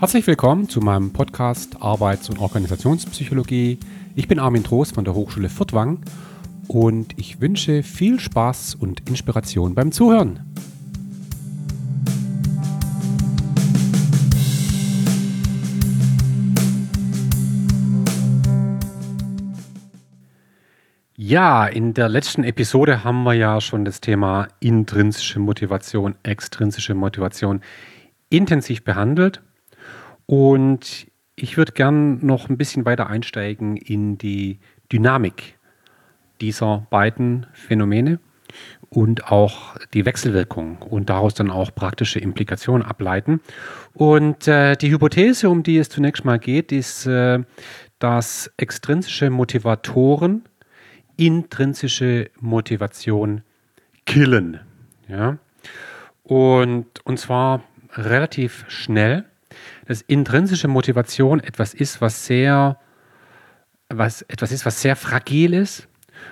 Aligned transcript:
Herzlich 0.00 0.28
willkommen 0.28 0.68
zu 0.68 0.78
meinem 0.78 1.12
Podcast 1.12 1.82
Arbeits- 1.82 2.30
und 2.30 2.38
Organisationspsychologie. 2.38 3.80
Ich 4.14 4.28
bin 4.28 4.38
Armin 4.38 4.62
Trost 4.62 4.94
von 4.94 5.04
der 5.04 5.12
Hochschule 5.12 5.48
Furtwang 5.48 5.98
und 6.68 7.18
ich 7.18 7.40
wünsche 7.40 7.82
viel 7.82 8.20
Spaß 8.20 8.76
und 8.76 9.08
Inspiration 9.08 9.74
beim 9.74 9.90
Zuhören. 9.90 10.38
Ja, 21.16 21.66
in 21.66 21.92
der 21.94 22.08
letzten 22.08 22.44
Episode 22.44 23.02
haben 23.02 23.24
wir 23.24 23.34
ja 23.34 23.60
schon 23.60 23.84
das 23.84 24.00
Thema 24.00 24.46
intrinsische 24.60 25.40
Motivation, 25.40 26.14
extrinsische 26.22 26.94
Motivation 26.94 27.62
intensiv 28.30 28.84
behandelt. 28.84 29.42
Und 30.30 31.06
ich 31.36 31.56
würde 31.56 31.72
gern 31.72 32.24
noch 32.24 32.50
ein 32.50 32.58
bisschen 32.58 32.84
weiter 32.84 33.06
einsteigen 33.06 33.78
in 33.78 34.18
die 34.18 34.58
Dynamik 34.92 35.58
dieser 36.42 36.86
beiden 36.90 37.46
Phänomene 37.54 38.20
und 38.90 39.32
auch 39.32 39.76
die 39.94 40.04
Wechselwirkung 40.04 40.82
und 40.82 41.08
daraus 41.08 41.32
dann 41.32 41.50
auch 41.50 41.74
praktische 41.74 42.18
Implikationen 42.18 42.86
ableiten. 42.86 43.40
Und 43.94 44.46
äh, 44.46 44.76
die 44.76 44.90
Hypothese, 44.90 45.48
um 45.48 45.62
die 45.62 45.78
es 45.78 45.88
zunächst 45.88 46.26
mal 46.26 46.38
geht, 46.38 46.72
ist, 46.72 47.06
äh, 47.06 47.38
dass 47.98 48.52
extrinsische 48.58 49.30
Motivatoren 49.30 50.42
intrinsische 51.16 52.30
Motivation 52.38 53.42
killen. 54.04 54.60
Ja? 55.08 55.38
Und, 56.22 56.86
und 57.04 57.18
zwar 57.18 57.62
relativ 57.92 58.66
schnell 58.68 59.24
dass 59.86 60.02
intrinsische 60.02 60.68
Motivation 60.68 61.40
etwas 61.40 61.74
ist, 61.74 62.00
was 62.00 62.26
sehr, 62.26 62.78
was, 63.88 64.22
etwas 64.22 64.52
ist, 64.52 64.66
was 64.66 64.82
sehr 64.82 64.96
fragil 64.96 65.54
ist. 65.54 65.88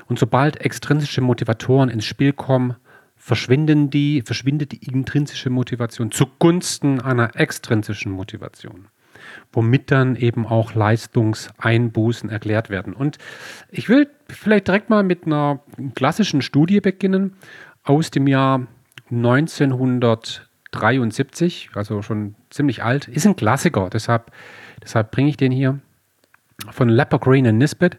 Und 0.06 0.18
sobald 0.18 0.60
extrinsische 0.60 1.20
Motivatoren 1.20 1.88
ins 1.88 2.04
Spiel 2.04 2.32
kommen, 2.32 2.76
verschwinden 3.16 3.90
die, 3.90 4.22
verschwindet 4.22 4.72
die 4.72 4.84
intrinsische 4.84 5.50
Motivation 5.50 6.10
zugunsten 6.10 7.00
einer 7.00 7.34
extrinsischen 7.34 8.12
Motivation, 8.12 8.86
womit 9.52 9.90
dann 9.90 10.16
eben 10.16 10.46
auch 10.46 10.74
Leistungseinbußen 10.74 12.30
erklärt 12.30 12.70
werden. 12.70 12.92
Und 12.92 13.18
ich 13.70 13.88
will 13.88 14.08
vielleicht 14.28 14.68
direkt 14.68 14.90
mal 14.90 15.02
mit 15.02 15.26
einer 15.26 15.60
klassischen 15.94 16.42
Studie 16.42 16.80
beginnen 16.80 17.36
aus 17.82 18.10
dem 18.10 18.26
Jahr 18.26 18.66
1900. 19.10 20.45
73, 20.72 21.70
also 21.74 22.02
schon 22.02 22.34
ziemlich 22.50 22.82
alt, 22.82 23.08
ist 23.08 23.26
ein 23.26 23.36
Klassiker, 23.36 23.88
deshalb, 23.90 24.30
deshalb 24.82 25.10
bringe 25.10 25.28
ich 25.28 25.36
den 25.36 25.52
hier 25.52 25.78
von 26.70 26.88
Lepper 26.88 27.18
Green 27.18 27.46
und 27.46 27.58
Nisbet. 27.58 27.98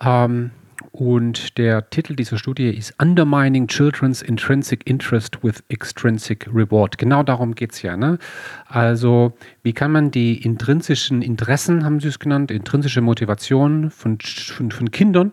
Ähm, 0.00 0.50
und 0.94 1.58
der 1.58 1.90
Titel 1.90 2.14
dieser 2.14 2.38
Studie 2.38 2.68
ist 2.68 2.94
Undermining 3.00 3.66
Children's 3.66 4.22
Intrinsic 4.22 4.88
Interest 4.88 5.42
with 5.42 5.64
Extrinsic 5.68 6.48
Reward. 6.54 6.98
Genau 6.98 7.24
darum 7.24 7.56
geht 7.56 7.72
es 7.72 7.82
ja. 7.82 7.96
Ne? 7.96 8.18
Also, 8.66 9.32
wie 9.64 9.72
kann 9.72 9.90
man 9.90 10.12
die 10.12 10.40
intrinsischen 10.40 11.20
Interessen, 11.20 11.84
haben 11.84 11.98
Sie 11.98 12.06
es 12.08 12.20
genannt, 12.20 12.52
intrinsische 12.52 13.00
Motivation 13.00 13.90
von, 13.90 14.18
von, 14.20 14.70
von 14.70 14.90
Kindern 14.92 15.32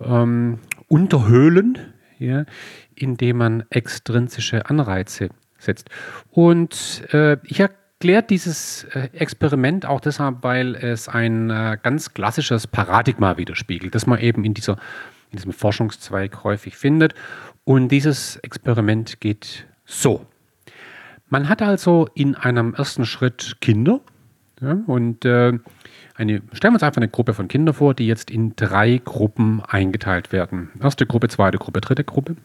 ähm, 0.00 0.58
unterhöhlen, 0.88 1.78
ja, 2.24 2.44
indem 2.94 3.38
man 3.38 3.64
extrinsische 3.70 4.66
Anreize 4.66 5.30
setzt. 5.58 5.90
Und 6.30 7.02
äh, 7.12 7.36
ich 7.44 7.60
erkläre 7.60 8.22
dieses 8.22 8.84
äh, 8.92 9.08
Experiment 9.12 9.86
auch 9.86 10.00
deshalb, 10.00 10.42
weil 10.42 10.74
es 10.74 11.08
ein 11.08 11.50
äh, 11.50 11.78
ganz 11.82 12.14
klassisches 12.14 12.66
Paradigma 12.66 13.36
widerspiegelt, 13.36 13.94
das 13.94 14.06
man 14.06 14.18
eben 14.18 14.44
in, 14.44 14.54
dieser, 14.54 14.72
in 15.30 15.36
diesem 15.36 15.52
Forschungszweig 15.52 16.44
häufig 16.44 16.76
findet. 16.76 17.14
Und 17.64 17.88
dieses 17.88 18.36
Experiment 18.36 19.20
geht 19.20 19.66
so. 19.84 20.26
Man 21.28 21.48
hat 21.48 21.62
also 21.62 22.08
in 22.14 22.34
einem 22.34 22.74
ersten 22.74 23.06
Schritt 23.06 23.56
Kinder 23.60 24.00
ja, 24.60 24.78
und 24.86 25.24
äh, 25.24 25.52
eine, 26.22 26.42
stellen 26.52 26.72
wir 26.72 26.76
uns 26.76 26.82
einfach 26.82 27.00
eine 27.00 27.08
Gruppe 27.08 27.34
von 27.34 27.48
Kindern 27.48 27.74
vor, 27.74 27.94
die 27.94 28.06
jetzt 28.06 28.30
in 28.30 28.56
drei 28.56 29.00
Gruppen 29.04 29.62
eingeteilt 29.62 30.32
werden. 30.32 30.70
Erste 30.80 31.06
Gruppe, 31.06 31.28
zweite 31.28 31.58
Gruppe, 31.58 31.80
dritte 31.80 32.04
Gruppe. 32.04 32.36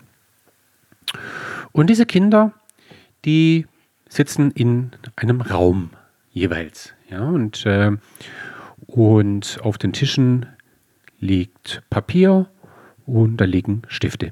Und 1.71 1.89
diese 1.89 2.05
Kinder 2.05 2.53
die 3.25 3.65
sitzen 4.07 4.51
in 4.51 4.91
einem 5.15 5.41
Raum 5.41 5.91
jeweils. 6.31 6.93
Ja, 7.09 7.27
und, 7.27 7.65
äh, 7.65 7.91
und 8.85 9.59
auf 9.61 9.77
den 9.77 9.93
Tischen 9.93 10.45
liegt 11.19 11.83
Papier 11.89 12.49
und 13.05 13.37
da 13.37 13.45
liegen 13.45 13.81
Stifte. 13.87 14.31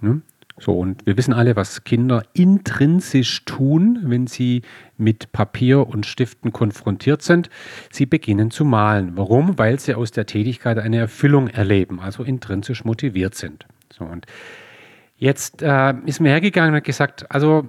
Ne? 0.00 0.22
So, 0.60 0.78
und 0.78 1.06
wir 1.06 1.16
wissen 1.16 1.32
alle, 1.32 1.56
was 1.56 1.84
Kinder 1.84 2.22
intrinsisch 2.34 3.46
tun, 3.46 3.98
wenn 4.04 4.26
sie 4.26 4.60
mit 4.98 5.32
Papier 5.32 5.86
und 5.86 6.04
Stiften 6.04 6.52
konfrontiert 6.52 7.22
sind. 7.22 7.48
Sie 7.90 8.04
beginnen 8.04 8.50
zu 8.50 8.66
malen. 8.66 9.16
Warum? 9.16 9.58
Weil 9.58 9.80
sie 9.80 9.94
aus 9.94 10.10
der 10.10 10.26
Tätigkeit 10.26 10.78
eine 10.78 10.98
Erfüllung 10.98 11.48
erleben, 11.48 11.98
also 11.98 12.22
intrinsisch 12.22 12.84
motiviert 12.84 13.34
sind. 13.34 13.66
So, 13.90 14.04
und 14.04 14.26
jetzt 15.16 15.62
äh, 15.62 15.94
ist 16.04 16.20
mir 16.20 16.28
hergegangen 16.28 16.72
und 16.72 16.76
hat 16.76 16.84
gesagt, 16.84 17.30
also 17.30 17.66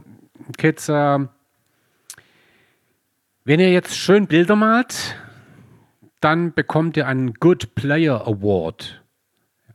Kids, 0.57 0.89
äh, 0.89 1.19
wenn 3.45 3.59
ihr 3.61 3.71
jetzt 3.71 3.95
schön 3.95 4.27
Bilder 4.27 4.57
malt, 4.57 5.15
dann 6.19 6.53
bekommt 6.53 6.97
ihr 6.97 7.07
einen 7.07 7.35
Good 7.35 7.73
Player 7.73 8.27
Award. 8.27 9.00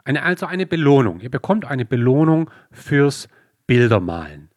Eine, 0.06 0.22
also 0.22 0.46
eine 0.46 0.66
Belohnung. 0.66 1.20
Ihr 1.20 1.30
bekommt 1.30 1.64
eine 1.64 1.84
Belohnung 1.84 2.48
fürs 2.70 3.28
Bildermalen. 3.66 4.48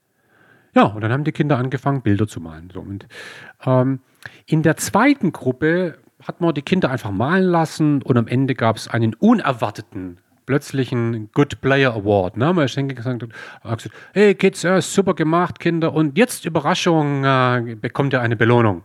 Ja, 0.76 0.84
und 0.84 1.02
dann 1.02 1.12
haben 1.12 1.24
die 1.24 1.32
Kinder 1.32 1.58
angefangen, 1.58 2.04
Bilder 2.04 2.28
zu 2.28 2.40
malen. 2.40 2.70
So, 2.72 2.82
und, 2.82 3.08
ähm, 3.66 4.00
in 4.46 4.62
der 4.62 4.78
zweiten 4.78 5.32
Gruppe 5.32 5.98
hat 6.22 6.40
man 6.40 6.54
die 6.54 6.62
Kinder 6.62 6.92
einfach 6.92 7.12
malen 7.12 7.46
lassen 7.46 8.02
und 8.04 8.18
am 8.18 8.28
Ende 8.28 8.54
gab 8.54 8.76
es 8.76 8.88
einen 8.88 9.16
unerwarteten 9.16 10.20
plötzlich 10.46 10.92
einen 10.92 11.32
Good 11.32 11.62
Player 11.62 11.94
Award. 11.94 12.36
Ne? 12.38 12.52
Man 12.54 12.68
Schenke 12.68 12.96
gesagt 12.96 13.22
hat, 13.22 13.30
gesagt, 13.78 13.96
hey 14.14 14.34
Kids, 14.34 14.64
ja, 14.64 14.82
super 14.82 15.14
gemacht, 15.14 15.60
Kinder, 15.60 15.94
und 15.94 16.18
jetzt 16.18 16.44
Überraschung, 16.44 17.24
äh, 17.24 17.76
bekommt 17.80 18.14
ihr 18.14 18.22
eine 18.22 18.36
Belohnung. 18.36 18.84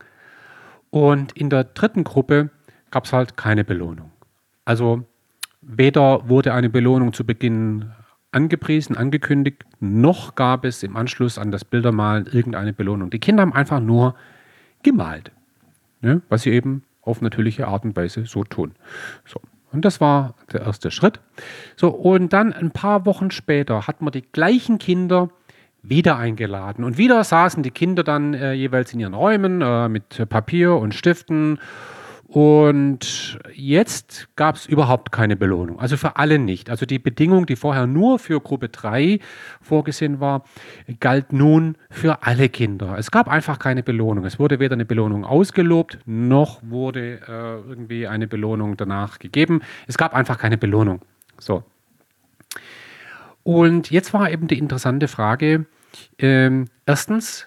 Und 0.91 1.33
in 1.33 1.49
der 1.49 1.65
dritten 1.65 2.05
Gruppe 2.05 2.51
gab 2.91 3.07
es 3.07 3.15
halt 3.15 3.39
keine 3.39 3.65
Belohnung. 3.65 4.13
Also 4.67 5.05
weder 5.67 6.29
wurde 6.29 6.53
eine 6.53 6.71
Belohnung 6.71 7.13
zu 7.13 7.25
Beginn 7.25 7.91
angepriesen, 8.33 8.97
angekündigt, 8.97 9.65
noch 9.81 10.35
gab 10.35 10.65
es 10.65 10.83
im 10.83 10.97
Anschluss 10.97 11.39
an 11.39 11.51
das 11.51 11.65
Bildermalen 11.65 12.27
irgendeine 12.27 12.73
Belohnung. 12.73 13.11
Die 13.11 13.21
Kinder 13.21 13.43
haben 13.43 13.53
einfach 13.53 13.81
nur 13.81 14.15
gemalt, 14.83 15.31
ne? 16.01 16.21
was 16.29 16.43
sie 16.43 16.51
eben 16.51 16.83
auf 17.03 17.21
natürliche 17.21 17.69
Art 17.69 17.85
und 17.85 17.97
Weise 17.97 18.27
so 18.27 18.45
tun. 18.45 18.73
So. 19.25 19.41
Und 19.73 19.85
das 19.85 20.01
war 20.01 20.35
der 20.53 20.63
erste 20.63 20.91
Schritt. 20.91 21.21
So, 21.77 21.89
und 21.89 22.33
dann 22.33 22.53
ein 22.53 22.71
paar 22.71 23.07
Wochen 23.07 23.31
später 23.31 23.87
hat 23.89 24.03
man 24.03 24.13
die 24.13 24.23
gleichen 24.23 24.79
Kinder 24.79 25.31
wieder 25.83 26.17
eingeladen. 26.17 26.85
Und 26.85 26.97
wieder 26.97 27.23
saßen 27.25 27.63
die 27.63 27.73
Kinder 27.73 28.05
dann 28.05 28.35
äh, 28.35 28.53
jeweils 28.53 28.93
in 28.93 29.01
ihren 29.01 29.15
Räumen 29.15 29.61
äh, 29.61 29.89
mit 29.89 30.29
Papier 30.29 30.77
und 30.77 30.95
Stiften 30.95 31.59
und 32.35 33.39
jetzt 33.55 34.27
gab 34.35 34.57
es 34.57 34.67
überhaupt 34.67 35.13
keine 35.13 35.37
Belohnung. 35.37 35.79
Also 35.79 35.97
für 35.97 36.17
alle 36.17 36.41
nicht. 36.41 36.69
Also 36.69 36.85
die 36.85 36.99
Bedingung, 36.99 37.47
die 37.47 37.55
vorher 37.55 37.87
nur 37.87 38.19
für 38.19 38.41
Gruppe 38.41 38.71
3 38.71 39.21
vorgesehen 39.63 40.19
war, 40.19 40.43
galt 40.99 41.33
nun 41.33 41.77
für 41.91 42.25
alle 42.25 42.49
Kinder. 42.49 42.99
Es 42.99 43.13
gab 43.13 43.29
einfach 43.29 43.61
keine 43.61 43.85
Belohnung. 43.85 44.25
Es 44.25 44.41
wurde 44.41 44.59
weder 44.59 44.73
eine 44.73 44.85
Belohnung 44.85 45.25
ausgelobt, 45.25 46.01
noch 46.07 46.61
wurde 46.65 47.21
äh, 47.21 47.69
irgendwie 47.69 48.09
eine 48.09 48.27
Belohnung 48.27 48.77
danach 48.77 49.21
gegeben. 49.21 49.63
Es 49.87 49.97
gab 49.97 50.13
einfach 50.13 50.37
keine 50.37 50.59
Belohnung. 50.59 51.03
So. 51.39 51.63
Und 53.45 53.93
jetzt 53.93 54.13
war 54.13 54.29
eben 54.29 54.49
die 54.49 54.59
interessante 54.59 55.07
Frage. 55.07 55.67
Ähm, 56.19 56.65
erstens, 56.85 57.47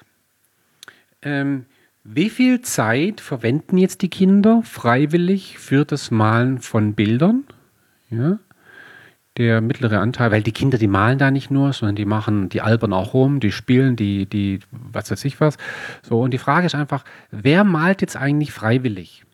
ähm, 1.23 1.65
wie 2.09 2.29
viel 2.29 2.61
Zeit 2.61 3.19
verwenden 3.19 3.77
jetzt 3.77 4.01
die 4.01 4.09
Kinder 4.09 4.61
freiwillig 4.63 5.59
für 5.59 5.83
das 5.83 6.09
Malen 6.09 6.59
von 6.59 6.93
Bildern? 6.93 7.43
Ja, 8.09 8.39
der 9.35 9.61
mittlere 9.61 9.99
Anteil, 9.99 10.31
weil 10.31 10.41
die 10.41 10.53
Kinder, 10.53 10.77
die 10.77 10.87
malen 10.87 11.19
da 11.19 11.29
nicht 11.31 11.51
nur, 11.51 11.73
sondern 11.73 11.95
die 11.95 12.05
machen, 12.05 12.49
die 12.49 12.61
albern 12.61 12.93
auch 12.93 13.13
rum, 13.13 13.39
die 13.39 13.51
spielen, 13.51 13.95
die, 13.95 14.25
die, 14.25 14.59
was 14.71 15.11
weiß 15.11 15.25
ich 15.25 15.39
was. 15.39 15.57
So, 16.01 16.21
und 16.21 16.31
die 16.31 16.39
Frage 16.39 16.65
ist 16.65 16.75
einfach, 16.75 17.03
wer 17.29 17.63
malt 17.63 18.01
jetzt 18.01 18.15
eigentlich 18.15 18.51
freiwillig? 18.51 19.25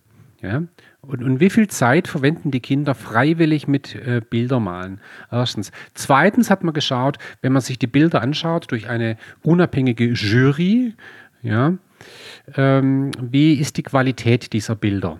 Ja? 0.41 0.63
Und, 0.99 1.23
und 1.23 1.39
wie 1.39 1.49
viel 1.49 1.67
Zeit 1.67 2.07
verwenden 2.07 2.51
die 2.51 2.59
Kinder 2.59 2.95
freiwillig 2.95 3.67
mit 3.67 3.95
äh, 3.95 4.21
Bildermalen? 4.27 4.99
Erstens. 5.31 5.71
Zweitens 5.93 6.49
hat 6.49 6.63
man 6.63 6.73
geschaut, 6.73 7.17
wenn 7.41 7.53
man 7.53 7.61
sich 7.61 7.79
die 7.79 7.87
Bilder 7.87 8.21
anschaut 8.21 8.71
durch 8.71 8.89
eine 8.89 9.17
unabhängige 9.41 10.11
Jury, 10.11 10.95
Ja? 11.43 11.73
Ähm, 12.55 13.11
wie 13.19 13.53
ist 13.53 13.77
die 13.77 13.83
Qualität 13.83 14.53
dieser 14.53 14.75
Bilder? 14.75 15.19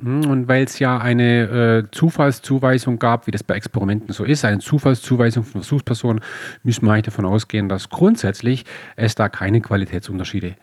Hm, 0.00 0.26
und 0.26 0.48
weil 0.48 0.64
es 0.64 0.78
ja 0.78 0.98
eine 0.98 1.84
äh, 1.88 1.90
Zufallszuweisung 1.90 2.98
gab, 2.98 3.26
wie 3.26 3.30
das 3.30 3.42
bei 3.42 3.54
Experimenten 3.54 4.12
so 4.12 4.24
ist, 4.24 4.44
eine 4.44 4.58
Zufallszuweisung 4.58 5.44
von 5.44 5.62
Versuchspersonen, 5.62 6.22
müssen 6.62 6.86
wir 6.86 6.92
eigentlich 6.92 7.06
davon 7.06 7.24
ausgehen, 7.24 7.68
dass 7.68 7.88
grundsätzlich 7.88 8.64
es 8.96 9.14
da 9.14 9.28
keine 9.28 9.60
Qualitätsunterschiede 9.60 10.56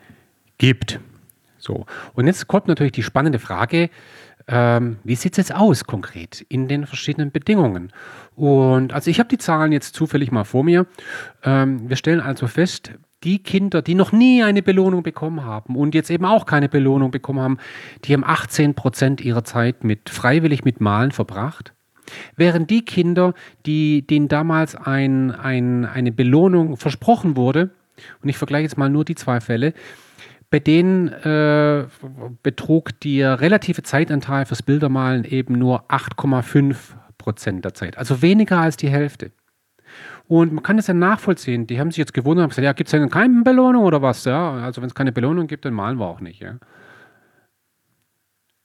gibt. 0.58 1.00
So. 1.58 1.86
Und 2.14 2.26
jetzt 2.26 2.46
kommt 2.46 2.68
natürlich 2.68 2.92
die 2.92 3.02
spannende 3.02 3.38
Frage, 3.38 3.90
ähm, 4.48 4.96
wie 5.04 5.14
sieht 5.14 5.34
es 5.34 5.36
jetzt 5.38 5.54
aus 5.54 5.84
konkret 5.84 6.44
in 6.48 6.66
den 6.66 6.86
verschiedenen 6.86 7.30
Bedingungen? 7.30 7.92
Und 8.34 8.92
also 8.92 9.10
ich 9.10 9.18
habe 9.18 9.28
die 9.28 9.38
Zahlen 9.38 9.72
jetzt 9.72 9.94
zufällig 9.94 10.32
mal 10.32 10.44
vor 10.44 10.64
mir. 10.64 10.86
Ähm, 11.44 11.88
wir 11.88 11.96
stellen 11.96 12.20
also 12.20 12.46
fest, 12.46 12.92
die 13.24 13.42
Kinder, 13.42 13.82
die 13.82 13.94
noch 13.94 14.12
nie 14.12 14.42
eine 14.42 14.62
Belohnung 14.62 15.02
bekommen 15.02 15.44
haben 15.44 15.76
und 15.76 15.94
jetzt 15.94 16.10
eben 16.10 16.24
auch 16.24 16.46
keine 16.46 16.68
Belohnung 16.68 17.10
bekommen 17.10 17.40
haben, 17.40 17.58
die 18.04 18.14
haben 18.14 18.24
18 18.24 18.74
Prozent 18.74 19.20
ihrer 19.20 19.44
Zeit 19.44 19.84
mit 19.84 20.08
freiwillig 20.08 20.64
mit 20.64 20.80
Malen 20.80 21.12
verbracht. 21.12 21.74
Während 22.36 22.70
die 22.70 22.84
Kinder, 22.84 23.34
die, 23.66 24.06
denen 24.06 24.28
damals 24.28 24.74
ein, 24.74 25.30
ein, 25.30 25.84
eine 25.84 26.12
Belohnung 26.12 26.76
versprochen 26.76 27.36
wurde, 27.36 27.70
und 28.22 28.28
ich 28.28 28.38
vergleiche 28.38 28.64
jetzt 28.64 28.78
mal 28.78 28.88
nur 28.88 29.04
die 29.04 29.14
zwei 29.14 29.40
Fälle, 29.40 29.74
bei 30.48 30.58
denen 30.58 31.08
äh, 31.08 31.86
betrug 32.42 32.98
der 33.00 33.40
relative 33.40 33.82
Zeitanteil 33.82 34.46
fürs 34.46 34.62
Bildermalen 34.62 35.24
eben 35.24 35.58
nur 35.58 35.88
8,5 35.90 36.76
Prozent 37.18 37.64
der 37.64 37.74
Zeit, 37.74 37.98
also 37.98 38.22
weniger 38.22 38.58
als 38.58 38.76
die 38.76 38.88
Hälfte. 38.88 39.30
Und 40.30 40.52
man 40.52 40.62
kann 40.62 40.76
das 40.76 40.86
ja 40.86 40.94
nachvollziehen. 40.94 41.66
Die 41.66 41.80
haben 41.80 41.90
sich 41.90 41.98
jetzt 41.98 42.14
gewundert 42.14 42.44
und 42.44 42.50
gesagt, 42.50 42.64
ja, 42.64 42.72
gibt 42.72 42.86
es 42.86 42.92
denn 42.92 43.10
keine 43.10 43.42
Belohnung 43.42 43.82
oder 43.82 44.00
was? 44.00 44.24
Ja, 44.24 44.52
also 44.52 44.80
wenn 44.80 44.86
es 44.86 44.94
keine 44.94 45.10
Belohnung 45.10 45.48
gibt, 45.48 45.64
dann 45.64 45.74
malen 45.74 45.98
wir 45.98 46.06
auch 46.06 46.20
nicht. 46.20 46.40
Ja. 46.40 46.54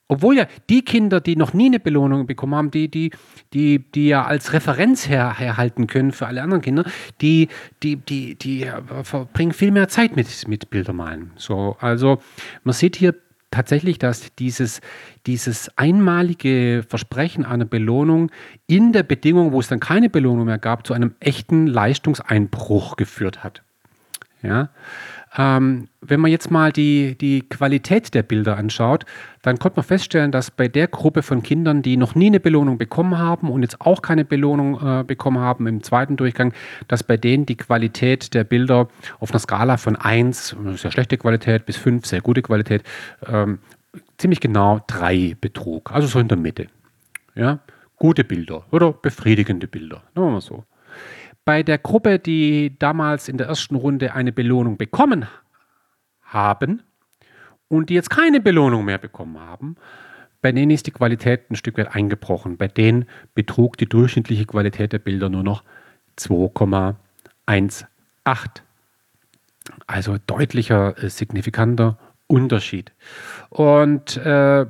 Obwohl 0.07 0.37
ja 0.37 0.45
die 0.69 0.83
Kinder, 0.83 1.21
die 1.21 1.35
noch 1.35 1.53
nie 1.53 1.65
eine 1.65 1.79
Belohnung 1.79 2.27
bekommen 2.27 2.53
haben, 2.53 2.69
die, 2.69 2.91
die, 2.91 3.09
die, 3.53 3.79
die 3.79 4.09
ja 4.09 4.25
als 4.25 4.53
Referenz 4.53 5.09
her, 5.09 5.39
herhalten 5.39 5.87
können 5.87 6.11
für 6.11 6.27
alle 6.27 6.43
anderen 6.43 6.61
Kinder, 6.61 6.85
die, 7.21 7.47
die, 7.81 7.95
die, 7.95 8.35
die 8.35 8.69
verbringen 9.01 9.51
viel 9.51 9.71
mehr 9.71 9.87
Zeit 9.87 10.15
mit, 10.15 10.47
mit 10.47 10.69
Bildermalen. 10.69 11.31
So, 11.35 11.77
also 11.79 12.19
man 12.63 12.73
sieht 12.73 12.95
hier 12.95 13.15
tatsächlich, 13.55 13.97
dass 13.97 14.33
dieses, 14.35 14.81
dieses 15.25 15.69
einmalige 15.77 16.83
Versprechen 16.87 17.45
einer 17.45 17.65
Belohnung 17.65 18.31
in 18.67 18.93
der 18.93 19.03
Bedingung, 19.03 19.51
wo 19.51 19.59
es 19.59 19.67
dann 19.67 19.79
keine 19.79 20.09
Belohnung 20.09 20.45
mehr 20.45 20.57
gab, 20.57 20.85
zu 20.85 20.93
einem 20.93 21.15
echten 21.19 21.67
Leistungseinbruch 21.67 22.97
geführt 22.97 23.43
hat. 23.43 23.63
Ja? 24.41 24.69
Ähm, 25.37 25.89
wenn 26.01 26.19
man 26.19 26.31
jetzt 26.31 26.49
mal 26.49 26.71
die, 26.71 27.17
die 27.17 27.41
Qualität 27.41 28.13
der 28.13 28.23
Bilder 28.23 28.57
anschaut, 28.57 29.05
dann 29.41 29.59
konnte 29.59 29.77
man 29.77 29.85
feststellen, 29.85 30.31
dass 30.31 30.49
bei 30.49 30.67
der 30.67 30.87
Gruppe 30.87 31.23
von 31.23 31.43
Kindern, 31.43 31.81
die 31.81 31.97
noch 31.97 32.15
nie 32.15 32.27
eine 32.27 32.39
Belohnung 32.39 32.77
bekommen 32.77 33.17
haben 33.17 33.49
und 33.49 33.61
jetzt 33.61 33.81
auch 33.81 34.01
keine 34.01 34.23
Belohnung 34.23 34.79
äh, 34.81 35.03
bekommen 35.03 35.39
haben 35.39 35.67
im 35.67 35.83
zweiten 35.83 36.15
Durchgang, 36.15 36.53
dass 36.87 37.03
bei 37.03 37.17
denen 37.17 37.45
die 37.45 37.57
Qualität 37.57 38.33
der 38.33 38.43
Bilder 38.43 38.87
auf 39.19 39.31
einer 39.31 39.39
Skala 39.39 39.77
von 39.77 39.95
1, 39.95 40.55
sehr 40.75 40.91
schlechte 40.91 41.17
Qualität, 41.17 41.65
bis 41.65 41.77
5, 41.77 42.05
sehr 42.05 42.21
gute 42.21 42.41
Qualität, 42.41 42.83
ähm, 43.27 43.59
ziemlich 44.17 44.39
genau 44.39 44.81
3 44.87 45.35
betrug. 45.39 45.91
Also 45.91 46.07
so 46.07 46.19
in 46.19 46.27
der 46.27 46.37
Mitte. 46.37 46.67
Ja? 47.35 47.59
Gute 47.97 48.23
Bilder 48.23 48.65
oder 48.71 48.93
befriedigende 48.93 49.67
Bilder, 49.67 50.03
sagen 50.13 50.27
wir 50.27 50.31
mal 50.31 50.41
so. 50.41 50.63
Bei 51.45 51.61
der 51.61 51.77
Gruppe, 51.77 52.19
die 52.19 52.77
damals 52.79 53.29
in 53.29 53.37
der 53.37 53.47
ersten 53.47 53.75
Runde 53.75 54.13
eine 54.13 54.31
Belohnung 54.31 54.77
bekommen 54.77 55.27
haben 56.23 56.81
und 57.67 57.89
die 57.89 57.93
jetzt 57.93 58.09
keine 58.09 58.41
Belohnung 58.41 58.83
mehr 58.83 58.97
bekommen 58.97 59.39
haben, 59.39 59.75
bei 60.41 60.51
denen 60.51 60.71
ist 60.71 60.87
die 60.87 60.91
Qualität 60.91 61.49
ein 61.49 61.55
Stück 61.55 61.77
weit 61.77 61.95
eingebrochen. 61.95 62.57
Bei 62.57 62.67
denen 62.67 63.05
betrug 63.33 63.77
die 63.77 63.87
durchschnittliche 63.87 64.45
Qualität 64.45 64.93
der 64.93 64.99
Bilder 64.99 65.29
nur 65.29 65.43
noch 65.43 65.63
2,18. 66.19 67.85
Also 69.87 70.17
deutlicher, 70.27 70.97
äh, 71.03 71.09
signifikanter 71.09 71.97
Unterschied. 72.27 72.91
Und 73.49 74.17
äh, 74.17 74.65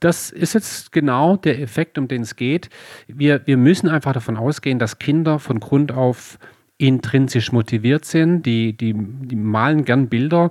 das 0.00 0.30
ist 0.30 0.54
jetzt 0.54 0.92
genau 0.92 1.36
der 1.36 1.60
Effekt, 1.60 1.98
um 1.98 2.08
den 2.08 2.22
es 2.22 2.36
geht. 2.36 2.70
Wir, 3.06 3.46
wir 3.46 3.56
müssen 3.56 3.88
einfach 3.88 4.12
davon 4.12 4.36
ausgehen, 4.36 4.78
dass 4.78 4.98
Kinder 4.98 5.38
von 5.38 5.60
Grund 5.60 5.92
auf 5.92 6.38
intrinsisch 6.78 7.50
motiviert 7.50 8.04
sind, 8.04 8.46
die, 8.46 8.72
die, 8.72 8.94
die 8.94 9.36
malen 9.36 9.84
gern 9.84 10.08
Bilder. 10.08 10.50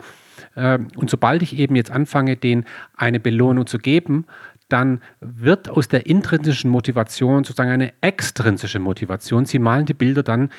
Ähm, 0.55 0.89
und 0.97 1.09
sobald 1.09 1.41
ich 1.41 1.57
eben 1.57 1.75
jetzt 1.75 1.91
anfange, 1.91 2.35
denen 2.35 2.65
eine 2.95 3.19
Belohnung 3.19 3.65
zu 3.65 3.77
geben, 3.77 4.25
dann 4.69 5.01
wird 5.21 5.69
aus 5.69 5.87
der 5.87 6.07
intrinsischen 6.07 6.69
Motivation 6.69 7.45
sozusagen 7.45 7.71
eine 7.71 7.93
extrinsische 8.01 8.79
Motivation. 8.79 9.45
Sie 9.45 9.59
malen 9.59 9.85
die 9.85 9.93
Bilder 9.93 10.23
dann, 10.23 10.49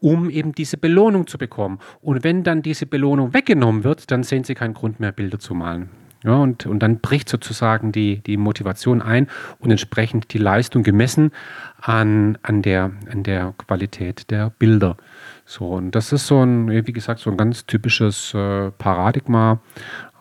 um 0.00 0.30
eben 0.30 0.52
diese 0.52 0.76
Belohnung 0.76 1.28
zu 1.28 1.38
bekommen. 1.38 1.78
Und 2.00 2.24
wenn 2.24 2.42
dann 2.42 2.62
diese 2.62 2.86
Belohnung 2.86 3.34
weggenommen 3.34 3.84
wird, 3.84 4.10
dann 4.10 4.24
sehen 4.24 4.42
Sie 4.42 4.56
keinen 4.56 4.74
Grund 4.74 4.98
mehr, 4.98 5.12
Bilder 5.12 5.38
zu 5.38 5.54
malen. 5.54 5.90
Ja, 6.24 6.36
und, 6.36 6.66
und 6.66 6.80
dann 6.80 7.00
bricht 7.00 7.28
sozusagen 7.28 7.90
die, 7.90 8.20
die 8.20 8.36
Motivation 8.36 9.02
ein 9.02 9.26
und 9.58 9.70
entsprechend 9.70 10.32
die 10.32 10.38
Leistung 10.38 10.84
gemessen 10.84 11.32
an, 11.80 12.38
an, 12.42 12.62
der, 12.62 12.92
an 13.10 13.24
der 13.24 13.54
Qualität 13.58 14.30
der 14.30 14.50
Bilder. 14.50 14.96
So, 15.44 15.66
und 15.66 15.90
das 15.92 16.12
ist 16.12 16.28
so 16.28 16.40
ein, 16.40 16.70
wie 16.70 16.92
gesagt, 16.92 17.20
so 17.20 17.30
ein 17.30 17.36
ganz 17.36 17.66
typisches 17.66 18.32
äh, 18.34 18.70
Paradigma. 18.70 19.60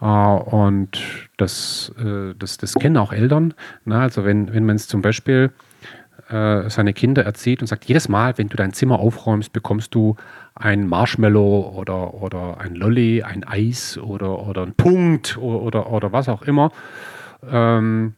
Äh, 0.02 0.06
und 0.06 1.00
das, 1.38 1.94
äh, 2.04 2.34
das, 2.38 2.58
das 2.58 2.74
kennen 2.74 2.98
auch 2.98 3.14
Eltern. 3.14 3.54
Na, 3.86 3.98
ne? 3.98 4.02
also 4.02 4.26
wenn, 4.26 4.52
wenn 4.54 4.66
man 4.66 4.78
es 4.78 4.88
zum 4.88 5.04
Beispiel 5.04 5.52
äh, 6.30 6.70
seine 6.70 6.94
Kinder 6.94 7.24
erzieht 7.24 7.62
und 7.62 7.68
sagt, 7.68 7.86
jedes 7.86 8.10
Mal, 8.10 8.38
wenn 8.38 8.50
du 8.50 8.58
dein 8.58 8.74
Zimmer 8.74 9.00
aufräumst, 9.00 9.54
bekommst 9.54 9.94
du 9.94 10.16
ein 10.56 10.88
Marshmallow 10.88 11.74
oder, 11.76 12.14
oder 12.14 12.60
ein 12.60 12.76
Lolly, 12.76 13.24
ein 13.24 13.44
Eis 13.44 13.98
oder, 13.98 14.48
oder 14.48 14.64
ein 14.64 14.74
Punkt 14.74 15.38
oder, 15.38 15.62
oder, 15.62 15.92
oder 15.92 16.12
was 16.12 16.30
auch 16.30 16.42
immer. 16.44 16.72
Ähm, 17.50 18.16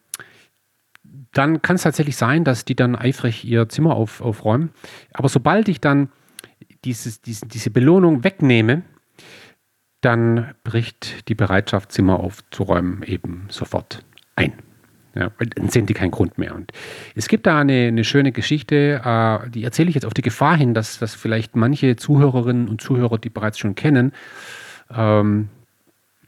dann 1.31 1.61
kann 1.61 1.75
es 1.75 1.83
tatsächlich 1.83 2.17
sein, 2.17 2.43
dass 2.43 2.65
die 2.65 2.75
dann 2.75 2.95
eifrig 2.95 3.43
ihr 3.45 3.67
Zimmer 3.69 3.95
auf, 3.95 4.21
aufräumen. 4.21 4.71
Aber 5.13 5.29
sobald 5.29 5.67
ich 5.67 5.81
dann 5.81 6.09
dieses, 6.85 7.21
diese, 7.21 7.47
diese 7.47 7.69
Belohnung 7.71 8.23
wegnehme, 8.23 8.83
dann 10.01 10.53
bricht 10.63 11.29
die 11.29 11.35
Bereitschaft, 11.35 11.91
Zimmer 11.91 12.19
aufzuräumen, 12.19 13.03
eben 13.03 13.45
sofort 13.49 14.03
ein. 14.35 14.53
Ja, 15.15 15.29
dann 15.55 15.69
sehen 15.69 15.85
die 15.85 15.93
keinen 15.93 16.11
Grund 16.11 16.37
mehr. 16.39 16.55
Und 16.55 16.71
es 17.15 17.27
gibt 17.27 17.45
da 17.45 17.59
eine, 17.59 17.87
eine 17.87 18.03
schöne 18.03 18.31
Geschichte, 18.31 19.01
äh, 19.03 19.49
die 19.49 19.63
erzähle 19.63 19.89
ich 19.89 19.95
jetzt 19.95 20.05
auf 20.05 20.13
die 20.13 20.23
Gefahr 20.23 20.57
hin, 20.57 20.73
dass 20.73 20.97
das 20.97 21.13
vielleicht 21.13 21.55
manche 21.55 21.95
Zuhörerinnen 21.95 22.67
und 22.67 22.81
Zuhörer, 22.81 23.19
die 23.19 23.29
bereits 23.29 23.59
schon 23.59 23.75
kennen, 23.75 24.11
ähm, 24.95 25.49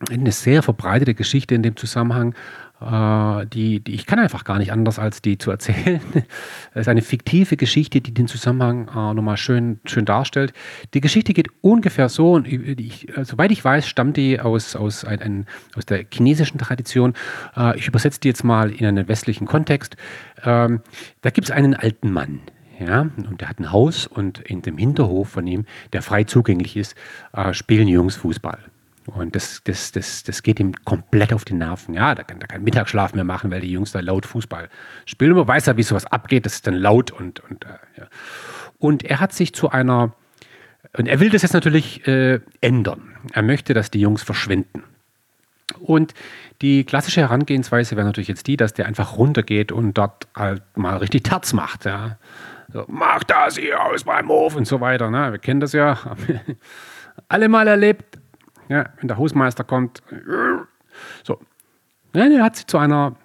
eine 0.10 0.32
sehr 0.32 0.62
verbreitete 0.64 1.14
Geschichte 1.14 1.56
in 1.56 1.64
dem 1.64 1.76
Zusammenhang. 1.76 2.36
Äh, 2.82 3.46
die, 3.48 3.80
die, 3.80 3.94
ich 3.94 4.06
kann 4.06 4.20
einfach 4.20 4.44
gar 4.44 4.58
nicht 4.60 4.72
anders, 4.72 5.00
als 5.00 5.22
die 5.22 5.38
zu 5.38 5.52
erzählen. 5.52 6.02
Es 6.74 6.82
ist 6.82 6.88
eine 6.90 7.02
fiktive 7.02 7.56
Geschichte, 7.56 8.02
die 8.02 8.14
den 8.14 8.28
Zusammenhang 8.28 8.90
äh, 8.90 9.14
nochmal 9.14 9.38
schön, 9.38 9.80
schön 9.86 10.04
darstellt. 10.04 10.52
Die 10.94 11.00
Geschichte 11.00 11.34
geht 11.34 11.48
ungefähr 11.62 12.10
so, 12.10 12.34
und 12.34 12.48
ich, 12.48 13.18
äh, 13.18 13.24
soweit 13.24 13.52
ich 13.52 13.64
weiß, 13.64 13.88
stammt 13.88 14.18
die 14.18 14.42
aus, 14.42 14.76
aus, 14.76 15.06
ein, 15.06 15.22
ein, 15.22 15.46
aus 15.76 15.86
der 15.86 16.04
chinesischen 16.12 16.58
Tradition. 16.58 17.14
Äh, 17.56 17.78
ich 17.78 17.88
übersetze 17.88 18.20
die 18.20 18.28
jetzt 18.28 18.44
mal 18.44 18.72
in 18.72 18.86
einen 18.86 19.08
westlichen 19.08 19.48
Kontext. 19.48 19.96
Ähm, 20.44 20.82
da 21.22 21.30
gibt 21.30 21.48
es 21.48 21.52
einen 21.52 21.76
alten 21.76 22.12
Mann. 22.12 22.42
Ja, 22.78 23.02
und 23.02 23.40
der 23.40 23.48
hat 23.48 23.60
ein 23.60 23.72
Haus 23.72 24.06
und 24.06 24.40
in 24.40 24.62
dem 24.62 24.78
Hinterhof 24.78 25.30
von 25.30 25.48
ihm, 25.48 25.64
der 25.94 26.02
frei 26.02 26.26
zugänglich 26.26 26.76
ist, 26.76 26.94
äh, 27.32 27.54
spielen 27.54 27.88
Jungs 27.88 28.18
Fußball. 28.18 28.60
Und 29.08 29.36
das, 29.36 29.62
das, 29.64 29.92
das, 29.92 30.24
das 30.24 30.42
geht 30.42 30.60
ihm 30.60 30.74
komplett 30.84 31.32
auf 31.32 31.46
die 31.46 31.54
Nerven. 31.54 31.94
Ja, 31.94 32.16
da 32.16 32.24
kann 32.24 32.42
er 32.42 32.48
keinen 32.48 32.64
Mittagsschlaf 32.64 33.14
mehr 33.14 33.24
machen, 33.24 33.52
weil 33.52 33.62
die 33.62 33.72
Jungs 33.72 33.92
da 33.92 34.00
laut 34.00 34.26
Fußball 34.26 34.70
spielen. 35.06 35.32
Und 35.32 35.38
man 35.38 35.48
weiß 35.48 35.68
ja, 35.68 35.78
wie 35.78 35.84
sowas 35.84 36.06
abgeht. 36.08 36.46
Das 36.46 36.54
ist 36.56 36.68
dann 36.68 36.76
laut 36.76 37.12
und, 37.12 37.40
und, 37.42 37.66
äh, 37.66 37.68
ja. 37.98 38.08
und 38.80 39.04
er 39.04 39.20
hat 39.20 39.34
sich 39.34 39.54
zu 39.54 39.70
einer, 39.70 40.14
und 40.98 41.08
er 41.08 41.20
will 41.20 41.30
das 41.30 41.44
jetzt 41.44 41.54
natürlich 41.54 42.08
äh, 42.08 42.40
ändern. 42.62 43.16
Er 43.34 43.44
möchte, 43.44 43.74
dass 43.74 43.92
die 43.92 44.00
Jungs 44.00 44.24
verschwinden. 44.24 44.84
Und 45.80 46.14
die 46.62 46.84
klassische 46.84 47.22
Herangehensweise 47.22 47.96
wäre 47.96 48.06
natürlich 48.06 48.28
jetzt 48.28 48.48
die, 48.48 48.58
dass 48.58 48.74
der 48.74 48.86
einfach 48.86 49.18
runtergeht 49.18 49.72
und 49.72 49.94
dort 49.94 50.28
halt 50.36 50.64
mal 50.76 50.98
richtig 50.98 51.24
Terz 51.24 51.54
macht. 51.54 51.86
Ja. 51.86 52.18
So, 52.72 52.86
mach 52.88 53.24
das 53.24 53.58
hier 53.58 53.82
aus 53.82 54.06
meinem 54.06 54.30
Hof 54.30 54.56
und 54.56 54.66
so 54.66 54.82
weiter. 54.82 55.10
Ne? 55.12 55.32
Wir 55.32 55.40
kennen 55.40 55.60
das 55.60 55.74
ja. 55.74 55.98
Alle 57.28 57.50
mal 57.50 57.68
erlebt. 57.68 58.20
Ja, 58.70 58.90
wenn 59.00 59.08
der 59.08 59.18
Hausmeister 59.18 59.64
kommt. 59.64 60.02
So. 61.24 61.40
Ja, 62.14 62.26
er 62.26 62.44
hat 62.44 62.56
sich 62.56 62.68
zu 62.68 62.78
einer 62.78 63.16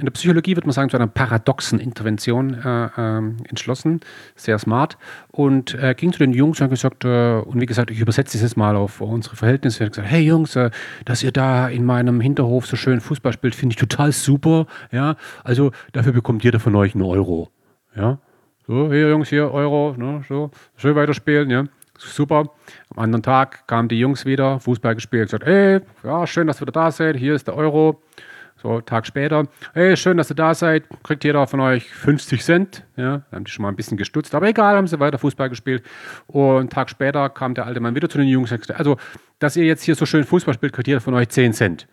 in 0.00 0.06
der 0.06 0.12
Psychologie 0.12 0.56
würde 0.56 0.66
man 0.66 0.72
sagen, 0.72 0.88
zu 0.88 0.96
einer 0.96 1.06
paradoxen 1.06 1.78
Intervention 1.78 2.54
äh, 2.54 2.86
äh, 2.86 3.18
entschlossen, 3.48 4.00
sehr 4.34 4.58
smart 4.58 4.96
und 5.30 5.74
äh, 5.74 5.94
ging 5.94 6.12
zu 6.12 6.18
den 6.18 6.32
Jungs 6.32 6.58
und 6.58 6.64
hat 6.64 6.70
gesagt, 6.70 7.04
äh, 7.04 7.40
und 7.40 7.60
wie 7.60 7.66
gesagt, 7.66 7.90
ich 7.90 8.00
übersetze 8.00 8.32
dieses 8.32 8.56
mal 8.56 8.76
auf 8.76 9.00
unsere 9.00 9.36
Verhältnisse, 9.36 9.80
er 9.80 9.86
hat 9.86 9.92
gesagt, 9.92 10.10
hey 10.10 10.22
Jungs, 10.22 10.56
äh, 10.56 10.70
dass 11.04 11.22
ihr 11.22 11.32
da 11.32 11.68
in 11.68 11.84
meinem 11.84 12.20
Hinterhof 12.20 12.66
so 12.66 12.76
schön 12.76 13.00
Fußball 13.00 13.32
spielt, 13.32 13.54
finde 13.54 13.74
ich 13.74 13.78
total 13.78 14.12
super, 14.12 14.66
ja, 14.90 15.16
also 15.44 15.70
dafür 15.92 16.12
bekommt 16.12 16.44
jeder 16.44 16.60
von 16.60 16.74
euch 16.76 16.94
einen 16.94 17.04
Euro, 17.04 17.50
ja, 17.94 18.18
so, 18.66 18.90
hier 18.92 19.10
Jungs, 19.10 19.28
hier 19.28 19.50
Euro, 19.52 19.94
ne, 19.96 20.24
so, 20.28 20.50
schön 20.76 20.94
weiterspielen, 20.94 21.50
ja. 21.50 21.64
Super. 22.00 22.50
Am 22.94 22.98
anderen 22.98 23.22
Tag 23.22 23.66
kamen 23.66 23.88
die 23.88 23.98
Jungs 23.98 24.24
wieder, 24.24 24.58
Fußball 24.58 24.94
gespielt, 24.94 25.26
gesagt, 25.26 25.44
ey, 25.44 25.80
ja, 26.02 26.26
schön, 26.26 26.46
dass 26.46 26.60
ihr 26.60 26.66
da 26.66 26.90
seid, 26.90 27.16
hier 27.16 27.34
ist 27.34 27.46
der 27.46 27.56
Euro. 27.56 28.02
So, 28.56 28.80
Tag 28.80 29.06
später, 29.06 29.46
hey, 29.72 29.96
schön, 29.96 30.18
dass 30.18 30.30
ihr 30.30 30.36
da 30.36 30.54
seid, 30.54 30.84
kriegt 31.02 31.24
jeder 31.24 31.46
von 31.46 31.60
euch 31.60 31.90
50 31.90 32.42
Cent. 32.42 32.84
Ja, 32.96 33.22
haben 33.32 33.44
die 33.44 33.50
schon 33.50 33.62
mal 33.62 33.70
ein 33.70 33.76
bisschen 33.76 33.96
gestutzt, 33.96 34.34
aber 34.34 34.48
egal, 34.48 34.76
haben 34.76 34.86
sie 34.86 35.00
weiter 35.00 35.18
Fußball 35.18 35.48
gespielt. 35.48 35.82
Und 36.26 36.72
Tag 36.72 36.90
später 36.90 37.30
kam 37.30 37.54
der 37.54 37.66
alte 37.66 37.80
Mann 37.80 37.94
wieder 37.94 38.08
zu 38.08 38.18
den 38.18 38.28
Jungs 38.28 38.50
und 38.50 38.58
sagte, 38.58 38.76
also, 38.76 38.98
dass 39.38 39.56
ihr 39.56 39.64
jetzt 39.64 39.82
hier 39.82 39.94
so 39.94 40.04
schön 40.04 40.24
Fußball 40.24 40.54
spielt, 40.54 40.72
kriegt 40.74 40.88
jeder 40.88 41.00
von 41.00 41.14
euch 41.14 41.30
10 41.30 41.54
Cent. 41.54 41.88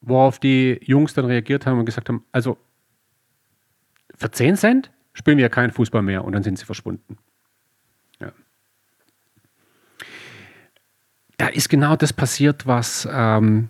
Worauf 0.00 0.38
die 0.38 0.80
Jungs 0.82 1.14
dann 1.14 1.24
reagiert 1.24 1.66
haben 1.66 1.78
und 1.78 1.86
gesagt 1.86 2.08
haben, 2.08 2.24
also, 2.30 2.56
für 4.16 4.30
10 4.30 4.56
Cent 4.56 4.90
spielen 5.14 5.38
wir 5.38 5.48
keinen 5.48 5.72
Fußball 5.72 6.02
mehr. 6.02 6.24
Und 6.24 6.32
dann 6.32 6.44
sind 6.44 6.58
sie 6.58 6.64
verschwunden. 6.64 7.18
Da 11.44 11.50
ist 11.50 11.68
genau 11.68 11.94
das 11.94 12.14
passiert, 12.14 12.66
was... 12.66 13.06
Ähm, 13.12 13.68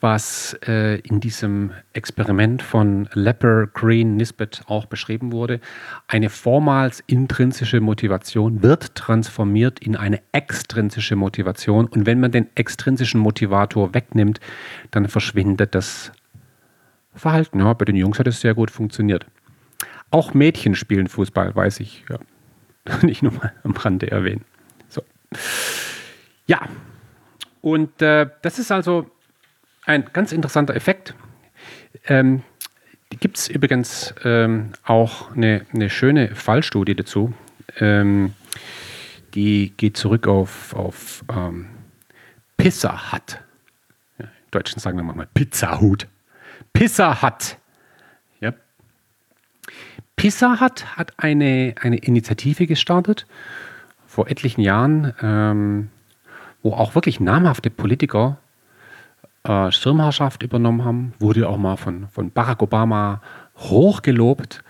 was 0.00 0.56
äh, 0.68 1.00
in 1.00 1.20
diesem 1.20 1.72
Experiment 1.94 2.62
von 2.62 3.08
Lepper, 3.14 3.66
Green, 3.66 4.16
Nisbet 4.16 4.62
auch 4.66 4.84
beschrieben 4.84 5.32
wurde. 5.32 5.58
Eine 6.06 6.28
vormals 6.28 7.02
intrinsische 7.06 7.80
Motivation 7.80 8.62
wird 8.62 8.94
transformiert 8.94 9.80
in 9.80 9.96
eine 9.96 10.20
extrinsische 10.32 11.16
Motivation. 11.16 11.86
Und 11.86 12.04
wenn 12.04 12.20
man 12.20 12.30
den 12.30 12.46
extrinsischen 12.54 13.18
Motivator 13.20 13.94
wegnimmt, 13.94 14.38
dann 14.90 15.08
verschwindet 15.08 15.74
das 15.74 16.12
Verhalten. 17.14 17.60
Ja, 17.60 17.72
bei 17.72 17.86
den 17.86 17.96
Jungs 17.96 18.18
hat 18.18 18.26
es 18.28 18.42
sehr 18.42 18.54
gut 18.54 18.70
funktioniert. 18.70 19.26
Auch 20.10 20.34
Mädchen 20.34 20.74
spielen 20.74 21.08
Fußball, 21.08 21.56
weiß 21.56 21.80
ich. 21.80 22.04
Ja. 22.10 22.18
Nicht 23.02 23.22
nur 23.22 23.32
mal 23.32 23.52
am 23.64 23.72
Rande 23.72 24.10
erwähnen. 24.10 24.44
So. 24.88 25.02
Ja, 26.46 26.68
und 27.60 28.00
äh, 28.00 28.28
das 28.42 28.58
ist 28.58 28.70
also 28.70 29.10
ein 29.84 30.04
ganz 30.12 30.32
interessanter 30.32 30.74
Effekt. 30.74 31.14
Ähm, 32.06 32.42
Gibt 33.10 33.38
es 33.38 33.48
übrigens 33.48 34.14
ähm, 34.24 34.72
auch 34.84 35.32
eine, 35.34 35.64
eine, 35.72 35.90
schöne 35.90 36.34
Fallstudie 36.34 36.94
dazu. 36.94 37.32
Ähm, 37.78 38.34
die 39.34 39.72
geht 39.76 39.96
zurück 39.96 40.26
auf, 40.26 40.74
auf 40.74 41.24
ähm, 41.30 41.68
Pizza 42.56 43.12
Hut. 43.12 43.40
Ja, 44.18 44.24
Im 44.24 44.50
Deutschen 44.50 44.80
sagen 44.80 44.96
wir 44.96 45.02
mal 45.02 45.28
Pizza 45.32 45.80
Hut. 45.80 46.08
Pizza 46.72 47.22
Hut. 47.22 47.56
Ja. 48.40 48.54
Pizza 50.16 50.60
Hut 50.60 50.96
hat 50.96 51.14
eine, 51.16 51.74
eine 51.80 51.96
Initiative 51.98 52.66
gestartet 52.66 53.26
vor 54.06 54.28
etlichen 54.28 54.62
Jahren, 54.62 55.14
ähm, 55.22 55.90
wo 56.66 56.72
auch 56.72 56.96
wirklich 56.96 57.20
namhafte 57.20 57.70
Politiker 57.70 58.38
äh, 59.44 59.70
Schirmherrschaft 59.70 60.42
übernommen 60.42 60.84
haben, 60.84 61.14
wurde 61.20 61.48
auch 61.48 61.58
mal 61.58 61.76
von, 61.76 62.08
von 62.08 62.32
Barack 62.32 62.60
Obama 62.60 63.22
hochgelobt. 63.56 64.64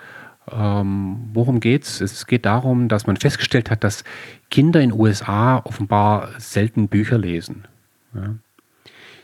Ähm, 0.53 1.31
worum 1.33 1.59
geht's? 1.59 2.03
Es 2.03 2.27
geht 2.27 2.45
darum, 2.45 2.89
dass 2.89 3.07
man 3.07 3.17
festgestellt 3.17 3.71
hat, 3.71 3.83
dass 3.83 4.05
Kinder 4.51 4.83
in 4.83 4.91
den 4.91 5.01
USA 5.01 5.57
offenbar 5.65 6.29
selten 6.37 6.89
Bücher 6.89 7.17
lesen. 7.17 7.65
Ja. 8.15 8.35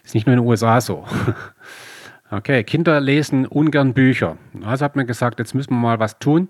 Ist 0.02 0.14
nicht 0.14 0.26
nur 0.26 0.32
in 0.34 0.40
den 0.40 0.48
USA 0.48 0.80
so. 0.80 1.06
Okay, 2.34 2.64
Kinder 2.64 2.98
lesen 2.98 3.44
ungern 3.44 3.92
Bücher. 3.92 4.38
Also 4.64 4.86
hat 4.86 4.96
man 4.96 5.06
gesagt, 5.06 5.38
jetzt 5.38 5.54
müssen 5.54 5.74
wir 5.74 5.78
mal 5.78 5.98
was 5.98 6.18
tun. 6.18 6.48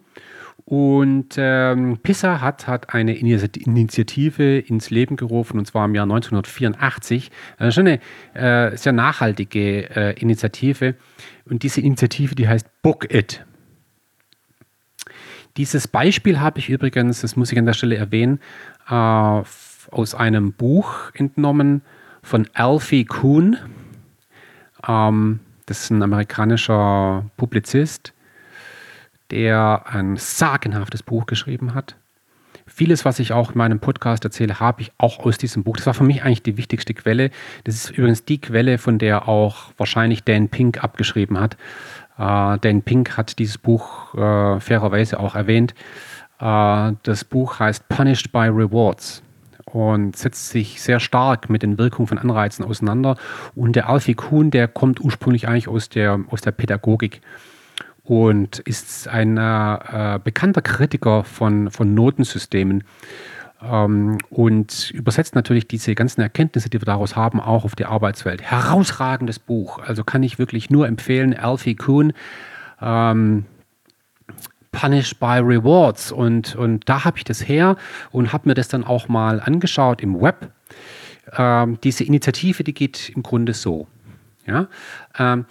Und 0.65 1.35
ähm, 1.39 1.99
PISA 2.03 2.41
hat, 2.41 2.67
hat 2.69 2.95
eine 2.95 3.17
Initiative 3.17 4.59
ins 4.59 4.91
Leben 4.91 5.17
gerufen, 5.17 5.59
und 5.59 5.67
zwar 5.67 5.85
im 5.85 5.95
Jahr 5.95 6.05
1984. 6.05 7.31
Das 7.59 7.75
schon 7.75 7.89
eine 7.89 8.01
äh, 8.35 8.77
sehr 8.77 8.93
nachhaltige 8.93 9.91
äh, 9.95 10.21
Initiative. 10.21 10.95
Und 11.45 11.63
diese 11.65 11.81
Initiative, 11.81 12.35
die 12.35 12.49
heißt 12.49 12.67
Book 12.83 13.13
It. 13.13 13.45
Dieses 15.57 15.89
Beispiel 15.89 16.41
habe 16.41 16.61
ich 16.61 16.71
übrigens, 16.71 17.21
das 17.21 17.37
muss 17.37 17.53
ich 17.53 17.59
an 17.59 17.67
der 17.67 17.75
Stelle 17.75 17.97
erwähnen, 17.97 18.41
äh, 18.89 18.93
aus 18.95 20.15
einem 20.15 20.53
Buch 20.53 21.11
entnommen 21.15 21.83
von 22.23 22.49
Alfie 22.55 23.05
Kuhn. 23.05 23.59
Ähm, 24.87 25.41
das 25.67 25.83
ist 25.83 25.91
ein 25.91 26.03
amerikanischer 26.03 27.27
Publizist 27.37 28.15
der 29.33 29.85
ein 29.87 30.17
sagenhaftes 30.17 31.03
Buch 31.03 31.27
geschrieben 31.27 31.75
hat. 31.75 31.97
Vieles, 32.67 33.05
was 33.05 33.19
ich 33.19 33.33
auch 33.33 33.53
in 33.53 33.59
meinem 33.59 33.81
Podcast 33.81 34.25
erzähle, 34.25 34.61
habe 34.61 34.83
ich 34.83 34.93
auch 34.99 35.19
aus 35.21 35.37
diesem 35.37 35.65
Buch. 35.65 35.77
Das 35.77 35.87
war 35.87 35.95
für 35.95 36.05
mich 36.05 36.23
eigentlich 36.23 36.43
die 36.43 36.57
wichtigste 36.57 36.95
Quelle. 36.95 37.31
Das 37.65 37.75
ist 37.75 37.91
übrigens 37.91 38.25
die 38.25 38.41
Quelle, 38.41 38.79
von 38.79 38.99
der 38.99 39.29
auch 39.29 39.73
wahrscheinlich 39.79 40.23
Dan 40.23 40.49
Pink 40.49 40.85
abgeschrieben 40.85 41.41
hat. 41.41 41.57
Äh, 42.19 42.59
Dan 42.61 42.83
Pink 42.83 43.17
hat 43.17 43.39
dieses 43.39 43.59
Buch 43.59 44.15
äh, 44.15 44.61
fairerweise 44.61 45.19
auch 45.19 45.35
erwähnt. 45.35 45.75
Äh, 46.39 46.93
das 47.03 47.25
Buch 47.25 47.59
heißt 47.59 47.89
Punished 47.89 48.33
by 48.33 48.49
Rewards 48.49 49.23
und 49.65 50.15
setzt 50.17 50.51
sich 50.51 50.83
sehr 50.83 51.01
stark 51.01 51.49
mit 51.49 51.63
den 51.63 51.79
Wirkungen 51.79 52.07
von 52.07 52.19
Anreizen 52.19 52.65
auseinander. 52.65 53.17
Und 53.55 53.77
der 53.77 53.89
Alfie 53.89 54.15
Kuhn, 54.15 54.51
der 54.51 54.69
kommt 54.69 55.01
ursprünglich 55.01 55.49
eigentlich 55.49 55.69
aus 55.69 55.89
der, 55.89 56.21
aus 56.31 56.43
der 56.43 56.53
Pädagogik 56.53 57.23
und 58.05 58.59
ist 58.61 59.09
ein 59.09 59.37
äh, 59.37 60.19
bekannter 60.23 60.63
Kritiker 60.63 61.25
von, 61.25 61.71
von 61.71 61.95
Notensystemen 61.95 62.85
ähm, 63.63 64.19
und 64.31 64.91
übersetzt 64.91 65.35
natürlich 65.35 65.69
diese 65.69 65.95
ganzen 65.95 66.21
Erkenntnisse, 66.21 66.69
die 66.69 66.81
wir 66.81 66.87
daraus 66.87 67.17
haben, 67.17 67.41
auch 67.41 67.65
auf 67.65 67.77
die 67.77 67.85
Arbeitswelt. 67.85 68.43
Herausragendes 68.43 69.39
Buch, 69.39 69.79
also 69.79 70.05
kann 70.05 70.23
ich 70.23 70.39
wirklich 70.39 70.71
nur 70.71 70.87
empfehlen, 70.87 71.35
Alfie 71.35 71.77
Kuhn. 71.77 72.13
Ähm, 72.81 73.45
Punished 74.73 75.21
by 75.21 75.39
Rewards. 75.39 76.11
Und, 76.11 76.57
und 76.57 76.89
da 76.89 77.05
habe 77.05 77.19
ich 77.19 77.25
das 77.25 77.47
her 77.47 77.77
und 78.11 78.33
habe 78.33 78.49
mir 78.49 78.55
das 78.55 78.69
dann 78.69 78.85
auch 78.85 79.07
mal 79.07 79.41
angeschaut 79.41 80.01
im 80.01 80.21
Web. 80.21 80.51
Ähm, 81.37 81.79
diese 81.85 82.05
Initiative, 82.05 82.65
die 82.65 82.75
geht 82.75 83.11
im 83.11 83.23
Grunde 83.23 83.53
so. 83.53 83.87
Ja? 84.47 84.67
Ähm, 85.19 85.45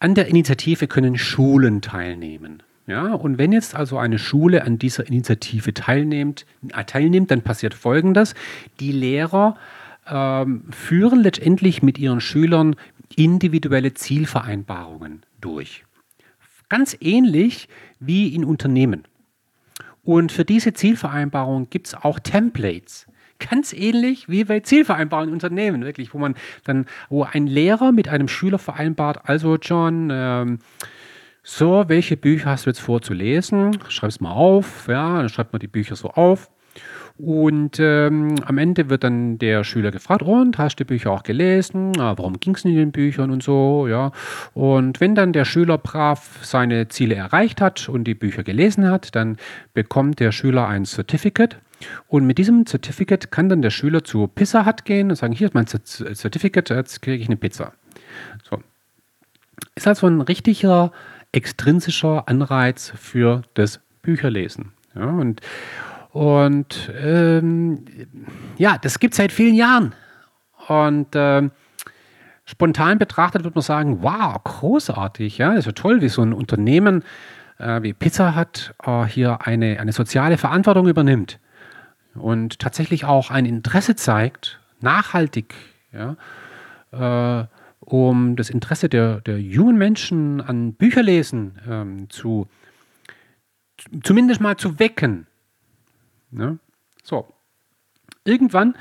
an 0.00 0.14
der 0.14 0.28
Initiative 0.28 0.86
können 0.86 1.18
Schulen 1.18 1.80
teilnehmen. 1.80 2.62
Ja, 2.86 3.12
und 3.12 3.36
wenn 3.36 3.52
jetzt 3.52 3.74
also 3.74 3.98
eine 3.98 4.18
Schule 4.18 4.64
an 4.64 4.78
dieser 4.78 5.06
Initiative 5.06 5.74
teilnimmt, 5.74 6.46
äh, 6.72 6.84
teilnimmt 6.84 7.30
dann 7.30 7.42
passiert 7.42 7.74
Folgendes. 7.74 8.34
Die 8.80 8.92
Lehrer 8.92 9.56
ähm, 10.06 10.64
führen 10.70 11.20
letztendlich 11.20 11.82
mit 11.82 11.98
ihren 11.98 12.20
Schülern 12.20 12.76
individuelle 13.14 13.92
Zielvereinbarungen 13.92 15.22
durch. 15.40 15.84
Ganz 16.70 16.96
ähnlich 17.00 17.68
wie 18.00 18.34
in 18.34 18.44
Unternehmen. 18.44 19.04
Und 20.02 20.32
für 20.32 20.46
diese 20.46 20.72
Zielvereinbarung 20.72 21.68
gibt 21.68 21.88
es 21.88 21.94
auch 21.94 22.18
Templates 22.18 23.06
ganz 23.38 23.72
ähnlich 23.72 24.28
wie 24.28 24.44
bei 24.44 24.60
Zielvereinbarungen 24.60 25.30
in 25.30 25.34
Unternehmen, 25.34 25.84
wirklich, 25.84 26.14
wo 26.14 26.18
man 26.18 26.34
dann, 26.64 26.86
wo 27.08 27.24
ein 27.24 27.46
Lehrer 27.46 27.92
mit 27.92 28.08
einem 28.08 28.28
Schüler 28.28 28.58
vereinbart, 28.58 29.28
also 29.28 29.56
John, 29.56 30.10
ähm, 30.12 30.58
so, 31.42 31.84
welche 31.88 32.16
Bücher 32.16 32.50
hast 32.50 32.66
du 32.66 32.70
jetzt 32.70 32.80
vor 32.80 33.00
zu 33.00 33.14
lesen? 33.14 33.78
Schreib 33.88 34.10
es 34.10 34.20
mal 34.20 34.32
auf, 34.32 34.86
ja, 34.86 35.16
dann 35.18 35.30
schreibt 35.30 35.52
man 35.52 35.60
die 35.60 35.66
Bücher 35.66 35.96
so 35.96 36.10
auf. 36.10 36.50
Und 37.16 37.80
ähm, 37.80 38.36
am 38.44 38.58
Ende 38.58 38.90
wird 38.90 39.02
dann 39.02 39.38
der 39.38 39.64
Schüler 39.64 39.90
gefragt, 39.90 40.22
und 40.22 40.56
hast 40.56 40.78
du 40.78 40.84
die 40.84 40.88
Bücher 40.88 41.10
auch 41.10 41.24
gelesen? 41.24 41.98
Ah, 41.98 42.14
warum 42.16 42.38
ging 42.38 42.54
es 42.54 42.64
in 42.64 42.76
den 42.76 42.92
Büchern 42.92 43.30
und 43.30 43.42
so, 43.42 43.88
ja. 43.88 44.12
Und 44.54 45.00
wenn 45.00 45.16
dann 45.16 45.32
der 45.32 45.44
Schüler 45.44 45.78
brav 45.78 46.38
seine 46.42 46.88
Ziele 46.88 47.16
erreicht 47.16 47.60
hat 47.60 47.88
und 47.88 48.04
die 48.04 48.14
Bücher 48.14 48.44
gelesen 48.44 48.88
hat, 48.88 49.16
dann 49.16 49.36
bekommt 49.74 50.20
der 50.20 50.30
Schüler 50.30 50.68
ein 50.68 50.84
Certificate. 50.84 51.56
Und 52.08 52.26
mit 52.26 52.38
diesem 52.38 52.66
Certificate 52.66 53.30
kann 53.30 53.48
dann 53.48 53.62
der 53.62 53.70
Schüler 53.70 54.04
zu 54.04 54.26
Pizza 54.26 54.66
Hut 54.66 54.84
gehen 54.84 55.10
und 55.10 55.16
sagen, 55.16 55.32
hier 55.32 55.48
ist 55.48 55.54
mein 55.54 55.66
Certificate, 55.66 56.70
jetzt 56.70 57.02
kriege 57.02 57.22
ich 57.22 57.28
eine 57.28 57.36
Pizza. 57.36 57.72
So. 58.48 58.62
Ist 59.74 59.86
also 59.86 60.06
ein 60.06 60.20
richtiger 60.20 60.92
extrinsischer 61.32 62.28
Anreiz 62.28 62.92
für 62.96 63.42
das 63.54 63.80
Bücherlesen. 64.02 64.72
Ja, 64.94 65.06
und 65.10 65.40
und 66.10 66.90
ähm, 66.98 67.84
ja, 68.56 68.78
das 68.78 68.98
gibt 68.98 69.12
es 69.12 69.18
seit 69.18 69.30
vielen 69.30 69.54
Jahren. 69.54 69.94
Und 70.68 71.08
ähm, 71.14 71.50
spontan 72.46 72.98
betrachtet 72.98 73.44
würde 73.44 73.56
man 73.56 73.62
sagen, 73.62 74.02
wow, 74.02 74.42
großartig, 74.42 75.38
ja, 75.38 75.52
ist 75.52 75.66
ja 75.66 75.72
toll, 75.72 76.00
wie 76.00 76.08
so 76.08 76.22
ein 76.22 76.32
Unternehmen 76.32 77.04
äh, 77.58 77.82
wie 77.82 77.92
Pizza 77.92 78.34
hat 78.34 78.74
äh, 78.84 79.04
hier 79.04 79.46
eine, 79.46 79.78
eine 79.80 79.92
soziale 79.92 80.38
Verantwortung 80.38 80.88
übernimmt 80.88 81.38
und 82.18 82.58
tatsächlich 82.58 83.04
auch 83.04 83.30
ein 83.30 83.46
Interesse 83.46 83.96
zeigt, 83.96 84.60
nachhaltig, 84.80 85.54
ja, 85.92 86.16
äh, 86.92 87.46
um 87.80 88.36
das 88.36 88.50
Interesse 88.50 88.88
der, 88.88 89.20
der 89.22 89.40
jungen 89.40 89.78
Menschen 89.78 90.40
an 90.40 90.74
Bücherlesen 90.74 91.58
ähm, 91.66 92.10
zu 92.10 92.48
zumindest 94.02 94.40
mal 94.40 94.56
zu 94.56 94.78
wecken. 94.78 95.26
Ne? 96.30 96.58
So. 97.02 97.32
Irgendwann 98.24 98.74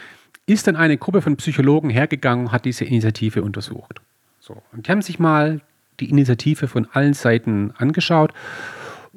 ist 0.45 0.67
dann 0.67 0.75
eine 0.75 0.97
Gruppe 0.97 1.21
von 1.21 1.37
Psychologen 1.37 1.89
hergegangen 1.89 2.47
und 2.47 2.51
hat 2.51 2.65
diese 2.65 2.85
Initiative 2.85 3.43
untersucht. 3.43 4.01
So, 4.39 4.61
und 4.71 4.87
die 4.87 4.91
haben 4.91 5.01
sich 5.01 5.19
mal 5.19 5.61
die 5.99 6.09
Initiative 6.09 6.67
von 6.67 6.87
allen 6.91 7.13
Seiten 7.13 7.73
angeschaut 7.77 8.33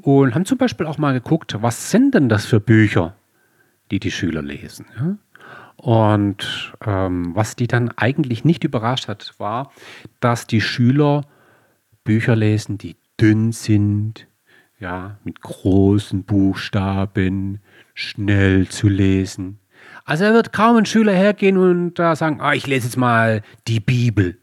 und 0.03 0.35
haben 0.35 0.45
zum 0.45 0.59
Beispiel 0.59 0.87
auch 0.87 0.99
mal 0.99 1.13
geguckt, 1.13 1.57
was 1.61 1.91
sind 1.91 2.15
denn 2.15 2.29
das 2.29 2.47
für 2.47 2.61
Bücher, 2.61 3.15
die 3.91 4.01
die 4.01 4.11
Schüler 4.11 4.43
lesen. 4.43 4.87
Ja? 4.99 5.17
Und 5.77 6.75
ähm, 6.85 7.35
was 7.35 7.57
die 7.57 7.67
dann 7.67 7.91
eigentlich 7.97 8.45
nicht 8.45 8.65
überrascht 8.65 9.09
hat, 9.09 9.35
war, 9.39 9.73
dass 10.21 10.47
die 10.47 10.61
Schüler 10.61 11.23
Bücher 12.05 12.37
lesen, 12.37 12.77
die 12.77 12.97
dünn 13.19 13.53
sind, 13.53 14.27
ja, 14.79 15.19
mit 15.25 15.41
großen 15.41 16.25
Buchstaben, 16.25 17.61
schnell 17.95 18.69
zu 18.69 18.89
lesen. 18.89 19.59
Also 20.05 20.25
er 20.25 20.35
wird 20.35 20.53
kaum 20.53 20.77
ein 20.77 20.87
Schüler 20.87 21.13
hergehen 21.13 21.57
und 21.57 21.95
da 21.95 22.17
sagen, 22.17 22.41
ah, 22.41 22.53
ich 22.53 22.67
lese 22.67 22.87
jetzt 22.87 22.97
mal 22.97 23.43
die 23.69 23.81
Bibel 23.81 24.39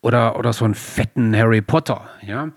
oder, 0.00 0.38
oder 0.38 0.52
so 0.52 0.64
einen 0.64 0.74
fetten 0.74 1.36
Harry 1.36 1.62
Potter, 1.62 2.08
ja. 2.22 2.50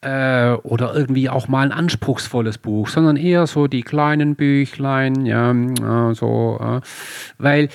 Äh, 0.00 0.52
oder 0.62 0.94
irgendwie 0.94 1.28
auch 1.28 1.48
mal 1.48 1.62
ein 1.62 1.72
anspruchsvolles 1.72 2.58
Buch, 2.58 2.86
sondern 2.86 3.16
eher 3.16 3.48
so 3.48 3.66
die 3.66 3.82
kleinen 3.82 4.36
Büchlein, 4.36 5.26
ja, 5.26 5.50
äh, 5.50 6.14
so, 6.14 6.56
äh, 6.60 6.80
weil 7.38 7.68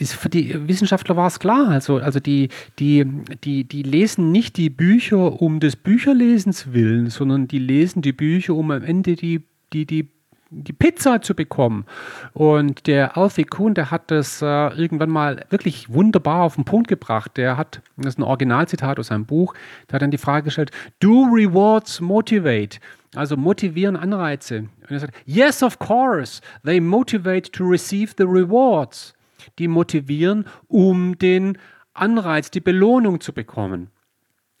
für 0.00 0.28
die 0.28 0.68
Wissenschaftler 0.68 1.16
war 1.16 1.26
es 1.26 1.40
klar, 1.40 1.70
also, 1.70 1.96
also 1.96 2.20
die, 2.20 2.50
die, 2.78 3.04
die, 3.42 3.64
die 3.64 3.82
lesen 3.82 4.30
nicht 4.30 4.56
die 4.56 4.70
Bücher 4.70 5.42
um 5.42 5.58
des 5.58 5.74
Bücherlesens 5.74 6.72
willen, 6.72 7.10
sondern 7.10 7.48
die 7.48 7.58
lesen 7.58 8.02
die 8.02 8.12
Bücher, 8.12 8.54
um 8.54 8.70
am 8.70 8.84
Ende 8.84 9.16
die, 9.16 9.42
die, 9.72 9.84
die 9.84 10.13
die 10.62 10.72
Pizza 10.72 11.20
zu 11.20 11.34
bekommen. 11.34 11.84
Und 12.32 12.86
der 12.86 13.16
Alfie 13.16 13.44
Kuhn, 13.44 13.74
der 13.74 13.90
hat 13.90 14.10
das 14.10 14.40
äh, 14.42 14.46
irgendwann 14.46 15.10
mal 15.10 15.44
wirklich 15.50 15.92
wunderbar 15.92 16.42
auf 16.42 16.54
den 16.54 16.64
Punkt 16.64 16.88
gebracht. 16.88 17.36
Der 17.36 17.56
hat, 17.56 17.82
das 17.96 18.14
ist 18.14 18.18
ein 18.18 18.22
Originalzitat 18.22 18.98
aus 18.98 19.08
seinem 19.08 19.26
Buch, 19.26 19.54
der 19.88 19.94
hat 19.94 20.02
dann 20.02 20.10
die 20.10 20.18
Frage 20.18 20.44
gestellt, 20.44 20.70
do 21.00 21.24
rewards 21.24 22.00
motivate? 22.00 22.78
Also 23.14 23.36
motivieren 23.36 23.96
Anreize. 23.96 24.58
Und 24.58 24.90
er 24.90 25.00
sagt, 25.00 25.14
yes, 25.24 25.62
of 25.62 25.78
course, 25.78 26.40
they 26.64 26.80
motivate 26.80 27.50
to 27.52 27.64
receive 27.64 28.14
the 28.18 28.24
rewards. 28.24 29.14
Die 29.58 29.68
motivieren, 29.68 30.46
um 30.68 31.18
den 31.18 31.58
Anreiz, 31.92 32.50
die 32.50 32.60
Belohnung 32.60 33.20
zu 33.20 33.32
bekommen. 33.32 33.90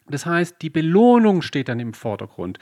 Das 0.06 0.26
heißt, 0.26 0.56
die 0.60 0.70
Belohnung 0.70 1.42
steht 1.42 1.68
dann 1.68 1.80
im 1.80 1.94
Vordergrund. 1.94 2.58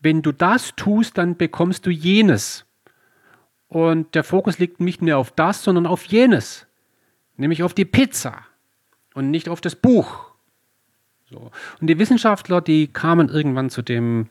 Wenn 0.00 0.22
du 0.22 0.32
das 0.32 0.74
tust, 0.76 1.18
dann 1.18 1.36
bekommst 1.36 1.86
du 1.86 1.90
jenes. 1.90 2.64
Und 3.68 4.14
der 4.14 4.24
Fokus 4.24 4.58
liegt 4.58 4.80
nicht 4.80 5.02
mehr 5.02 5.18
auf 5.18 5.30
das, 5.30 5.62
sondern 5.62 5.86
auf 5.86 6.04
jenes, 6.04 6.66
nämlich 7.36 7.62
auf 7.62 7.74
die 7.74 7.84
Pizza 7.84 8.46
und 9.14 9.30
nicht 9.30 9.48
auf 9.48 9.60
das 9.60 9.76
Buch. 9.76 10.26
So. 11.30 11.50
Und 11.80 11.86
die 11.86 11.98
Wissenschaftler, 11.98 12.60
die 12.60 12.86
kamen 12.88 13.28
irgendwann 13.28 13.68
zu 13.68 13.82
dem 13.82 14.28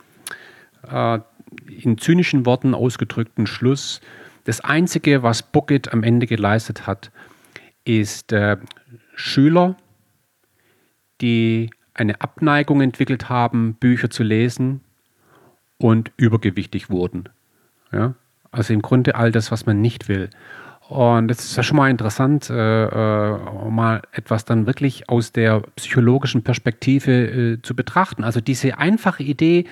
äh, 0.90 1.20
in 1.68 1.98
zynischen 1.98 2.46
Worten 2.46 2.74
ausgedrückten 2.74 3.48
Schluss, 3.48 4.02
das 4.44 4.62
Einzige, 4.62 5.24
was 5.24 5.44
Bucket 5.44 5.92
am 5.92 6.04
Ende 6.04 6.26
geleistet 6.26 6.88
hat, 6.88 7.12
ist 7.84 8.32
äh, 8.32 8.58
Schüler, 9.14 9.76
die 11.20 11.70
eine 11.94 12.22
Abneigung 12.22 12.82
entwickelt 12.82 13.28
haben, 13.28 13.74
Bücher 13.76 14.10
zu 14.10 14.24
lesen 14.24 14.82
und 15.78 16.12
übergewichtig 16.16 16.90
wurden. 16.90 17.30
Ja? 17.92 18.16
Also 18.58 18.74
im 18.74 18.82
Grunde 18.82 19.16
all 19.16 19.32
das, 19.32 19.52
was 19.52 19.66
man 19.66 19.82
nicht 19.82 20.10
will. 20.10 20.30
Und 20.90 21.28
das 21.28 21.40
ist 21.40 21.58
ja 21.58 21.64
schon 21.64 21.78
mal 21.78 21.90
interessant, 21.90 22.50
äh, 22.50 22.86
äh, 22.86 23.70
mal 23.70 24.02
etwas 24.14 24.46
dann 24.46 24.66
wirklich 24.66 25.10
aus 25.10 25.34
der 25.34 25.62
psychologischen 25.76 26.44
Perspektive 26.44 27.12
äh, 27.12 27.62
zu 27.62 27.76
betrachten. 27.76 28.24
Also 28.24 28.40
diese 28.40 28.78
einfache 28.78 29.24
Idee, 29.24 29.66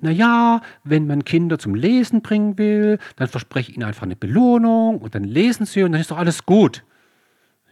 naja, 0.00 0.60
wenn 0.82 1.06
man 1.06 1.24
Kinder 1.24 1.58
zum 1.58 1.74
Lesen 1.74 2.22
bringen 2.22 2.58
will, 2.58 2.98
dann 3.16 3.28
verspreche 3.28 3.70
ich 3.70 3.76
ihnen 3.76 3.86
einfach 3.86 4.02
eine 4.02 4.16
Belohnung 4.16 4.98
und 4.98 5.14
dann 5.14 5.24
lesen 5.24 5.64
sie 5.64 5.84
und 5.84 5.92
dann 5.92 6.00
ist 6.00 6.10
doch 6.10 6.18
alles 6.18 6.44
gut. 6.44 6.84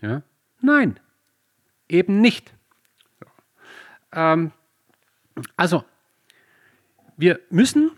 Ja? 0.00 0.22
Nein, 0.60 1.00
eben 1.88 2.20
nicht. 2.20 2.54
Ähm, 4.12 4.52
also, 5.56 5.84
wir 7.16 7.40
müssen 7.50 7.90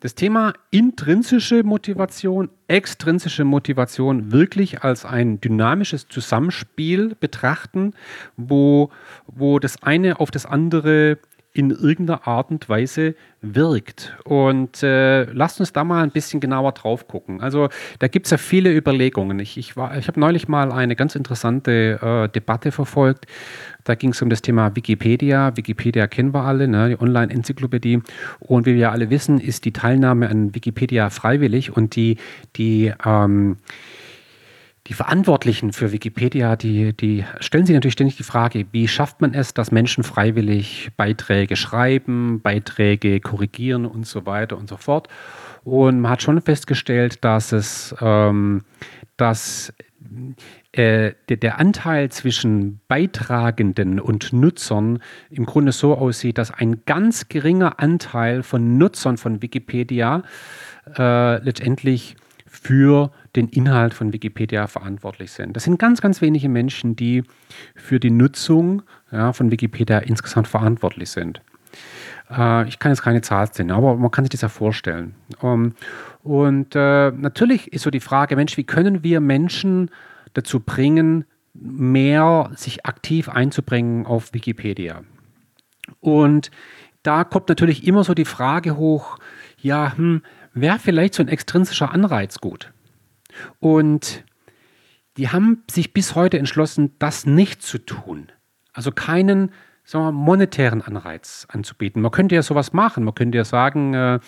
das 0.00 0.14
Thema 0.14 0.52
intrinsische 0.70 1.62
Motivation, 1.64 2.50
extrinsische 2.68 3.44
Motivation 3.44 4.30
wirklich 4.30 4.82
als 4.82 5.04
ein 5.04 5.40
dynamisches 5.40 6.08
Zusammenspiel 6.08 7.16
betrachten, 7.18 7.94
wo, 8.36 8.90
wo 9.26 9.58
das 9.58 9.82
eine 9.82 10.20
auf 10.20 10.30
das 10.30 10.46
andere 10.46 11.18
in 11.58 11.70
irgendeiner 11.70 12.24
Art 12.28 12.52
und 12.52 12.68
Weise 12.68 13.16
wirkt. 13.42 14.16
Und 14.22 14.80
äh, 14.84 15.24
lasst 15.24 15.58
uns 15.58 15.72
da 15.72 15.82
mal 15.82 16.04
ein 16.04 16.12
bisschen 16.12 16.38
genauer 16.38 16.70
drauf 16.70 17.08
gucken. 17.08 17.40
Also 17.40 17.68
da 17.98 18.06
gibt 18.06 18.26
es 18.26 18.30
ja 18.30 18.38
viele 18.38 18.72
Überlegungen. 18.72 19.40
Ich, 19.40 19.58
ich, 19.58 19.70
ich 19.70 19.76
habe 19.76 20.20
neulich 20.20 20.46
mal 20.46 20.70
eine 20.70 20.94
ganz 20.94 21.16
interessante 21.16 21.98
äh, 22.00 22.28
Debatte 22.32 22.70
verfolgt. 22.70 23.26
Da 23.82 23.96
ging 23.96 24.10
es 24.10 24.22
um 24.22 24.30
das 24.30 24.40
Thema 24.40 24.76
Wikipedia. 24.76 25.56
Wikipedia 25.56 26.06
kennen 26.06 26.32
wir 26.32 26.44
alle, 26.44 26.68
ne? 26.68 26.90
die 26.90 27.00
Online-Enzyklopädie. 27.00 28.02
Und 28.38 28.64
wie 28.64 28.76
wir 28.76 28.92
alle 28.92 29.10
wissen, 29.10 29.40
ist 29.40 29.64
die 29.64 29.72
Teilnahme 29.72 30.30
an 30.30 30.54
Wikipedia 30.54 31.10
freiwillig 31.10 31.76
und 31.76 31.96
die, 31.96 32.18
die 32.54 32.92
ähm, 33.04 33.56
die 34.88 34.94
Verantwortlichen 34.94 35.72
für 35.72 35.92
Wikipedia, 35.92 36.56
die, 36.56 36.94
die 36.94 37.24
stellen 37.40 37.66
sich 37.66 37.74
natürlich 37.74 37.92
ständig 37.92 38.16
die 38.16 38.22
Frage, 38.22 38.66
wie 38.72 38.88
schafft 38.88 39.20
man 39.20 39.34
es, 39.34 39.52
dass 39.52 39.70
Menschen 39.70 40.02
freiwillig 40.02 40.90
Beiträge 40.96 41.56
schreiben, 41.56 42.40
Beiträge 42.40 43.20
korrigieren 43.20 43.84
und 43.84 44.06
so 44.06 44.24
weiter 44.24 44.56
und 44.56 44.68
so 44.68 44.78
fort. 44.78 45.08
Und 45.62 46.00
man 46.00 46.12
hat 46.12 46.22
schon 46.22 46.40
festgestellt, 46.40 47.22
dass 47.22 47.52
es, 47.52 47.94
ähm, 48.00 48.62
dass 49.18 49.74
äh, 50.72 51.12
der, 51.28 51.36
der, 51.36 51.58
Anteil 51.58 52.10
zwischen 52.10 52.80
Beitragenden 52.88 54.00
und 54.00 54.32
Nutzern 54.32 55.02
im 55.28 55.44
Grunde 55.44 55.72
so 55.72 55.96
aussieht, 55.96 56.38
dass 56.38 56.50
ein 56.50 56.84
ganz 56.86 57.28
geringer 57.28 57.78
Anteil 57.78 58.42
von 58.42 58.78
Nutzern 58.78 59.18
von 59.18 59.42
Wikipedia 59.42 60.22
äh, 60.96 61.42
letztendlich 61.42 62.16
für 62.60 63.10
den 63.36 63.48
Inhalt 63.48 63.94
von 63.94 64.12
Wikipedia 64.12 64.66
verantwortlich 64.66 65.30
sind. 65.30 65.54
Das 65.56 65.64
sind 65.64 65.78
ganz, 65.78 66.00
ganz 66.00 66.20
wenige 66.20 66.48
Menschen, 66.48 66.96
die 66.96 67.22
für 67.76 68.00
die 68.00 68.10
Nutzung 68.10 68.82
ja, 69.12 69.32
von 69.32 69.50
Wikipedia 69.50 69.98
insgesamt 69.98 70.48
verantwortlich 70.48 71.10
sind. 71.10 71.40
Äh, 72.30 72.68
ich 72.68 72.78
kann 72.78 72.92
jetzt 72.92 73.02
keine 73.02 73.22
Zahl 73.22 73.52
sehen, 73.52 73.70
aber 73.70 73.96
man 73.96 74.10
kann 74.10 74.24
sich 74.24 74.30
das 74.30 74.40
ja 74.40 74.48
vorstellen. 74.48 75.14
Um, 75.40 75.74
und 76.22 76.74
äh, 76.74 77.10
natürlich 77.12 77.72
ist 77.72 77.82
so 77.82 77.90
die 77.90 78.00
Frage, 78.00 78.36
Mensch, 78.36 78.56
wie 78.56 78.64
können 78.64 79.02
wir 79.02 79.20
Menschen 79.20 79.90
dazu 80.34 80.60
bringen, 80.60 81.24
mehr 81.54 82.50
sich 82.54 82.86
aktiv 82.86 83.28
einzubringen 83.28 84.04
auf 84.04 84.34
Wikipedia? 84.34 85.02
Und 86.00 86.50
da 87.02 87.24
kommt 87.24 87.48
natürlich 87.48 87.86
immer 87.86 88.04
so 88.04 88.14
die 88.14 88.24
Frage 88.24 88.76
hoch, 88.76 89.18
ja, 89.60 89.96
hm, 89.96 90.22
wäre 90.54 90.78
vielleicht 90.78 91.14
so 91.14 91.22
ein 91.22 91.28
extrinsischer 91.28 91.92
Anreiz 91.92 92.38
gut? 92.38 92.72
Und 93.60 94.24
die 95.16 95.28
haben 95.28 95.64
sich 95.70 95.92
bis 95.92 96.14
heute 96.14 96.38
entschlossen, 96.38 96.94
das 96.98 97.26
nicht 97.26 97.62
zu 97.62 97.78
tun. 97.78 98.28
Also 98.72 98.92
keinen 98.92 99.50
sagen 99.88 100.04
wir, 100.04 100.12
monetären 100.12 100.82
Anreiz 100.82 101.46
anzubieten. 101.50 102.02
Man 102.02 102.10
könnte 102.10 102.34
ja 102.34 102.42
sowas 102.42 102.74
machen. 102.74 103.04
Man 103.04 103.14
könnte 103.14 103.38
ja 103.38 103.44
sagen, 103.44 103.94
äh, 103.94 104.20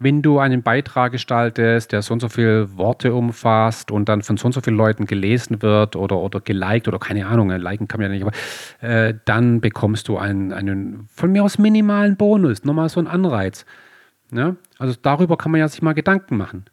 wenn 0.00 0.22
du 0.22 0.40
einen 0.40 0.64
Beitrag 0.64 1.12
gestaltest, 1.12 1.92
der 1.92 2.02
so 2.02 2.14
und 2.14 2.20
so 2.20 2.28
viele 2.28 2.76
Worte 2.76 3.14
umfasst 3.14 3.92
und 3.92 4.08
dann 4.08 4.22
von 4.22 4.36
so 4.36 4.46
und 4.46 4.52
so 4.52 4.60
vielen 4.60 4.76
Leuten 4.76 5.06
gelesen 5.06 5.62
wird 5.62 5.94
oder, 5.94 6.18
oder 6.18 6.40
geliked 6.40 6.88
oder 6.88 6.98
keine 6.98 7.28
Ahnung, 7.28 7.50
liken 7.50 7.86
kann 7.86 8.00
man 8.00 8.10
ja 8.10 8.16
nicht, 8.16 8.26
aber 8.26 8.88
äh, 8.88 9.14
dann 9.24 9.60
bekommst 9.60 10.08
du 10.08 10.18
einen, 10.18 10.52
einen 10.52 11.06
von 11.14 11.30
mir 11.30 11.44
aus 11.44 11.58
minimalen 11.58 12.16
Bonus, 12.16 12.64
nochmal 12.64 12.88
so 12.88 12.98
einen 12.98 13.08
Anreiz. 13.08 13.64
Ja? 14.32 14.56
Also 14.78 14.94
darüber 15.00 15.36
kann 15.36 15.52
man 15.52 15.60
ja 15.60 15.68
sich 15.68 15.82
mal 15.82 15.94
Gedanken 15.94 16.36
machen. 16.36 16.64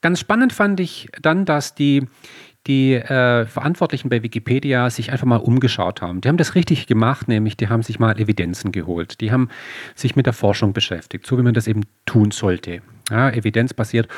Ganz 0.00 0.18
spannend 0.20 0.52
fand 0.52 0.80
ich 0.80 1.08
dann, 1.20 1.44
dass 1.44 1.74
die, 1.76 2.08
die 2.66 2.94
äh, 2.94 3.46
Verantwortlichen 3.46 4.08
bei 4.08 4.22
Wikipedia 4.22 4.90
sich 4.90 5.12
einfach 5.12 5.26
mal 5.26 5.36
umgeschaut 5.36 6.02
haben. 6.02 6.20
Die 6.20 6.28
haben 6.28 6.36
das 6.36 6.56
richtig 6.56 6.86
gemacht, 6.88 7.28
nämlich 7.28 7.56
die 7.56 7.68
haben 7.68 7.82
sich 7.82 8.00
mal 8.00 8.18
Evidenzen 8.18 8.72
geholt. 8.72 9.20
Die 9.20 9.30
haben 9.30 9.48
sich 9.94 10.16
mit 10.16 10.26
der 10.26 10.32
Forschung 10.32 10.72
beschäftigt, 10.72 11.26
so 11.26 11.38
wie 11.38 11.42
man 11.42 11.54
das 11.54 11.68
eben 11.68 11.82
tun 12.04 12.32
sollte. 12.32 12.82
Ja, 13.10 13.30
evidenzbasiert 13.30 14.08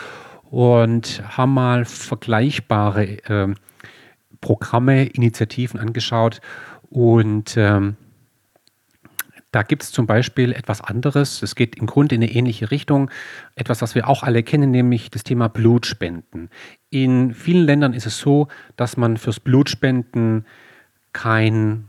und 0.51 1.23
haben 1.37 1.53
mal 1.53 1.85
vergleichbare 1.85 3.05
äh, 3.25 3.55
Programme, 4.41 5.07
Initiativen 5.07 5.81
angeschaut 5.81 6.41
und 6.91 7.57
ähm, 7.57 7.97
da 9.55 9.63
gibt 9.63 9.85
es 9.85 9.93
zum 9.93 10.07
Beispiel 10.07 10.51
etwas 10.51 10.81
anderes. 10.81 11.41
Es 11.41 11.55
geht 11.55 11.77
im 11.77 11.87
Grunde 11.87 12.17
in 12.17 12.23
eine 12.23 12.33
ähnliche 12.33 12.73
Richtung. 12.73 13.09
Etwas, 13.55 13.83
was 13.83 13.95
wir 13.95 14.09
auch 14.09 14.25
alle 14.25 14.43
kennen, 14.43 14.73
nämlich 14.73 15.11
das 15.11 15.23
Thema 15.23 15.49
Blutspenden. 15.49 16.51
In 16.91 17.33
vielen 17.35 17.65
Ländern 17.65 17.93
ist 17.93 18.07
es 18.07 18.19
so, 18.19 18.49
dass 18.77 18.97
man 18.97 19.17
fürs 19.17 19.39
Blutspenden 19.39 20.45
kein, 21.13 21.85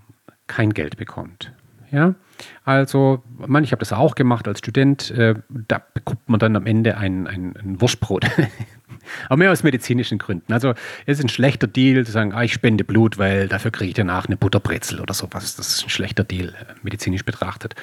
kein 0.46 0.74
Geld 0.74 0.98
bekommt. 0.98 1.54
Ja? 1.92 2.16
Also, 2.64 3.24
man, 3.38 3.64
ich 3.64 3.72
habe 3.72 3.80
das 3.80 3.94
auch 3.94 4.16
gemacht 4.16 4.48
als 4.48 4.60
Student. 4.60 5.12
Äh, 5.12 5.36
da 5.50 5.82
bekommt 5.94 6.28
man 6.28 6.40
dann 6.40 6.56
am 6.56 6.66
Ende 6.66 6.98
ein, 6.98 7.28
ein, 7.28 7.56
ein 7.56 7.82
Wurstbrot. 7.82 8.26
Aber 9.30 9.38
mehr 9.38 9.52
aus 9.52 9.64
medizinischen 9.64 10.18
Gründen. 10.18 10.52
Also 10.52 10.74
es 11.06 11.20
ist 11.20 11.26
ein 11.26 11.30
schlechter 11.30 11.68
Deal 11.68 12.06
zu 12.06 12.12
sagen, 12.12 12.34
ah, 12.34 12.44
ich 12.44 12.54
spende 12.54 12.84
Blut, 12.84 13.18
weil 13.18 13.48
dafür 13.48 13.72
kriege 13.72 13.90
ich 13.90 13.96
danach 13.96 14.26
eine 14.26 14.38
Butterbrezel 14.38 15.00
oder 15.00 15.14
sowas. 15.14 15.56
Das 15.56 15.68
ist 15.70 15.84
ein 15.84 15.90
schlechter 15.90 16.24
Deal, 16.24 16.50
äh, 16.50 16.74
medizinisch 16.82 17.24
betrachtet. 17.24 17.76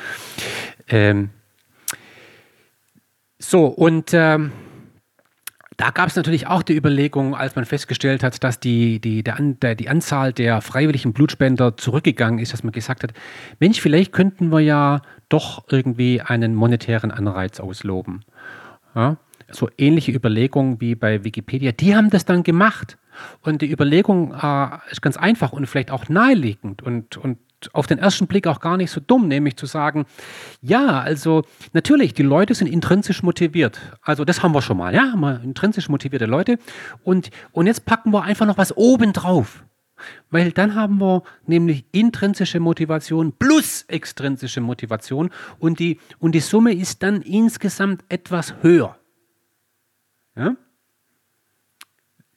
Ähm 0.88 1.30
so, 3.38 3.66
und 3.66 4.10
ähm, 4.12 4.52
da 5.76 5.90
gab 5.90 6.08
es 6.08 6.16
natürlich 6.16 6.46
auch 6.46 6.62
die 6.62 6.76
Überlegung, 6.76 7.34
als 7.34 7.56
man 7.56 7.64
festgestellt 7.64 8.22
hat, 8.22 8.42
dass 8.44 8.60
die, 8.60 9.00
die, 9.00 9.22
der, 9.22 9.74
die 9.74 9.88
Anzahl 9.88 10.32
der 10.32 10.60
freiwilligen 10.60 11.12
Blutspender 11.12 11.76
zurückgegangen 11.76 12.38
ist, 12.38 12.52
dass 12.52 12.62
man 12.62 12.72
gesagt 12.72 13.02
hat, 13.02 13.12
Mensch, 13.58 13.80
vielleicht 13.80 14.12
könnten 14.12 14.50
wir 14.50 14.60
ja 14.60 15.02
doch 15.28 15.64
irgendwie 15.70 16.20
einen 16.20 16.54
monetären 16.54 17.10
Anreiz 17.10 17.60
ausloben. 17.60 18.24
Ja? 18.94 19.16
so 19.54 19.68
ähnliche 19.78 20.12
Überlegungen 20.12 20.80
wie 20.80 20.94
bei 20.94 21.24
Wikipedia, 21.24 21.72
die 21.72 21.94
haben 21.94 22.10
das 22.10 22.24
dann 22.24 22.42
gemacht. 22.42 22.98
Und 23.42 23.62
die 23.62 23.70
Überlegung 23.70 24.32
äh, 24.34 24.68
ist 24.90 25.02
ganz 25.02 25.16
einfach 25.16 25.52
und 25.52 25.66
vielleicht 25.66 25.90
auch 25.90 26.08
naheliegend 26.08 26.82
und, 26.82 27.16
und 27.18 27.38
auf 27.72 27.86
den 27.86 27.98
ersten 27.98 28.26
Blick 28.26 28.46
auch 28.46 28.60
gar 28.60 28.76
nicht 28.76 28.90
so 28.90 29.00
dumm, 29.00 29.28
nämlich 29.28 29.56
zu 29.56 29.66
sagen, 29.66 30.06
ja, 30.60 31.00
also 31.00 31.44
natürlich, 31.72 32.14
die 32.14 32.22
Leute 32.22 32.54
sind 32.54 32.66
intrinsisch 32.66 33.22
motiviert. 33.22 33.80
Also 34.02 34.24
das 34.24 34.42
haben 34.42 34.52
wir 34.52 34.62
schon 34.62 34.76
mal, 34.76 34.94
ja, 34.94 35.12
haben 35.12 35.20
wir 35.20 35.40
intrinsisch 35.42 35.88
motivierte 35.88 36.26
Leute. 36.26 36.58
Und, 37.04 37.30
und 37.52 37.66
jetzt 37.66 37.84
packen 37.84 38.12
wir 38.12 38.22
einfach 38.22 38.46
noch 38.46 38.58
was 38.58 38.76
oben 38.76 39.12
drauf. 39.12 39.64
Weil 40.30 40.52
dann 40.52 40.74
haben 40.74 40.98
wir 40.98 41.22
nämlich 41.46 41.84
intrinsische 41.92 42.60
Motivation 42.60 43.32
plus 43.32 43.82
extrinsische 43.82 44.60
Motivation 44.60 45.30
und 45.58 45.78
die, 45.78 46.00
und 46.18 46.34
die 46.34 46.40
Summe 46.40 46.74
ist 46.74 47.02
dann 47.02 47.22
insgesamt 47.22 48.04
etwas 48.08 48.54
höher. 48.62 48.98
Ja? 50.36 50.56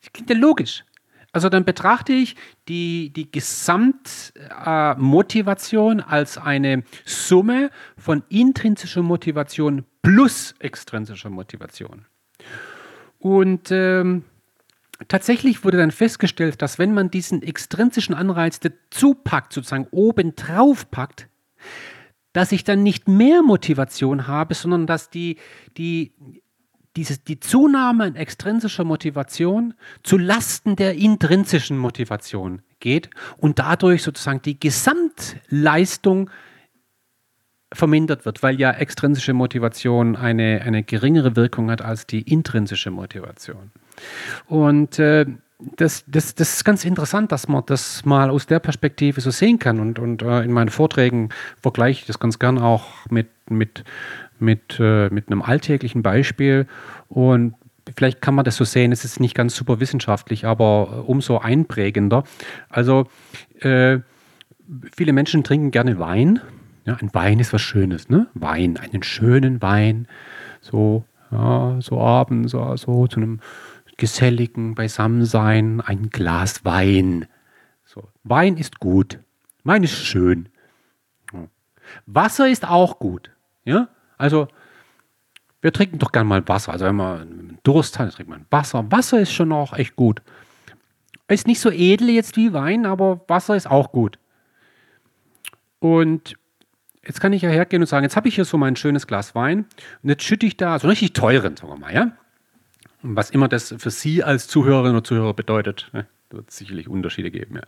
Das 0.01 0.13
klingt 0.13 0.29
ja 0.29 0.35
logisch. 0.35 0.83
Also 1.35 1.49
dann 1.49 1.65
betrachte 1.65 2.13
ich 2.13 2.37
die, 2.69 3.11
die 3.11 3.29
Gesamtmotivation 3.29 5.99
äh, 5.99 6.03
als 6.07 6.37
eine 6.37 6.85
Summe 7.03 7.71
von 7.97 8.23
intrinsischer 8.29 9.01
Motivation 9.01 9.83
plus 10.01 10.55
extrinsischer 10.59 11.29
Motivation. 11.29 12.05
Und 13.19 13.69
ähm, 13.69 14.23
tatsächlich 15.09 15.65
wurde 15.65 15.75
dann 15.75 15.91
festgestellt, 15.91 16.61
dass 16.61 16.79
wenn 16.79 16.93
man 16.93 17.11
diesen 17.11 17.43
extrinsischen 17.43 18.15
Anreiz 18.15 18.61
dazu 18.61 19.13
packt, 19.13 19.51
sozusagen 19.51 19.87
oben 19.91 20.37
drauf 20.37 20.89
packt, 20.89 21.27
dass 22.31 22.53
ich 22.53 22.63
dann 22.63 22.81
nicht 22.81 23.09
mehr 23.09 23.41
Motivation 23.41 24.27
habe, 24.27 24.53
sondern 24.53 24.87
dass 24.87 25.09
die, 25.09 25.35
die 25.75 26.13
dieses, 26.95 27.23
die 27.23 27.39
Zunahme 27.39 28.07
in 28.07 28.15
extrinsischer 28.15 28.83
Motivation 28.83 29.73
zu 30.03 30.17
Lasten 30.17 30.75
der 30.75 30.95
intrinsischen 30.95 31.77
Motivation 31.77 32.61
geht 32.79 33.09
und 33.37 33.59
dadurch 33.59 34.03
sozusagen 34.03 34.41
die 34.41 34.59
Gesamtleistung 34.59 36.29
vermindert 37.73 38.25
wird, 38.25 38.43
weil 38.43 38.59
ja 38.59 38.71
extrinsische 38.71 39.33
Motivation 39.33 40.15
eine, 40.15 40.61
eine 40.63 40.83
geringere 40.83 41.35
Wirkung 41.35 41.69
hat 41.69 41.81
als 41.81 42.07
die 42.07 42.21
intrinsische 42.21 42.91
Motivation. 42.91 43.71
Und 44.47 44.99
äh, 44.99 45.25
das, 45.77 46.03
das, 46.07 46.35
das 46.35 46.55
ist 46.55 46.65
ganz 46.65 46.83
interessant, 46.85 47.31
dass 47.31 47.47
man 47.47 47.63
das 47.65 48.05
mal 48.05 48.29
aus 48.29 48.45
der 48.45 48.59
Perspektive 48.59 49.21
so 49.21 49.31
sehen 49.31 49.59
kann. 49.59 49.79
Und, 49.79 49.99
und 49.99 50.21
äh, 50.21 50.41
in 50.41 50.51
meinen 50.51 50.69
Vorträgen 50.69 51.29
vergleiche 51.61 52.01
ich 52.01 52.07
das 52.07 52.19
ganz 52.19 52.39
gern 52.39 52.59
auch 52.59 52.87
mit, 53.09 53.29
mit 53.49 53.83
mit, 54.39 54.77
äh, 54.79 55.09
mit 55.09 55.27
einem 55.27 55.41
alltäglichen 55.41 56.01
Beispiel. 56.03 56.67
Und 57.07 57.55
vielleicht 57.95 58.21
kann 58.21 58.35
man 58.35 58.45
das 58.45 58.55
so 58.55 58.63
sehen, 58.63 58.91
es 58.91 59.05
ist 59.05 59.19
nicht 59.19 59.35
ganz 59.35 59.55
super 59.55 59.79
wissenschaftlich, 59.79 60.45
aber 60.45 60.89
äh, 60.91 60.95
umso 61.01 61.37
einprägender. 61.37 62.23
Also 62.69 63.07
äh, 63.59 63.99
viele 64.95 65.13
Menschen 65.13 65.43
trinken 65.43 65.71
gerne 65.71 65.99
Wein. 65.99 66.41
Ja, 66.85 66.95
ein 66.95 67.13
Wein 67.13 67.39
ist 67.39 67.53
was 67.53 67.61
Schönes, 67.61 68.09
ne? 68.09 68.27
Wein, 68.33 68.77
einen 68.77 69.03
schönen 69.03 69.61
Wein. 69.61 70.07
So, 70.61 71.05
ja, 71.31 71.77
so 71.81 71.99
abends, 71.99 72.51
so, 72.51 72.75
so 72.75 73.07
zu 73.07 73.17
einem 73.17 73.39
geselligen 73.97 74.75
Beisammensein, 74.75 75.81
ein 75.81 76.09
Glas 76.09 76.63
Wein. 76.63 77.25
So, 77.85 78.09
Wein 78.23 78.57
ist 78.57 78.79
gut. 78.79 79.19
Wein 79.63 79.83
ist 79.83 79.95
schön. 79.95 80.49
Wasser 82.05 82.49
ist 82.49 82.67
auch 82.67 82.99
gut. 82.99 83.31
Ja? 83.63 83.89
Also, 84.17 84.47
wir 85.61 85.73
trinken 85.73 85.99
doch 85.99 86.11
gern 86.11 86.27
mal 86.27 86.47
Wasser. 86.47 86.71
Also, 86.71 86.85
wenn 86.85 86.95
man 86.95 87.57
Durst 87.63 87.99
hat, 87.99 88.13
trinkt 88.13 88.29
man 88.29 88.45
Wasser. 88.49 88.91
Wasser 88.91 89.19
ist 89.19 89.33
schon 89.33 89.51
auch 89.51 89.73
echt 89.73 89.95
gut. 89.95 90.21
Ist 91.27 91.47
nicht 91.47 91.59
so 91.59 91.71
edel 91.71 92.09
jetzt 92.09 92.37
wie 92.37 92.53
Wein, 92.53 92.85
aber 92.85 93.21
Wasser 93.27 93.55
ist 93.55 93.69
auch 93.69 93.91
gut. 93.91 94.19
Und 95.79 96.35
jetzt 97.05 97.21
kann 97.21 97.33
ich 97.33 97.41
ja 97.41 97.49
hergehen 97.49 97.81
und 97.81 97.87
sagen, 97.87 98.03
jetzt 98.03 98.15
habe 98.15 98.27
ich 98.27 98.35
hier 98.35 98.45
so 98.45 98.57
mein 98.57 98.75
schönes 98.75 99.07
Glas 99.07 99.35
Wein 99.35 99.65
und 100.03 100.09
jetzt 100.09 100.23
schütte 100.23 100.45
ich 100.45 100.57
da 100.57 100.79
so 100.79 100.87
richtig 100.87 101.13
teuren, 101.13 101.55
sagen 101.55 101.71
wir 101.71 101.77
mal, 101.77 101.93
ja. 101.93 102.11
Was 103.01 103.29
immer 103.29 103.47
das 103.47 103.75
für 103.77 103.91
Sie 103.91 104.23
als 104.23 104.47
Zuhörerinnen 104.47 104.97
und 104.97 105.05
Zuhörer 105.05 105.33
bedeutet, 105.33 105.89
ne? 105.93 106.07
wird 106.31 106.49
es 106.49 106.57
sicherlich 106.57 106.87
Unterschiede 106.87 107.29
geben, 107.31 107.55
ja. 107.55 107.61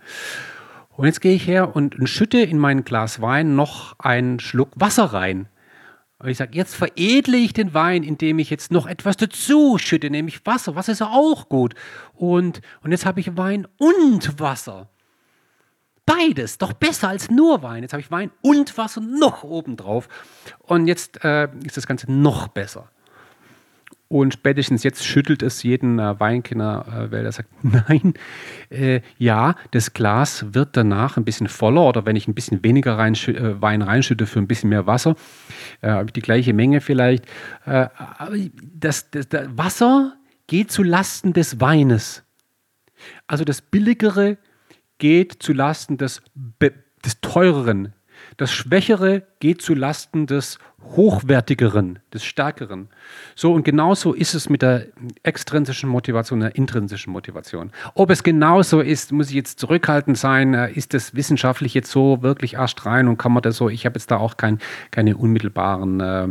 Und 0.95 1.05
jetzt 1.05 1.21
gehe 1.21 1.35
ich 1.35 1.47
her 1.47 1.75
und 1.75 1.95
schütte 2.09 2.39
in 2.39 2.57
mein 2.57 2.83
Glas 2.83 3.21
Wein 3.21 3.55
noch 3.55 3.99
einen 3.99 4.39
Schluck 4.39 4.71
Wasser 4.75 5.05
rein. 5.05 5.47
Und 6.19 6.29
ich 6.29 6.37
sage, 6.37 6.57
jetzt 6.57 6.75
veredle 6.75 7.37
ich 7.37 7.53
den 7.53 7.73
Wein, 7.75 8.01
indem 8.01 8.39
ich 8.39 8.49
jetzt 8.49 8.71
noch 8.71 8.87
etwas 8.87 9.17
dazu 9.17 9.77
schütte, 9.77 10.09
nämlich 10.09 10.45
Wasser. 10.45 10.75
Wasser 10.75 10.93
ist 10.93 10.99
ja 10.99 11.11
auch 11.11 11.47
gut. 11.47 11.75
Und, 12.13 12.61
und 12.81 12.91
jetzt 12.91 13.05
habe 13.05 13.19
ich 13.19 13.37
Wein 13.37 13.67
und 13.77 14.39
Wasser. 14.39 14.89
Beides, 16.07 16.57
doch 16.57 16.73
besser 16.73 17.09
als 17.09 17.29
nur 17.29 17.61
Wein. 17.61 17.83
Jetzt 17.83 17.93
habe 17.93 18.01
ich 18.01 18.09
Wein 18.09 18.31
und 18.41 18.77
Wasser 18.77 19.01
noch 19.01 19.43
obendrauf. 19.43 20.07
Und 20.59 20.87
jetzt 20.87 21.23
äh, 21.23 21.49
ist 21.63 21.77
das 21.77 21.85
Ganze 21.85 22.11
noch 22.11 22.47
besser. 22.47 22.89
Und 24.09 24.33
spätestens 24.33 24.83
jetzt 24.83 25.05
schüttelt 25.05 25.43
es 25.43 25.63
jeden 25.63 25.99
äh, 25.99 26.17
Weinkenner, 26.19 26.85
äh, 26.87 27.11
weil 27.11 27.25
er 27.25 27.31
sagt, 27.31 27.49
nein, 27.63 28.13
äh, 28.69 29.01
ja, 29.17 29.55
das 29.71 29.93
Glas 29.93 30.53
wird 30.53 30.77
danach 30.77 31.17
ein 31.17 31.25
bisschen 31.25 31.49
voller 31.49 31.81
oder 31.81 32.05
wenn 32.05 32.15
ich 32.15 32.27
ein 32.27 32.33
bisschen 32.33 32.63
weniger 32.63 32.97
reinschü 32.97 33.31
äh, 33.33 33.61
Wein 33.61 33.81
reinschütte 33.81 34.25
für 34.25 34.39
ein 34.39 34.47
bisschen 34.47 34.69
mehr 34.69 34.87
Wasser, 34.87 35.15
äh, 35.81 35.89
habe 35.89 36.05
ich 36.05 36.13
die 36.13 36.21
gleiche 36.21 36.53
Menge 36.53 36.79
vielleicht. 36.79 37.25
Äh, 37.65 37.87
aber 37.97 38.37
das, 38.73 39.11
das, 39.11 39.27
das 39.27 39.47
Wasser 39.57 40.13
geht 40.47 40.71
zu 40.71 40.83
Lasten 40.83 41.33
des 41.33 41.59
Weines. 41.59 42.23
Also 43.27 43.43
das 43.43 43.61
Billigere 43.61 44.37
geht 44.97 45.33
zu 45.43 45.51
Lasten 45.51 45.97
des, 45.97 46.21
des 47.05 47.19
Teureren. 47.21 47.93
Das 48.37 48.51
Schwächere 48.51 49.23
geht 49.39 49.63
zu 49.63 49.73
Lasten 49.73 50.27
des 50.27 50.59
Hochwertigeren, 50.95 51.99
des 52.13 52.23
Stärkeren. 52.23 52.87
So 53.35 53.51
und 53.51 53.63
genauso 53.63 54.13
ist 54.13 54.35
es 54.35 54.47
mit 54.47 54.61
der 54.61 54.85
extrinsischen 55.23 55.89
Motivation, 55.89 56.39
der 56.39 56.55
intrinsischen 56.55 57.11
Motivation. 57.11 57.71
Ob 57.95 58.11
es 58.11 58.21
genauso 58.21 58.79
ist, 58.79 59.11
muss 59.11 59.29
ich 59.29 59.35
jetzt 59.35 59.59
zurückhaltend 59.59 60.19
sein. 60.19 60.53
Äh, 60.53 60.71
ist 60.71 60.93
das 60.93 61.15
wissenschaftlich 61.15 61.73
jetzt 61.73 61.91
so 61.91 62.21
wirklich 62.21 62.53
erst 62.53 62.85
rein 62.85 63.07
und 63.07 63.17
kann 63.17 63.31
man 63.31 63.41
das 63.41 63.57
so? 63.57 63.69
Ich 63.69 63.85
habe 63.85 63.95
jetzt 63.95 64.11
da 64.11 64.17
auch 64.17 64.37
kein, 64.37 64.59
keine 64.91 65.17
unmittelbaren 65.17 65.99
äh, 65.99 66.27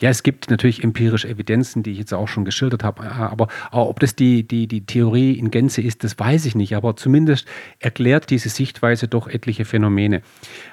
ja, 0.00 0.10
es 0.10 0.22
gibt 0.22 0.50
natürlich 0.50 0.82
empirische 0.84 1.28
Evidenzen, 1.28 1.82
die 1.82 1.92
ich 1.92 1.98
jetzt 1.98 2.14
auch 2.14 2.28
schon 2.28 2.44
geschildert 2.44 2.84
habe, 2.84 3.04
äh, 3.04 3.08
aber, 3.08 3.48
ob 3.70 4.00
das 4.00 4.14
die, 4.14 4.46
die, 4.46 4.66
die 4.66 4.86
Theorie 4.86 5.32
in 5.32 5.50
Gänze 5.50 5.82
ist, 5.82 6.04
das 6.04 6.18
weiß 6.18 6.46
ich 6.46 6.54
nicht, 6.54 6.76
aber 6.76 6.96
zumindest 6.96 7.46
erklärt 7.78 8.30
diese 8.30 8.48
Sichtweise 8.48 9.08
doch 9.08 9.28
etliche 9.28 9.64
Phänomene. 9.64 10.22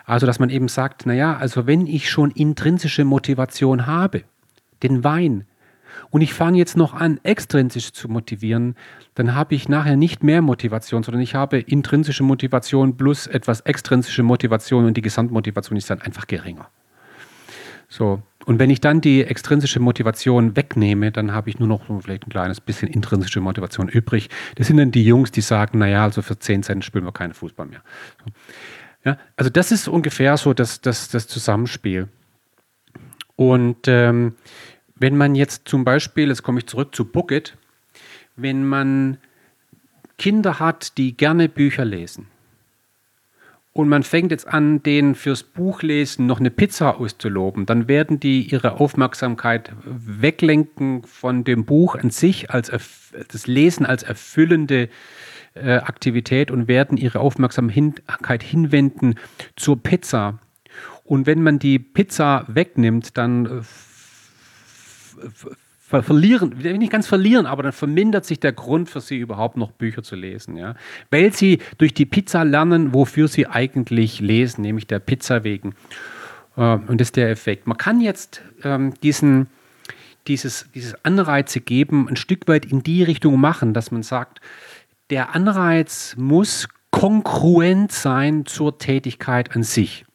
Also, 0.06 0.26
dass 0.26 0.39
man 0.39 0.49
eben 0.49 0.67
sagt, 0.67 1.06
naja, 1.06 1.38
also 1.38 1.67
wenn 1.67 1.88
ich 1.88 2.10
schon 2.10 2.32
intrinsische 2.32 3.06
Motivation 3.06 3.88
habe, 3.88 4.23
den 4.82 5.04
Wein, 5.04 5.45
und 6.10 6.21
ich 6.21 6.34
fange 6.34 6.58
jetzt 6.58 6.78
noch 6.78 6.93
an, 6.93 7.19
extrinsisch 7.23 7.91
zu 7.91 8.08
motivieren, 8.08 8.76
dann 9.15 9.36
habe 9.36 9.56
ich 9.56 9.69
nachher 9.69 9.95
nicht 9.95 10.23
mehr 10.23 10.41
Motivation, 10.41 11.04
sondern 11.04 11.21
ich 11.21 11.36
habe 11.36 11.60
intrinsische 11.60 12.23
Motivation 12.23 12.97
plus 12.97 13.28
etwas 13.28 13.62
extrinsische 13.62 14.23
Motivation 14.23 14.86
und 14.86 14.95
die 14.95 15.02
Gesamtmotivation 15.02 15.78
ist 15.78 15.89
dann 15.89 16.02
einfach 16.02 16.28
geringer. 16.28 16.69
So. 17.89 18.21
Und 18.45 18.60
wenn 18.60 18.69
ich 18.69 18.82
dann 18.82 19.01
die 19.01 19.23
extrinsische 19.23 19.79
Motivation 19.79 20.56
wegnehme, 20.56 21.12
dann 21.12 21.32
habe 21.32 21.49
ich 21.49 21.60
nur 21.60 21.67
noch 21.67 21.84
vielleicht 22.01 22.27
ein 22.27 22.29
kleines 22.29 22.60
bisschen 22.62 22.89
intrinsische 22.89 23.39
Motivation 23.39 23.88
übrig. 23.88 24.29
Das 24.56 24.67
sind 24.67 24.77
dann 24.77 24.91
die 24.91 25.06
Jungs, 25.06 25.32
die 25.32 25.41
sagen, 25.41 25.79
naja, 25.79 26.03
also 26.03 26.21
für 26.21 26.38
10 26.38 26.63
Cent 26.63 26.86
spielen 26.86 27.06
wir 27.06 27.13
keinen 27.13 27.34
Fußball 27.34 27.65
mehr. 27.65 27.82
So. 28.23 28.32
Ja, 29.06 29.17
also 29.36 29.49
das 29.49 29.71
ist 29.71 29.88
ungefähr 29.88 30.38
so 30.38 30.53
das, 30.53 30.82
das, 30.82 31.10
das 31.10 31.27
Zusammenspiel. 31.27 32.08
Und 33.36 33.88
ähm, 33.88 34.36
wenn 34.95 35.17
man 35.17 35.36
jetzt 35.36 35.67
zum 35.67 35.84
Beispiel, 35.84 36.29
jetzt 36.29 36.43
komme 36.43 36.60
ich 36.60 36.67
zurück 36.67 36.95
zu 36.95 37.06
Bucket, 37.06 37.58
wenn 38.36 38.65
man 38.65 39.17
Kinder 40.17 40.60
hat, 40.60 40.97
die 40.97 41.17
gerne 41.17 41.49
Bücher 41.49 41.86
lesen 41.86 42.27
und 43.73 43.89
man 43.89 44.03
fängt 44.03 44.29
jetzt 44.29 44.47
an, 44.47 44.83
denen 44.83 45.15
fürs 45.15 45.41
Buchlesen 45.41 46.27
noch 46.27 46.39
eine 46.39 46.51
Pizza 46.51 46.99
auszuloben, 46.99 47.65
dann 47.65 47.88
werden 47.88 48.19
die 48.19 48.43
ihre 48.43 48.79
Aufmerksamkeit 48.79 49.73
weglenken 49.83 51.03
von 51.03 51.43
dem 51.43 51.65
Buch 51.65 51.95
an 51.95 52.12
sich, 52.12 52.51
als 52.51 52.71
das 53.29 53.47
Lesen 53.47 53.88
als 53.88 54.03
erfüllende 54.03 54.89
äh, 55.55 55.77
Aktivität 55.77 56.51
und 56.51 56.67
werden 56.67 56.97
ihre 56.97 57.19
Aufmerksamkeit 57.19 58.43
hinwenden 58.43 59.15
zur 59.55 59.81
Pizza. 59.81 60.38
Und 61.03 61.25
wenn 61.25 61.41
man 61.41 61.57
die 61.57 61.79
Pizza 61.79 62.45
wegnimmt, 62.47 63.17
dann 63.17 63.45
äh, 63.45 63.62
verlieren, 66.01 66.56
nicht 66.58 66.91
ganz 66.91 67.06
verlieren, 67.08 67.45
aber 67.45 67.62
dann 67.62 67.71
vermindert 67.71 68.25
sich 68.25 68.39
der 68.39 68.53
Grund 68.53 68.89
für 68.89 69.01
sie 69.01 69.17
überhaupt 69.17 69.58
noch 69.58 69.71
Bücher 69.71 70.01
zu 70.01 70.15
lesen. 70.15 70.58
Ja? 70.58 70.75
Weil 71.12 71.34
sie 71.34 71.60
durch 71.77 71.93
die 71.93 72.06
Pizza 72.06 72.43
lernen, 72.43 72.93
wofür 72.93 73.27
sie 73.27 73.45
eigentlich 73.45 74.19
lesen, 74.19 74.62
nämlich 74.62 74.88
der 74.88 74.99
Pizza 74.99 75.43
wegen. 75.43 75.75
Äh, 76.58 76.77
und 76.88 76.99
das 76.99 77.10
ist 77.10 77.17
der 77.17 77.29
Effekt. 77.29 77.67
Man 77.67 77.77
kann 77.77 78.01
jetzt 78.01 78.41
ähm, 78.63 78.93
diesen, 79.03 79.47
dieses, 80.27 80.69
dieses 80.73 80.95
Anreize 81.06 81.60
geben, 81.60 82.08
ein 82.10 82.15
Stück 82.15 82.47
weit 82.47 82.65
in 82.65 82.82
die 82.82 83.03
Richtung 83.03 83.39
machen, 83.39 83.73
dass 83.73 83.91
man 83.91 84.03
sagt, 84.03 84.39
der 85.10 85.36
Anreiz 85.36 86.15
muss 86.17 86.67
kongruent 86.91 87.91
sein 87.91 88.45
zur 88.45 88.77
Tätigkeit 88.77 89.56
an 89.56 89.63
sich. 89.63 90.06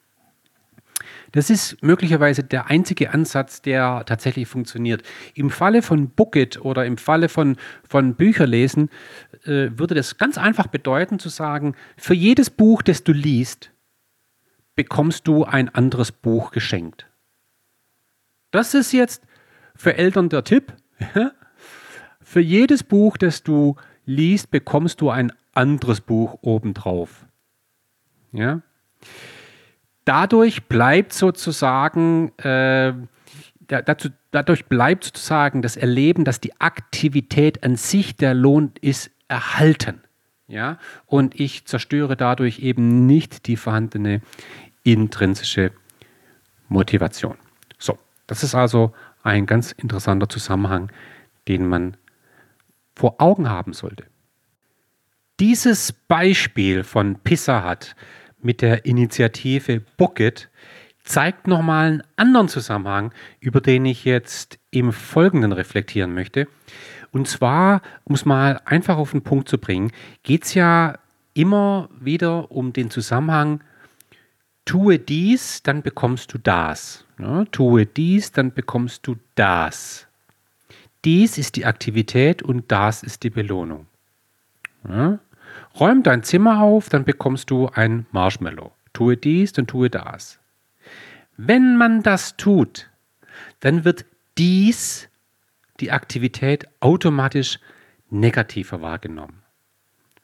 Das 1.31 1.49
ist 1.49 1.81
möglicherweise 1.83 2.43
der 2.43 2.67
einzige 2.67 3.13
Ansatz, 3.13 3.61
der 3.61 4.03
tatsächlich 4.05 4.47
funktioniert. 4.47 5.03
Im 5.35 5.49
Falle 5.49 5.81
von 5.81 6.09
Bucket 6.09 6.63
oder 6.63 6.85
im 6.85 6.97
Falle 6.97 7.29
von, 7.29 7.57
von 7.87 8.15
Bücherlesen 8.15 8.89
äh, 9.43 9.69
würde 9.75 9.95
das 9.95 10.17
ganz 10.17 10.37
einfach 10.37 10.67
bedeuten 10.67 11.19
zu 11.19 11.29
sagen, 11.29 11.75
für 11.97 12.15
jedes 12.15 12.49
Buch, 12.49 12.81
das 12.81 13.03
du 13.03 13.11
liest, 13.11 13.71
bekommst 14.75 15.27
du 15.27 15.43
ein 15.43 15.69
anderes 15.69 16.11
Buch 16.11 16.51
geschenkt. 16.51 17.07
Das 18.51 18.73
ist 18.73 18.91
jetzt 18.91 19.23
für 19.75 19.95
Eltern 19.97 20.29
der 20.29 20.43
Tipp. 20.43 20.73
für 22.21 22.39
jedes 22.39 22.83
Buch, 22.83 23.17
das 23.17 23.43
du 23.43 23.75
liest, 24.05 24.51
bekommst 24.51 25.01
du 25.01 25.09
ein 25.09 25.31
anderes 25.53 26.01
Buch 26.01 26.39
obendrauf. 26.41 27.25
Ja? 28.31 28.61
Dadurch 30.09 30.65
bleibt 30.65 31.13
sozusagen, 31.13 32.35
äh, 32.39 32.93
dazu, 33.67 34.09
dadurch 34.31 34.65
bleibt 34.65 35.03
sozusagen 35.03 35.61
das 35.61 35.77
Erleben, 35.77 36.25
dass 36.25 36.41
die 36.41 36.59
Aktivität 36.59 37.63
an 37.63 37.75
sich 37.75 38.15
der 38.15 38.33
Lohn 38.33 38.71
ist, 38.81 39.11
erhalten. 39.27 40.01
Ja? 40.47 40.79
Und 41.05 41.39
ich 41.39 41.65
zerstöre 41.65 42.17
dadurch 42.17 42.57
eben 42.57 43.05
nicht 43.05 43.45
die 43.45 43.55
vorhandene 43.55 44.21
intrinsische 44.81 45.73
Motivation. 46.69 47.35
So, 47.77 47.99
das 48.25 48.41
ist 48.41 48.55
also 48.55 48.93
ein 49.21 49.45
ganz 49.45 49.73
interessanter 49.73 50.27
Zusammenhang, 50.27 50.91
den 51.47 51.67
man 51.67 51.97
vor 52.95 53.21
Augen 53.21 53.47
haben 53.47 53.73
sollte. 53.73 54.05
Dieses 55.39 55.91
Beispiel 55.93 56.83
von 56.83 57.19
Pizza 57.19 57.63
hat 57.63 57.95
mit 58.41 58.61
der 58.61 58.85
Initiative 58.85 59.81
Bucket 59.97 60.49
zeigt 61.03 61.47
nochmal 61.47 61.87
einen 61.87 62.03
anderen 62.15 62.47
Zusammenhang, 62.49 63.13
über 63.39 63.61
den 63.61 63.85
ich 63.85 64.05
jetzt 64.05 64.59
im 64.71 64.93
Folgenden 64.93 65.51
reflektieren 65.51 66.13
möchte. 66.13 66.47
Und 67.11 67.27
zwar, 67.27 67.81
um 68.03 68.13
es 68.15 68.25
mal 68.25 68.61
einfach 68.65 68.97
auf 68.97 69.11
den 69.11 69.23
Punkt 69.23 69.49
zu 69.49 69.57
bringen, 69.57 69.91
geht 70.23 70.45
es 70.45 70.53
ja 70.53 70.99
immer 71.33 71.89
wieder 71.99 72.51
um 72.51 72.73
den 72.73 72.91
Zusammenhang, 72.91 73.61
tue 74.65 74.99
dies, 74.99 75.63
dann 75.63 75.81
bekommst 75.81 76.33
du 76.33 76.37
das. 76.37 77.05
Ja, 77.17 77.45
tue 77.45 77.85
dies, 77.85 78.31
dann 78.31 78.53
bekommst 78.53 79.07
du 79.07 79.15
das. 79.35 80.07
Dies 81.05 81.37
ist 81.37 81.55
die 81.55 81.65
Aktivität 81.65 82.43
und 82.43 82.71
das 82.71 83.03
ist 83.03 83.23
die 83.23 83.29
Belohnung. 83.29 83.87
Ja, 84.87 85.19
Räum 85.79 86.03
dein 86.03 86.23
Zimmer 86.23 86.61
auf, 86.61 86.89
dann 86.89 87.05
bekommst 87.05 87.49
du 87.49 87.67
ein 87.67 88.05
Marshmallow. 88.11 88.73
Tue 88.93 89.17
dies, 89.17 89.53
dann 89.53 89.67
tue 89.67 89.89
das. 89.89 90.39
Wenn 91.37 91.77
man 91.77 92.03
das 92.03 92.35
tut, 92.37 92.89
dann 93.61 93.85
wird 93.85 94.05
dies, 94.37 95.09
die 95.79 95.91
Aktivität, 95.91 96.67
automatisch 96.81 97.59
negativer 98.09 98.81
wahrgenommen. 98.81 99.43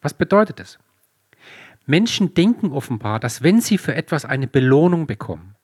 Was 0.02 0.13
bedeutet 0.13 0.60
das? 0.60 0.78
Menschen 1.86 2.34
denken 2.34 2.72
offenbar, 2.72 3.20
dass 3.20 3.44
wenn 3.44 3.62
sie 3.62 3.78
für 3.78 3.96
etwas 3.96 4.26
eine 4.26 4.48
Belohnung 4.48 5.08
bekommen, 5.08 5.56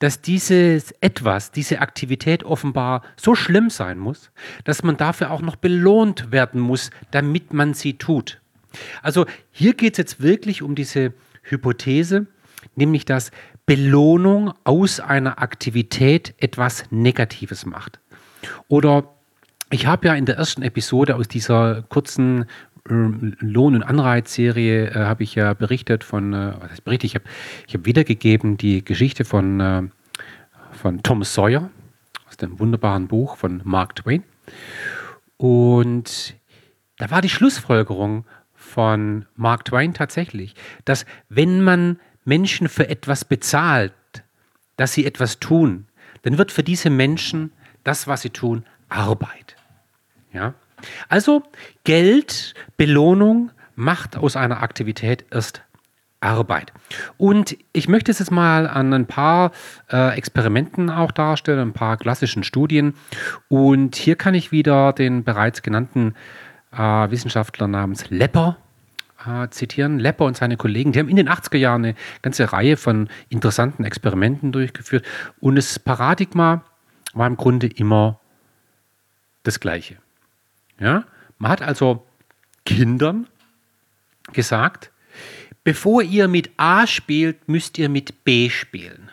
dass 0.00 0.20
dieses 0.20 0.92
etwas, 1.00 1.50
diese 1.50 1.80
Aktivität 1.80 2.44
offenbar 2.44 3.02
so 3.16 3.34
schlimm 3.34 3.70
sein 3.70 3.98
muss, 3.98 4.30
dass 4.64 4.82
man 4.82 4.96
dafür 4.96 5.30
auch 5.30 5.40
noch 5.40 5.56
belohnt 5.56 6.30
werden 6.30 6.60
muss, 6.60 6.90
damit 7.10 7.52
man 7.52 7.74
sie 7.74 7.98
tut. 7.98 8.40
Also 9.02 9.26
hier 9.50 9.74
geht 9.74 9.94
es 9.94 9.98
jetzt 9.98 10.22
wirklich 10.22 10.62
um 10.62 10.74
diese 10.74 11.12
Hypothese, 11.42 12.26
nämlich 12.74 13.04
dass 13.04 13.30
Belohnung 13.66 14.54
aus 14.64 15.00
einer 15.00 15.40
Aktivität 15.42 16.34
etwas 16.38 16.84
Negatives 16.90 17.66
macht. 17.66 18.00
Oder 18.68 19.14
ich 19.70 19.86
habe 19.86 20.08
ja 20.08 20.14
in 20.14 20.24
der 20.24 20.36
ersten 20.36 20.62
Episode 20.62 21.16
aus 21.16 21.28
dieser 21.28 21.82
kurzen 21.82 22.46
äh, 22.88 22.94
Lohn- 23.40 23.74
und 23.74 23.82
Anreizserie 23.82 24.90
äh, 24.90 24.94
habe 24.94 25.22
ich 25.22 25.34
ja 25.34 25.52
berichtet 25.52 26.04
von, 26.04 26.32
äh, 26.32 26.54
was 26.58 26.70
heißt 26.70 26.84
berichtet, 26.84 27.10
ich 27.10 27.14
habe 27.14 27.24
ich 27.66 27.74
hab 27.74 27.84
wiedergegeben 27.84 28.56
die 28.56 28.84
Geschichte 28.84 29.24
von, 29.24 29.60
äh, 29.60 29.82
von 30.72 31.02
Tom 31.02 31.22
Sawyer 31.22 31.70
aus 32.26 32.36
dem 32.36 32.58
wunderbaren 32.58 33.08
Buch 33.08 33.36
von 33.36 33.60
Mark 33.64 33.96
Twain. 33.96 34.22
Und 35.36 36.34
da 36.96 37.10
war 37.10 37.20
die 37.20 37.28
Schlussfolgerung 37.28 38.24
von 38.68 39.26
Mark 39.34 39.64
Twain 39.64 39.94
tatsächlich, 39.94 40.54
dass 40.84 41.06
wenn 41.28 41.62
man 41.62 41.98
Menschen 42.24 42.68
für 42.68 42.88
etwas 42.88 43.24
bezahlt, 43.24 43.92
dass 44.76 44.92
sie 44.92 45.06
etwas 45.06 45.40
tun, 45.40 45.86
dann 46.22 46.38
wird 46.38 46.52
für 46.52 46.62
diese 46.62 46.90
Menschen 46.90 47.52
das, 47.84 48.06
was 48.06 48.22
sie 48.22 48.30
tun, 48.30 48.64
Arbeit. 48.88 49.56
Ja? 50.32 50.54
Also 51.08 51.42
Geld, 51.84 52.54
Belohnung 52.76 53.50
macht 53.74 54.16
aus 54.16 54.36
einer 54.36 54.62
Aktivität 54.62 55.24
erst 55.30 55.62
Arbeit. 56.20 56.72
Und 57.16 57.56
ich 57.72 57.88
möchte 57.88 58.10
es 58.10 58.18
jetzt 58.18 58.32
mal 58.32 58.66
an 58.66 58.92
ein 58.92 59.06
paar 59.06 59.52
äh, 59.90 60.16
Experimenten 60.16 60.90
auch 60.90 61.12
darstellen, 61.12 61.68
ein 61.68 61.72
paar 61.72 61.96
klassischen 61.96 62.42
Studien. 62.42 62.94
Und 63.48 63.94
hier 63.94 64.16
kann 64.16 64.34
ich 64.34 64.50
wieder 64.50 64.92
den 64.92 65.22
bereits 65.22 65.62
genannten 65.62 66.14
äh, 66.72 67.10
Wissenschaftler 67.10 67.68
namens 67.68 68.10
Lepper 68.10 68.58
äh, 69.26 69.48
zitieren. 69.48 69.98
Lepper 69.98 70.24
und 70.24 70.36
seine 70.36 70.56
Kollegen, 70.56 70.92
die 70.92 70.98
haben 70.98 71.08
in 71.08 71.16
den 71.16 71.28
80er 71.28 71.56
Jahren 71.56 71.84
eine 71.84 71.94
ganze 72.22 72.52
Reihe 72.52 72.76
von 72.76 73.08
interessanten 73.28 73.84
Experimenten 73.84 74.52
durchgeführt. 74.52 75.04
Und 75.40 75.56
das 75.56 75.78
Paradigma 75.78 76.64
war 77.14 77.26
im 77.26 77.36
Grunde 77.36 77.66
immer 77.66 78.20
das 79.42 79.60
Gleiche. 79.60 79.96
Ja? 80.78 81.04
Man 81.38 81.50
hat 81.50 81.62
also 81.62 82.06
Kindern 82.64 83.26
gesagt, 84.32 84.90
bevor 85.64 86.02
ihr 86.02 86.28
mit 86.28 86.50
A 86.56 86.86
spielt, 86.86 87.48
müsst 87.48 87.78
ihr 87.78 87.88
mit 87.88 88.24
B 88.24 88.50
spielen. 88.50 89.10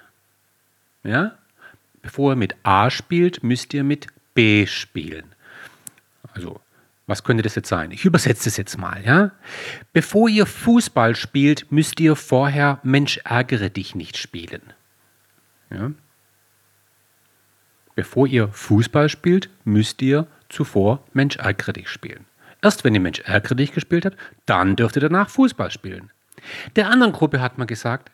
Ja? 1.03 1.37
Bevor 2.01 2.33
ihr 2.33 2.35
mit 2.35 2.55
A 2.63 2.89
spielt, 2.89 3.43
müsst 3.43 3.73
ihr 3.73 3.83
mit 3.83 4.07
B 4.33 4.67
spielen. 4.67 5.33
Also 6.33 6.59
was 7.07 7.23
könnte 7.23 7.43
das 7.43 7.55
jetzt 7.55 7.69
sein? 7.69 7.91
Ich 7.91 8.05
übersetze 8.05 8.49
es 8.49 8.57
jetzt 8.57 8.77
mal, 8.77 9.03
ja? 9.05 9.31
Bevor 9.93 10.29
ihr 10.29 10.45
Fußball 10.45 11.15
spielt, 11.15 11.71
müsst 11.71 11.99
ihr 11.99 12.15
vorher 12.15 12.79
Mensch 12.83 13.19
ärgere 13.23 13.69
dich 13.69 13.95
nicht 13.95 14.17
spielen. 14.17 14.73
Ja? 15.69 15.91
bevor 17.95 18.27
ihr 18.27 18.49
Fußball 18.49 19.09
spielt, 19.09 19.49
müsst 19.63 20.01
ihr 20.01 20.27
zuvor 20.49 21.03
Mensch 21.13 21.37
ärgere 21.37 21.73
dich 21.73 21.89
spielen. 21.89 22.25
Erst 22.61 22.83
wenn 22.83 22.93
ihr 22.93 23.01
Mensch 23.01 23.21
ärgere 23.21 23.55
dich 23.55 23.71
gespielt 23.71 24.05
habt, 24.05 24.17
dann 24.45 24.75
dürft 24.75 24.97
ihr 24.97 25.01
danach 25.01 25.29
Fußball 25.29 25.71
spielen. 25.71 26.11
Der 26.75 26.89
anderen 26.89 27.13
Gruppe 27.13 27.41
hat 27.41 27.57
man 27.57 27.67
gesagt, 27.67 28.11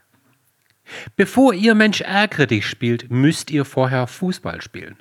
bevor 1.15 1.53
ihr 1.53 1.75
Mensch 1.75 2.01
ärgere 2.01 2.47
dich 2.47 2.67
spielt, 2.67 3.09
müsst 3.09 3.51
ihr 3.51 3.65
vorher 3.65 4.07
Fußball 4.07 4.61
spielen. 4.61 4.97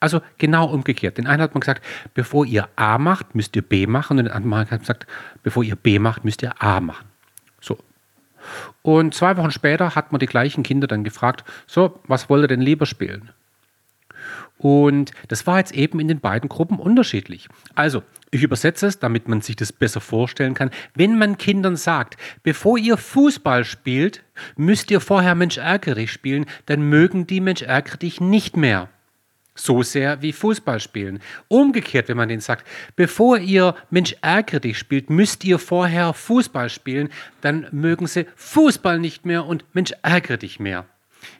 Also 0.00 0.22
genau 0.38 0.66
umgekehrt. 0.66 1.18
Den 1.18 1.26
einen 1.26 1.42
hat 1.42 1.52
man 1.54 1.60
gesagt, 1.60 1.84
bevor 2.14 2.46
ihr 2.46 2.68
A 2.74 2.96
macht, 2.96 3.34
müsst 3.34 3.54
ihr 3.54 3.62
B 3.62 3.86
machen. 3.86 4.18
Und 4.18 4.24
den 4.24 4.32
anderen 4.32 4.60
hat 4.62 4.70
man 4.70 4.80
gesagt, 4.80 5.06
bevor 5.42 5.62
ihr 5.62 5.76
B 5.76 5.98
macht, 5.98 6.24
müsst 6.24 6.42
ihr 6.42 6.60
A 6.62 6.80
machen. 6.80 7.06
So. 7.60 7.78
Und 8.80 9.14
zwei 9.14 9.36
Wochen 9.36 9.50
später 9.50 9.94
hat 9.94 10.10
man 10.10 10.18
die 10.18 10.26
gleichen 10.26 10.62
Kinder 10.62 10.86
dann 10.86 11.04
gefragt, 11.04 11.44
so, 11.66 12.00
was 12.06 12.30
wollt 12.30 12.44
ihr 12.44 12.48
denn 12.48 12.62
lieber 12.62 12.86
spielen? 12.86 13.30
Und 14.56 15.12
das 15.28 15.46
war 15.46 15.58
jetzt 15.58 15.72
eben 15.72 16.00
in 16.00 16.08
den 16.08 16.20
beiden 16.20 16.48
Gruppen 16.48 16.78
unterschiedlich. 16.78 17.48
Also, 17.74 18.02
ich 18.30 18.42
übersetze 18.42 18.86
es, 18.86 18.98
damit 18.98 19.28
man 19.28 19.40
sich 19.40 19.56
das 19.56 19.72
besser 19.72 20.00
vorstellen 20.00 20.54
kann. 20.54 20.70
Wenn 20.94 21.18
man 21.18 21.38
Kindern 21.38 21.76
sagt, 21.76 22.16
bevor 22.42 22.78
ihr 22.78 22.96
Fußball 22.96 23.64
spielt, 23.64 24.22
müsst 24.56 24.90
ihr 24.90 25.00
vorher 25.00 25.34
Mensch 25.34 25.58
ärgere 25.58 25.94
dich 25.94 26.12
spielen, 26.12 26.46
dann 26.66 26.82
mögen 26.82 27.26
die 27.26 27.40
Mensch 27.40 27.62
ärgere 27.62 27.96
dich 27.96 28.20
nicht 28.20 28.56
mehr 28.56 28.88
so 29.64 29.82
sehr 29.82 30.22
wie 30.22 30.32
Fußball 30.32 30.80
spielen. 30.80 31.20
Umgekehrt, 31.48 32.08
wenn 32.08 32.16
man 32.16 32.28
denen 32.28 32.40
sagt, 32.40 32.66
bevor 32.96 33.38
ihr 33.38 33.74
Mensch 33.90 34.16
ärgere 34.22 34.60
dich 34.60 34.78
spielt, 34.78 35.10
müsst 35.10 35.44
ihr 35.44 35.58
vorher 35.58 36.12
Fußball 36.12 36.70
spielen, 36.70 37.10
dann 37.40 37.66
mögen 37.70 38.06
sie 38.06 38.26
Fußball 38.36 38.98
nicht 38.98 39.26
mehr 39.26 39.46
und 39.46 39.64
Mensch 39.74 39.92
ärgere 40.02 40.38
dich 40.38 40.60
mehr. 40.60 40.86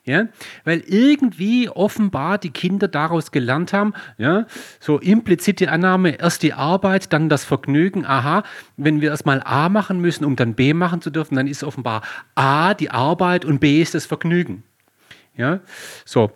Ja, 0.04 0.28
weil 0.64 0.82
irgendwie 0.86 1.68
offenbar 1.68 2.38
die 2.38 2.50
Kinder 2.50 2.88
daraus 2.88 3.32
gelernt 3.32 3.72
haben, 3.72 3.94
ja, 4.18 4.46
so 4.78 4.98
implizite 4.98 5.70
Annahme, 5.70 6.20
erst 6.20 6.42
die 6.42 6.52
Arbeit, 6.52 7.12
dann 7.12 7.28
das 7.28 7.44
Vergnügen, 7.44 8.04
aha, 8.04 8.42
wenn 8.76 9.00
wir 9.00 9.10
erstmal 9.10 9.42
A 9.42 9.68
machen 9.68 10.00
müssen, 10.00 10.24
um 10.24 10.36
dann 10.36 10.54
B 10.54 10.74
machen 10.74 11.00
zu 11.00 11.10
dürfen, 11.10 11.36
dann 11.36 11.46
ist 11.46 11.64
offenbar 11.64 12.02
A 12.34 12.74
die 12.74 12.90
Arbeit 12.90 13.44
und 13.44 13.60
B 13.60 13.80
ist 13.80 13.94
das 13.94 14.04
Vergnügen. 14.04 14.64
Ja, 15.36 15.60
so, 16.04 16.32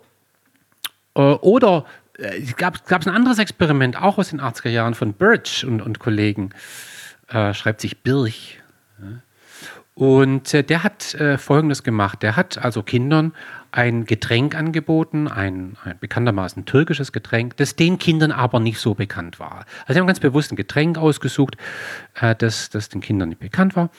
oder 1.21 1.85
äh, 2.17 2.41
es 2.41 2.55
gab 2.55 2.75
es 2.87 3.07
ein 3.07 3.13
anderes 3.13 3.39
Experiment, 3.39 4.01
auch 4.01 4.17
aus 4.17 4.29
den 4.29 4.41
80er 4.41 4.69
Jahren 4.69 4.93
von 4.93 5.13
Birch 5.13 5.65
und, 5.65 5.81
und 5.81 5.99
Kollegen, 5.99 6.51
äh, 7.29 7.53
schreibt 7.53 7.81
sich 7.81 8.01
Birch. 8.03 8.59
Und 9.95 10.53
äh, 10.53 10.61
der 10.61 10.83
hat 10.83 11.13
äh, 11.15 11.37
Folgendes 11.37 11.81
gemacht. 11.83 12.21
Der 12.21 12.35
hat 12.35 12.57
also 12.57 12.83
Kindern 12.83 13.31
ein 13.71 14.05
Getränk 14.05 14.53
angeboten, 14.53 15.29
ein, 15.29 15.77
ein, 15.85 15.97
bekanntermaßen 15.99 16.65
türkisches 16.65 17.13
Getränk, 17.13 17.55
das 17.57 17.77
den 17.77 17.97
Kindern 17.97 18.31
aber 18.31 18.59
nicht 18.59 18.79
so 18.79 18.93
bekannt 18.93 19.39
war. 19.39 19.65
Also 19.81 19.93
sie 19.93 19.99
haben 19.99 20.07
ganz 20.07 20.19
bewusst 20.19 20.51
ein 20.51 20.57
Getränk 20.57 20.97
ausgesucht, 20.97 21.55
äh, 22.19 22.35
das, 22.35 22.69
das 22.69 22.89
den 22.89 22.99
Kindern 22.99 23.29
nicht 23.29 23.39
bekannt 23.39 23.77
war, 23.77 23.89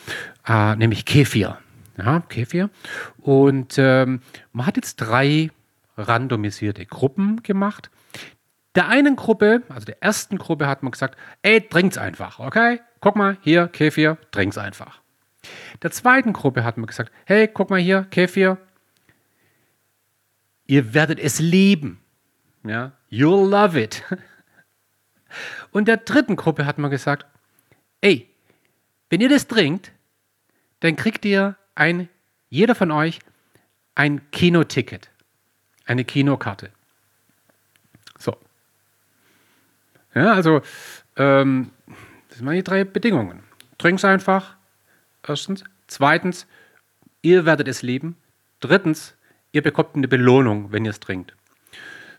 äh, 0.46 0.76
nämlich 0.76 1.06
Kefir. 1.06 1.58
Ja, 1.96 2.20
Kefir. 2.28 2.68
Und 3.16 3.76
ähm, 3.78 4.20
man 4.52 4.66
hat 4.66 4.76
jetzt 4.76 4.96
drei 4.96 5.50
randomisierte 5.96 6.84
Gruppen 6.86 7.42
gemacht. 7.42 7.90
Der 8.74 8.88
einen 8.88 9.16
Gruppe, 9.16 9.62
also 9.68 9.86
der 9.86 10.02
ersten 10.02 10.36
Gruppe, 10.38 10.66
hat 10.66 10.82
man 10.82 10.92
gesagt, 10.92 11.16
ey, 11.42 11.60
trinkt's 11.60 11.96
einfach, 11.96 12.38
okay? 12.38 12.80
Guck 13.00 13.16
mal, 13.16 13.38
hier, 13.40 13.68
Kefir, 13.68 14.18
trink's 14.30 14.58
einfach. 14.58 15.00
Der 15.82 15.90
zweiten 15.90 16.32
Gruppe 16.32 16.64
hat 16.64 16.76
man 16.76 16.86
gesagt, 16.86 17.10
hey, 17.24 17.48
guck 17.48 17.70
mal 17.70 17.80
hier, 17.80 18.04
Kefir, 18.10 18.58
ihr 20.66 20.92
werdet 20.92 21.18
es 21.18 21.38
lieben. 21.38 22.00
Ja, 22.64 22.92
you'll 23.10 23.48
love 23.48 23.80
it. 23.80 24.02
Und 25.70 25.88
der 25.88 25.98
dritten 25.98 26.36
Gruppe 26.36 26.66
hat 26.66 26.78
man 26.78 26.90
gesagt, 26.90 27.26
ey, 28.00 28.28
wenn 29.08 29.20
ihr 29.20 29.28
das 29.28 29.46
trinkt, 29.46 29.92
dann 30.80 30.96
kriegt 30.96 31.24
ihr 31.24 31.56
ein, 31.74 32.08
jeder 32.48 32.74
von 32.74 32.90
euch 32.90 33.20
ein 33.94 34.30
Kinoticket 34.30 35.10
eine 35.86 36.04
Kinokarte. 36.04 36.70
So. 38.18 38.36
Ja, 40.14 40.32
also, 40.32 40.62
ähm, 41.16 41.70
das 42.28 42.38
sind 42.38 42.46
meine 42.46 42.62
drei 42.62 42.84
Bedingungen. 42.84 43.42
Trink's 43.78 44.04
einfach. 44.04 44.56
Erstens. 45.26 45.64
Zweitens, 45.86 46.46
ihr 47.22 47.44
werdet 47.44 47.68
es 47.68 47.82
lieben. 47.82 48.16
Drittens, 48.60 49.14
ihr 49.52 49.62
bekommt 49.62 49.94
eine 49.94 50.08
Belohnung, 50.08 50.72
wenn 50.72 50.84
ihr 50.84 50.90
es 50.90 51.00
trinkt. 51.00 51.34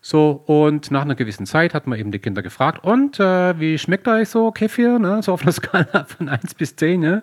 So, 0.01 0.43
und 0.45 0.91
nach 0.91 1.01
einer 1.01 1.15
gewissen 1.15 1.45
Zeit 1.45 1.73
hat 1.73 1.87
man 1.87 1.99
eben 1.99 2.11
die 2.11 2.19
Kinder 2.19 2.41
gefragt, 2.41 2.83
und 2.83 3.19
äh, 3.19 3.59
wie 3.59 3.77
schmeckt 3.77 4.07
euch 4.07 4.29
so 4.29 4.51
Kefir? 4.51 4.99
Ne? 4.99 5.21
So 5.21 5.33
auf 5.33 5.41
einer 5.41 5.51
Skala 5.51 6.05
von 6.05 6.29
1 6.29 6.53
bis 6.53 6.75
10. 6.75 7.03
Ja? 7.03 7.21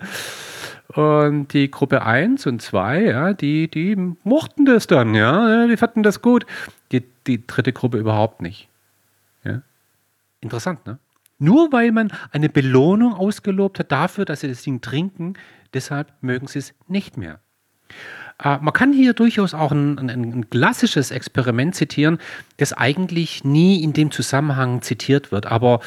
Und 0.88 1.52
die 1.52 1.70
Gruppe 1.70 2.04
1 2.04 2.46
und 2.46 2.60
2, 2.60 3.02
ja, 3.02 3.32
die, 3.32 3.68
die 3.68 3.96
mochten 4.22 4.64
das 4.66 4.86
dann, 4.86 5.14
ja, 5.14 5.66
die 5.66 5.76
fanden 5.76 6.02
das 6.02 6.20
gut. 6.20 6.46
Die, 6.92 7.02
die 7.26 7.46
dritte 7.46 7.72
Gruppe 7.72 7.98
überhaupt 7.98 8.42
nicht. 8.42 8.68
Ja. 9.44 9.62
Interessant, 10.40 10.86
ne? 10.86 10.98
Nur 11.38 11.72
weil 11.72 11.90
man 11.90 12.12
eine 12.30 12.48
Belohnung 12.48 13.12
ausgelobt 13.12 13.78
hat 13.78 13.90
dafür, 13.90 14.24
dass 14.24 14.40
sie 14.40 14.48
das 14.48 14.62
Ding 14.62 14.80
trinken, 14.80 15.34
deshalb 15.72 16.12
mögen 16.20 16.46
sie 16.46 16.60
es 16.60 16.74
nicht 16.86 17.16
mehr. 17.16 17.40
Äh, 18.42 18.58
man 18.60 18.72
kann 18.72 18.92
hier 18.92 19.12
durchaus 19.12 19.54
auch 19.54 19.72
ein, 19.72 19.98
ein, 19.98 20.10
ein, 20.10 20.50
klassisches 20.50 21.10
Experiment 21.10 21.74
zitieren, 21.74 22.18
das 22.56 22.72
eigentlich 22.72 23.44
nie 23.44 23.82
in 23.82 23.92
dem 23.92 24.10
Zusammenhang 24.10 24.82
zitiert 24.82 25.32
wird, 25.32 25.46
aber 25.46 25.80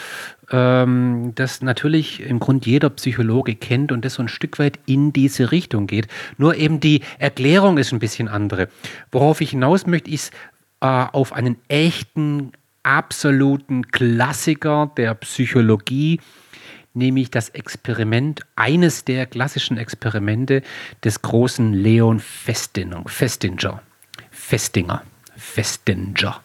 ähm, 0.51 1.33
das 1.35 1.61
natürlich 1.61 2.21
im 2.21 2.39
Grund 2.39 2.65
jeder 2.65 2.89
Psychologe 2.89 3.55
kennt 3.55 3.91
und 3.91 4.05
das 4.05 4.15
so 4.15 4.23
ein 4.23 4.29
Stück 4.29 4.59
weit 4.59 4.79
in 4.85 5.11
diese 5.11 5.51
Richtung 5.51 5.87
geht. 5.87 6.07
Nur 6.37 6.55
eben 6.55 6.79
die 6.79 7.01
Erklärung 7.19 7.77
ist 7.77 7.91
ein 7.91 7.99
bisschen 7.99 8.27
andere. 8.27 8.69
Worauf 9.11 9.41
ich 9.41 9.51
hinaus 9.51 9.85
möchte, 9.85 10.11
ist 10.11 10.33
äh, 10.81 10.85
auf 10.85 11.33
einen 11.33 11.57
echten, 11.67 12.53
absoluten 12.83 13.87
Klassiker 13.91 14.91
der 14.95 15.13
Psychologie, 15.15 16.21
nämlich 16.97 17.31
das 17.31 17.49
Experiment, 17.49 18.41
eines 18.55 19.05
der 19.05 19.25
klassischen 19.25 19.77
Experimente 19.77 20.63
des 21.03 21.21
großen 21.21 21.73
Leon 21.73 22.19
Festinger. 22.19 23.03
Festinger. 23.07 23.81
Festinger. 25.35 26.41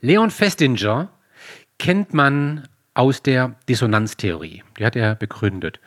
Leon 0.00 0.30
Festinger 0.30 1.08
kennt 1.78 2.14
man 2.14 2.68
aus 2.94 3.22
der 3.22 3.54
Dissonanztheorie. 3.68 4.62
Die 4.78 4.86
hat 4.86 4.96
er 4.96 5.14
begründet. 5.14 5.80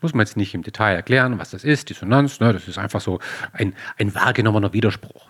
Muss 0.00 0.14
man 0.14 0.26
jetzt 0.26 0.36
nicht 0.36 0.52
im 0.54 0.62
Detail 0.62 0.94
erklären, 0.94 1.38
was 1.38 1.50
das 1.50 1.62
ist. 1.62 1.90
Dissonanz, 1.90 2.40
ne, 2.40 2.52
das 2.52 2.66
ist 2.66 2.78
einfach 2.78 3.00
so 3.00 3.20
ein, 3.52 3.74
ein 3.98 4.14
wahrgenommener 4.14 4.72
Widerspruch. 4.72 5.28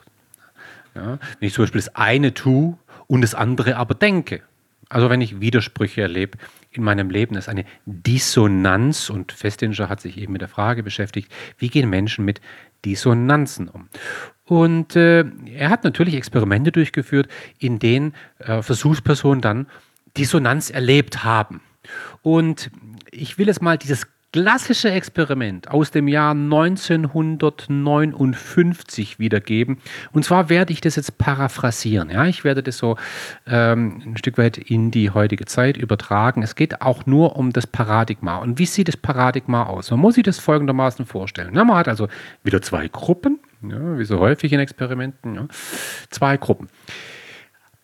Ja, 0.95 1.19
wenn 1.39 1.47
ich 1.47 1.53
zum 1.53 1.65
Beispiel 1.65 1.83
das 1.83 1.95
eine 1.95 2.33
tue 2.33 2.79
und 3.07 3.21
das 3.21 3.35
andere 3.35 3.77
aber 3.77 3.95
denke, 3.95 4.43
also 4.89 5.11
wenn 5.11 5.21
ich 5.21 5.41
Widersprüche 5.41 6.03
erlebe 6.03 6.39
in 6.71 6.83
meinem 6.83 7.11
Leben, 7.11 7.37
ist 7.37 7.49
eine 7.49 7.65
Dissonanz 7.87 9.11
und 9.11 9.33
Festinger 9.33 9.89
hat 9.89 10.01
sich 10.01 10.19
eben 10.19 10.33
mit 10.33 10.43
der 10.43 10.49
Frage 10.49 10.83
beschäftigt, 10.83 11.33
wie 11.59 11.69
gehen 11.69 11.91
Menschen 11.91 12.25
mit 12.25 12.41
Dissonanzen 12.85 13.69
um? 13.69 13.89
Und 14.45 14.95
äh, 14.95 15.25
er 15.55 15.71
hat 15.71 15.85
natürlich 15.85 16.15
Experimente 16.15 16.71
durchgeführt, 16.71 17.29
in 17.59 17.79
denen 17.79 18.15
äh, 18.39 18.63
Versuchspersonen 18.63 19.41
dann 19.41 19.67
Dissonanz 20.17 20.71
erlebt 20.71 21.25
haben. 21.25 21.61
Und 22.23 22.71
ich 23.11 23.39
will 23.39 23.49
jetzt 23.49 23.63
mal 23.63 23.79
dieses 23.79 24.07
klassische 24.33 24.91
Experiment 24.91 25.71
aus 25.71 25.91
dem 25.91 26.09
Jahr 26.09 26.31
1959 26.33 29.19
wiedergeben. 29.19 29.79
Und 30.13 30.25
zwar 30.25 30.49
werde 30.49 30.73
ich 30.73 30.81
das 30.81 30.97
jetzt 30.97 31.19
paraphrasieren. 31.19 32.09
Ja? 32.11 32.25
Ich 32.27 32.43
werde 32.45 32.63
das 32.63 32.79
so 32.79 32.97
ähm, 33.47 34.03
ein 34.05 34.17
Stück 34.17 34.39
weit 34.39 34.57
in 34.59 34.91
die 34.91 35.11
heutige 35.11 35.45
Zeit 35.47 35.77
übertragen. 35.77 36.43
Es 36.43 36.55
geht 36.55 36.81
auch 36.83 37.07
nur 37.07 37.37
um 37.37 37.53
das 37.53 37.67
Paradigma. 37.67 38.39
Und 38.39 38.59
wie 38.59 38.67
sieht 38.67 38.89
das 38.89 38.97
Paradigma 38.97 39.65
aus? 39.65 39.91
Man 39.91 40.01
muss 40.01 40.15
sich 40.17 40.25
das 40.25 40.39
folgendermaßen 40.39 41.05
vorstellen. 41.07 41.55
Ja, 41.55 41.65
man 41.65 41.77
hat 41.77 41.89
also 41.89 42.09
wieder 42.43 42.61
zwei 42.63 42.89
Gruppen, 42.89 43.39
ja, 43.63 43.99
wie 43.99 44.05
so 44.05 44.19
häufig 44.19 44.53
in 44.53 44.61
Experimenten. 44.61 45.49
Zwei 46.11 46.37
Gruppen. 46.37 46.69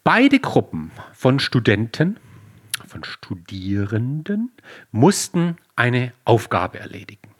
Beide 0.04 0.40
Gruppen 0.40 0.90
von 1.12 1.38
Studenten 1.38 2.16
von 2.92 3.04
Studierenden 3.04 4.52
mussten 4.90 5.56
eine 5.76 6.12
Aufgabe 6.26 6.78
erledigen. 6.78 7.30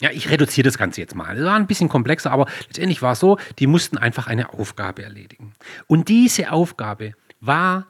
Ja, 0.00 0.10
ich 0.10 0.30
reduziere 0.30 0.64
das 0.64 0.78
Ganze 0.78 1.00
jetzt 1.00 1.16
mal. 1.16 1.34
Das 1.34 1.44
war 1.44 1.56
ein 1.56 1.66
bisschen 1.66 1.88
komplexer, 1.88 2.30
aber 2.30 2.46
letztendlich 2.66 3.02
war 3.02 3.12
es 3.12 3.20
so, 3.20 3.38
die 3.58 3.66
mussten 3.66 3.98
einfach 3.98 4.28
eine 4.28 4.52
Aufgabe 4.52 5.02
erledigen. 5.02 5.54
Und 5.88 6.08
diese 6.08 6.52
Aufgabe 6.52 7.14
war 7.40 7.86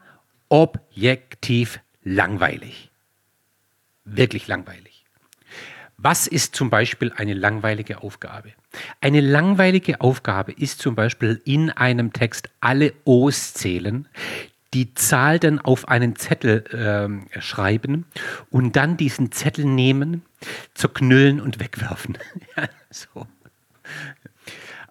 objektiv 0.49 1.81
langweilig. 2.03 2.91
Wirklich 4.05 4.49
langweilig. 4.49 5.05
Was 5.99 6.27
ist 6.27 6.57
zum 6.57 6.71
Beispiel 6.71 7.13
eine 7.17 7.35
langweilige 7.35 8.03
Aufgabe? 8.03 8.53
Eine 9.01 9.21
langweilige 9.21 10.01
Aufgabe 10.01 10.53
ist 10.53 10.81
zum 10.81 10.95
Beispiel 10.95 11.41
in 11.45 11.71
einem 11.71 12.13
Text 12.13 12.49
alle 12.61 12.95
O's 13.05 13.55
zählen, 13.55 14.09
die 14.75 14.93
Zahl 14.95 15.39
dann 15.39 15.61
auf 15.61 15.89
einen 15.89 16.17
Zettel 16.17 16.65
äh, 17.35 17.41
schreiben 17.41 18.07
und 18.51 18.77
dann 18.77 18.97
diesen 18.97 19.33
Zettel 19.33 19.65
nehmen, 19.65 20.23
zerknüllen 20.75 21.41
und 21.41 21.61
wegwerfen. 21.61 22.19
ja, 22.57 22.69
so. 22.91 23.27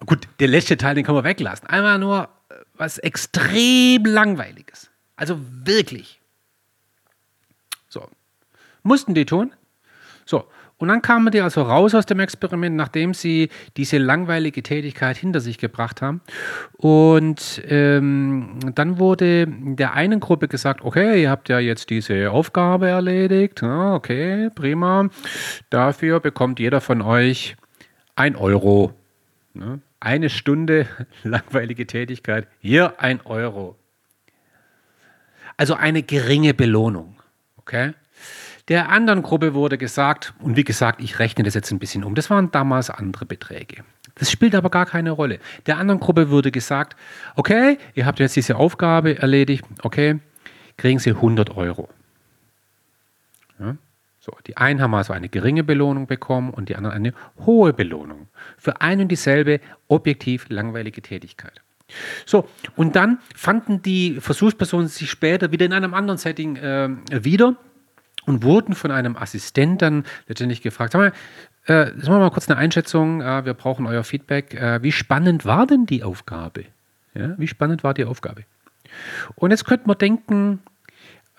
Gut, 0.06 0.26
der 0.40 0.48
letzte 0.48 0.76
Teil, 0.76 0.94
den 0.94 1.04
kann 1.04 1.14
man 1.14 1.24
weglassen. 1.24 1.68
Einmal 1.68 1.98
nur 1.98 2.28
äh, 2.48 2.54
was 2.74 2.98
extrem 2.98 4.04
langweiliges. 4.04 4.90
Also 5.16 5.38
wirklich. 5.38 6.20
So. 7.88 8.08
Mussten 8.82 9.14
die 9.14 9.26
tun? 9.26 9.52
So. 10.24 10.48
Und 10.84 10.88
dann 10.88 11.00
kamen 11.00 11.30
die 11.32 11.40
also 11.40 11.62
raus 11.62 11.94
aus 11.94 12.04
dem 12.04 12.20
Experiment, 12.20 12.76
nachdem 12.76 13.14
sie 13.14 13.48
diese 13.78 13.96
langweilige 13.96 14.62
Tätigkeit 14.62 15.16
hinter 15.16 15.40
sich 15.40 15.56
gebracht 15.56 16.02
haben. 16.02 16.20
Und 16.76 17.62
ähm, 17.66 18.58
dann 18.74 18.98
wurde 18.98 19.46
der 19.48 19.94
einen 19.94 20.20
Gruppe 20.20 20.46
gesagt, 20.46 20.82
okay, 20.82 21.22
ihr 21.22 21.30
habt 21.30 21.48
ja 21.48 21.58
jetzt 21.58 21.88
diese 21.88 22.30
Aufgabe 22.30 22.86
erledigt. 22.88 23.62
Ja, 23.62 23.94
okay, 23.94 24.50
prima. 24.54 25.08
Dafür 25.70 26.20
bekommt 26.20 26.60
jeder 26.60 26.82
von 26.82 27.00
euch 27.00 27.56
ein 28.14 28.36
Euro. 28.36 28.92
Ne? 29.54 29.80
Eine 30.00 30.28
Stunde 30.28 30.86
langweilige 31.22 31.86
Tätigkeit, 31.86 32.46
hier 32.60 33.00
ein 33.00 33.22
Euro. 33.24 33.78
Also 35.56 35.76
eine 35.76 36.02
geringe 36.02 36.52
Belohnung. 36.52 37.16
Okay? 37.56 37.94
Der 38.68 38.88
anderen 38.88 39.22
Gruppe 39.22 39.52
wurde 39.52 39.76
gesagt, 39.76 40.32
und 40.40 40.56
wie 40.56 40.64
gesagt, 40.64 41.02
ich 41.02 41.18
rechne 41.18 41.44
das 41.44 41.54
jetzt 41.54 41.70
ein 41.70 41.78
bisschen 41.78 42.02
um, 42.02 42.14
das 42.14 42.30
waren 42.30 42.50
damals 42.50 42.88
andere 42.88 43.26
Beträge. 43.26 43.84
Das 44.14 44.30
spielt 44.30 44.54
aber 44.54 44.70
gar 44.70 44.86
keine 44.86 45.10
Rolle. 45.10 45.38
Der 45.66 45.76
anderen 45.76 46.00
Gruppe 46.00 46.30
wurde 46.30 46.50
gesagt, 46.50 46.96
okay, 47.36 47.78
ihr 47.94 48.06
habt 48.06 48.20
jetzt 48.20 48.36
diese 48.36 48.56
Aufgabe 48.56 49.18
erledigt, 49.18 49.64
okay, 49.82 50.20
kriegen 50.76 50.98
Sie 50.98 51.10
100 51.10 51.56
Euro. 51.56 51.88
Ja, 53.58 53.76
so, 54.18 54.32
die 54.46 54.56
einen 54.56 54.80
haben 54.80 54.94
also 54.94 55.12
eine 55.12 55.28
geringe 55.28 55.64
Belohnung 55.64 56.06
bekommen 56.06 56.50
und 56.50 56.70
die 56.70 56.76
anderen 56.76 56.96
eine 56.96 57.12
hohe 57.44 57.74
Belohnung 57.74 58.28
für 58.56 58.80
ein 58.80 59.00
und 59.00 59.08
dieselbe 59.08 59.60
objektiv 59.88 60.46
langweilige 60.48 61.02
Tätigkeit. 61.02 61.60
So, 62.24 62.48
und 62.76 62.96
dann 62.96 63.18
fanden 63.34 63.82
die 63.82 64.18
Versuchspersonen 64.20 64.88
sich 64.88 65.10
später 65.10 65.52
wieder 65.52 65.66
in 65.66 65.74
einem 65.74 65.92
anderen 65.92 66.16
Setting 66.16 66.56
äh, 66.56 66.88
wieder 67.10 67.56
und 68.26 68.42
wurden 68.42 68.74
von 68.74 68.90
einem 68.90 69.16
Assistenten 69.16 70.04
letztendlich 70.28 70.62
gefragt, 70.62 70.92
sag 70.92 71.00
mal, 71.00 71.12
äh, 71.66 71.86
sagen 71.98 72.08
wir 72.08 72.18
mal 72.18 72.30
kurz 72.30 72.48
eine 72.48 72.58
Einschätzung, 72.58 73.20
äh, 73.22 73.44
wir 73.44 73.54
brauchen 73.54 73.86
euer 73.86 74.04
Feedback. 74.04 74.54
Äh, 74.54 74.82
wie 74.82 74.92
spannend 74.92 75.44
war 75.44 75.66
denn 75.66 75.86
die 75.86 76.02
Aufgabe? 76.02 76.64
Ja, 77.14 77.34
wie 77.38 77.46
spannend 77.46 77.84
war 77.84 77.94
die 77.94 78.04
Aufgabe? 78.04 78.44
Und 79.34 79.50
jetzt 79.50 79.64
könnte 79.64 79.86
man 79.86 79.98
denken, 79.98 80.62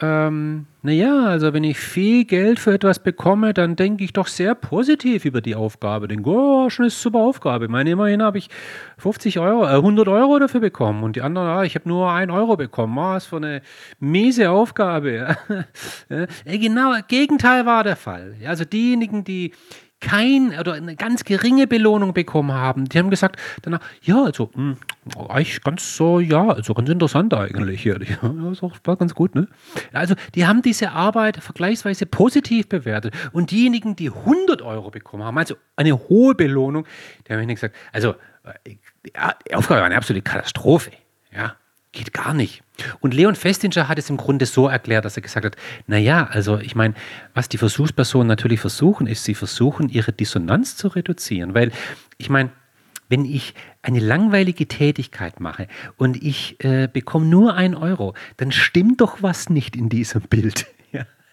ähm, 0.01 0.65
naja, 0.81 1.25
also 1.25 1.53
wenn 1.53 1.63
ich 1.63 1.79
viel 1.79 2.25
Geld 2.25 2.59
für 2.59 2.73
etwas 2.73 2.99
bekomme, 2.99 3.53
dann 3.53 3.77
denke 3.77 4.03
ich 4.03 4.11
doch 4.11 4.27
sehr 4.27 4.53
positiv 4.53 5.23
über 5.23 5.39
die 5.39 5.55
Aufgabe. 5.55 6.09
Denke, 6.09 6.29
oh, 6.29 6.69
schon 6.69 6.83
eine 6.83 6.89
super 6.89 7.19
Aufgabe. 7.19 7.65
Ich 7.65 7.71
meine, 7.71 7.91
immerhin 7.91 8.21
habe 8.21 8.37
ich 8.37 8.49
50 8.97 9.39
Euro, 9.39 9.63
äh, 9.63 9.75
100 9.75 10.09
Euro 10.09 10.37
dafür 10.37 10.59
bekommen 10.59 11.03
und 11.03 11.15
die 11.15 11.21
anderen, 11.21 11.47
ah, 11.47 11.63
ich 11.63 11.75
habe 11.75 11.87
nur 11.87 12.11
1 12.11 12.29
Euro 12.29 12.57
bekommen. 12.57 12.97
Oh, 12.97 13.13
was 13.13 13.25
für 13.25 13.37
eine 13.37 13.61
miese 13.99 14.49
Aufgabe. 14.51 15.37
ja, 16.09 16.25
genau, 16.45 16.93
Gegenteil 17.07 17.65
war 17.65 17.85
der 17.85 17.95
Fall. 17.95 18.35
Also 18.45 18.65
diejenigen, 18.65 19.23
die 19.23 19.53
kein 20.01 20.57
oder 20.59 20.73
eine 20.73 20.95
ganz 20.95 21.23
geringe 21.23 21.67
Belohnung 21.67 22.13
bekommen 22.13 22.53
haben. 22.53 22.85
Die 22.85 22.99
haben 22.99 23.09
gesagt 23.09 23.39
danach, 23.61 23.79
ja, 24.01 24.23
also 24.23 24.49
mh, 24.53 24.75
hm, 25.15 25.27
eigentlich 25.29 25.61
ganz 25.63 25.95
so, 25.95 26.19
ja, 26.19 26.49
also 26.49 26.73
ganz 26.73 26.89
interessant 26.89 27.33
eigentlich 27.33 27.81
hier. 27.81 27.99
Das 28.55 28.61
war 28.83 28.95
ganz 28.97 29.15
gut, 29.15 29.35
ne? 29.35 29.47
Also 29.93 30.15
die 30.33 30.45
haben 30.45 30.61
diese 30.61 30.91
Arbeit 30.91 31.37
vergleichsweise 31.37 32.05
positiv 32.05 32.69
bewertet. 32.69 33.13
Und 33.31 33.51
diejenigen, 33.51 33.95
die 33.95 34.09
100 34.09 34.61
Euro 34.61 34.91
bekommen 34.91 35.23
haben, 35.23 35.37
also 35.37 35.55
eine 35.75 35.97
hohe 36.07 36.35
Belohnung, 36.35 36.85
die 37.27 37.33
haben 37.33 37.47
gesagt, 37.47 37.75
also 37.91 38.15
äh, 38.43 38.75
die 39.05 39.55
Aufgabe 39.55 39.79
war 39.79 39.85
eine 39.85 39.97
absolute 39.97 40.23
Katastrophe. 40.23 40.91
Ja, 41.33 41.55
geht 41.95 42.13
gar 42.13 42.35
nicht. 42.35 42.61
Und 42.99 43.13
Leon 43.13 43.35
Festinger 43.35 43.87
hat 43.87 43.97
es 43.97 44.09
im 44.09 44.17
Grunde 44.17 44.45
so 44.45 44.67
erklärt, 44.67 45.05
dass 45.05 45.15
er 45.15 45.23
gesagt 45.23 45.45
hat, 45.45 45.55
naja, 45.87 46.27
also 46.29 46.59
ich 46.59 46.75
meine, 46.75 46.93
was 47.33 47.49
die 47.49 47.57
Versuchspersonen 47.57 48.27
natürlich 48.27 48.59
versuchen, 48.59 49.07
ist, 49.07 49.23
sie 49.23 49.33
versuchen, 49.33 49.89
ihre 49.89 50.11
Dissonanz 50.11 50.75
zu 50.75 50.89
reduzieren. 50.89 51.55
Weil, 51.55 51.71
ich 52.17 52.29
meine, 52.29 52.51
wenn 53.09 53.25
ich 53.25 53.53
eine 53.81 53.99
langweilige 53.99 54.67
Tätigkeit 54.67 55.39
mache 55.39 55.67
und 55.97 56.21
ich 56.21 56.63
äh, 56.63 56.87
bekomme 56.91 57.25
nur 57.25 57.55
ein 57.55 57.75
Euro, 57.75 58.13
dann 58.37 58.51
stimmt 58.51 59.01
doch 59.01 59.21
was 59.21 59.49
nicht 59.49 59.75
in 59.75 59.89
diesem 59.89 60.21
Bild. 60.21 60.67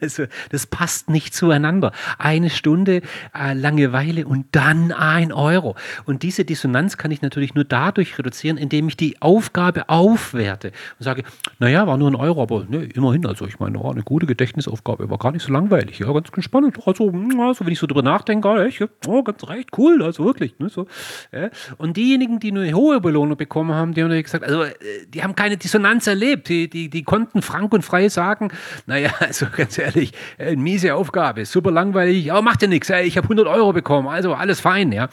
Also 0.03 0.25
das 0.51 0.67
passt 0.67 1.09
nicht 1.09 1.35
zueinander. 1.35 1.93
Eine 2.19 2.51
Stunde 2.51 3.03
äh, 3.35 3.55
Langeweile 3.55 4.27
und 4.27 4.47
dann 4.53 4.93
ein 4.93 5.33
Euro. 5.33 5.77
Und 6.05 6.23
diese 6.23 6.45
Dissonanz 6.45 6.97
kann 6.97 7.11
ich 7.11 7.23
natürlich 7.23 7.55
nur 7.55 7.65
dadurch 7.65 8.19
reduzieren, 8.19 8.57
indem 8.57 8.89
ich 8.89 8.97
die 8.97 9.23
Aufgabe 9.23 9.89
aufwerte 9.89 10.73
und 10.99 11.05
sage, 11.05 11.23
naja, 11.59 11.87
war 11.87 11.97
nur 11.97 12.11
ein 12.11 12.17
Euro, 12.17 12.43
aber 12.43 12.65
ne, 12.69 12.85
immerhin, 12.85 13.27
also 13.27 13.47
ich 13.47 13.61
meine, 13.61 13.83
war 13.83 13.93
eine 13.93 14.03
gute 14.03 14.27
Gedächtnisaufgabe, 14.27 15.09
war 15.09 15.19
gar 15.19 15.33
nicht 15.33 15.45
so 15.45 15.53
langweilig, 15.53 16.01
ja, 16.01 16.13
ganz, 16.13 16.29
spannend. 16.41 16.77
Also, 16.87 17.11
also 17.11 17.65
wenn 17.65 17.73
ich 17.73 17.79
so 17.79 17.87
drüber 17.87 18.03
nachdenke, 18.03 18.49
oh, 18.49 18.59
echt, 18.59 18.83
oh, 19.07 19.23
ganz 19.23 19.47
recht, 19.49 19.71
cool, 19.79 20.03
also 20.03 20.25
wirklich. 20.25 20.59
Ne, 20.59 20.69
so, 20.69 20.87
ja. 21.33 21.51
Und 21.79 21.97
diejenigen, 21.97 22.41
die 22.41 22.51
eine 22.51 22.73
hohe 22.73 23.01
Belohnung 23.01 23.37
bekommen 23.37 23.73
haben, 23.73 23.95
die 23.95 24.03
haben 24.03 24.11
gesagt, 24.23 24.45
also 24.45 24.65
äh, 24.65 24.73
die 25.09 25.23
haben 25.23 25.35
keine 25.35 25.57
Dissonanz 25.57 26.07
erlebt, 26.07 26.49
die, 26.49 26.69
die, 26.69 26.91
die 26.91 27.03
konnten 27.03 27.43
frank 27.43 27.73
und 27.73 27.83
frei 27.83 28.09
sagen, 28.09 28.51
naja, 28.87 29.11
also 29.21 29.47
ganz 29.55 29.79
ehrlich, 29.79 29.92
ehrlich, 29.95 30.13
äh, 30.39 30.57
miese 30.57 30.95
Aufgabe, 30.95 31.45
super 31.45 31.71
langweilig, 31.71 32.31
aber 32.31 32.43
macht 32.43 32.63
ja 32.63 32.69
nichts, 32.69 32.91
ich 32.91 33.17
habe 33.17 33.25
100 33.27 33.47
Euro 33.47 33.73
bekommen, 33.73 34.09
also 34.09 34.35
alles 34.35 34.61
fein, 34.61 34.93
ja. 34.93 35.09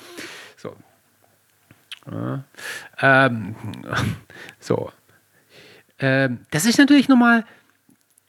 So. 0.57 0.75
Ähm, 3.01 3.55
so. 4.59 4.91
Ähm, 5.99 6.39
das 6.51 6.65
ist 6.65 6.77
natürlich 6.77 7.09
nochmal 7.09 7.45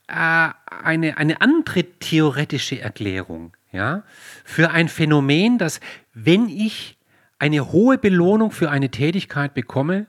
äh, 0.08 0.48
eine, 0.82 1.16
eine 1.16 1.40
andere 1.40 1.84
theoretische 1.84 2.80
Erklärung, 2.80 3.56
ja, 3.72 4.02
für 4.44 4.70
ein 4.70 4.88
Phänomen, 4.88 5.58
dass 5.58 5.80
wenn 6.12 6.48
ich 6.48 6.98
eine 7.38 7.72
hohe 7.72 7.96
Belohnung 7.96 8.50
für 8.50 8.70
eine 8.70 8.90
Tätigkeit 8.90 9.54
bekomme, 9.54 10.06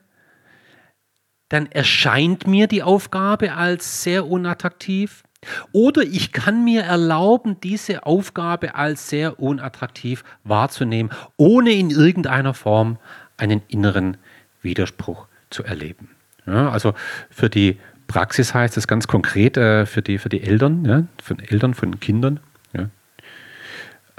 dann 1.50 1.66
erscheint 1.66 2.48
mir 2.48 2.68
die 2.68 2.82
Aufgabe 2.82 3.54
als 3.54 4.04
sehr 4.04 4.26
unattraktiv. 4.26 5.24
Oder 5.72 6.04
ich 6.04 6.32
kann 6.32 6.64
mir 6.64 6.84
erlauben, 6.84 7.60
diese 7.62 8.06
Aufgabe 8.06 8.76
als 8.76 9.10
sehr 9.10 9.40
unattraktiv 9.40 10.24
wahrzunehmen, 10.44 11.12
ohne 11.38 11.72
in 11.72 11.90
irgendeiner 11.90 12.54
Form 12.54 12.98
einen 13.38 13.62
inneren 13.68 14.18
Widerspruch 14.62 15.28
zu 15.50 15.64
erleben. 15.64 16.10
Ja, 16.46 16.70
also 16.70 16.94
für 17.30 17.50
die 17.50 17.80
Praxis 18.08 18.54
heißt 18.54 18.78
es 18.78 18.88
ganz 18.88 19.08
konkret 19.08 19.58
äh, 19.58 19.86
für, 19.86 20.02
die, 20.02 20.18
für 20.18 20.30
die 20.30 20.44
Eltern, 20.44 20.86
ja, 20.86 21.04
von 21.22 21.40
Eltern 21.40 21.74
von 21.74 22.00
Kindern. 22.00 22.40
Ja. 22.74 22.90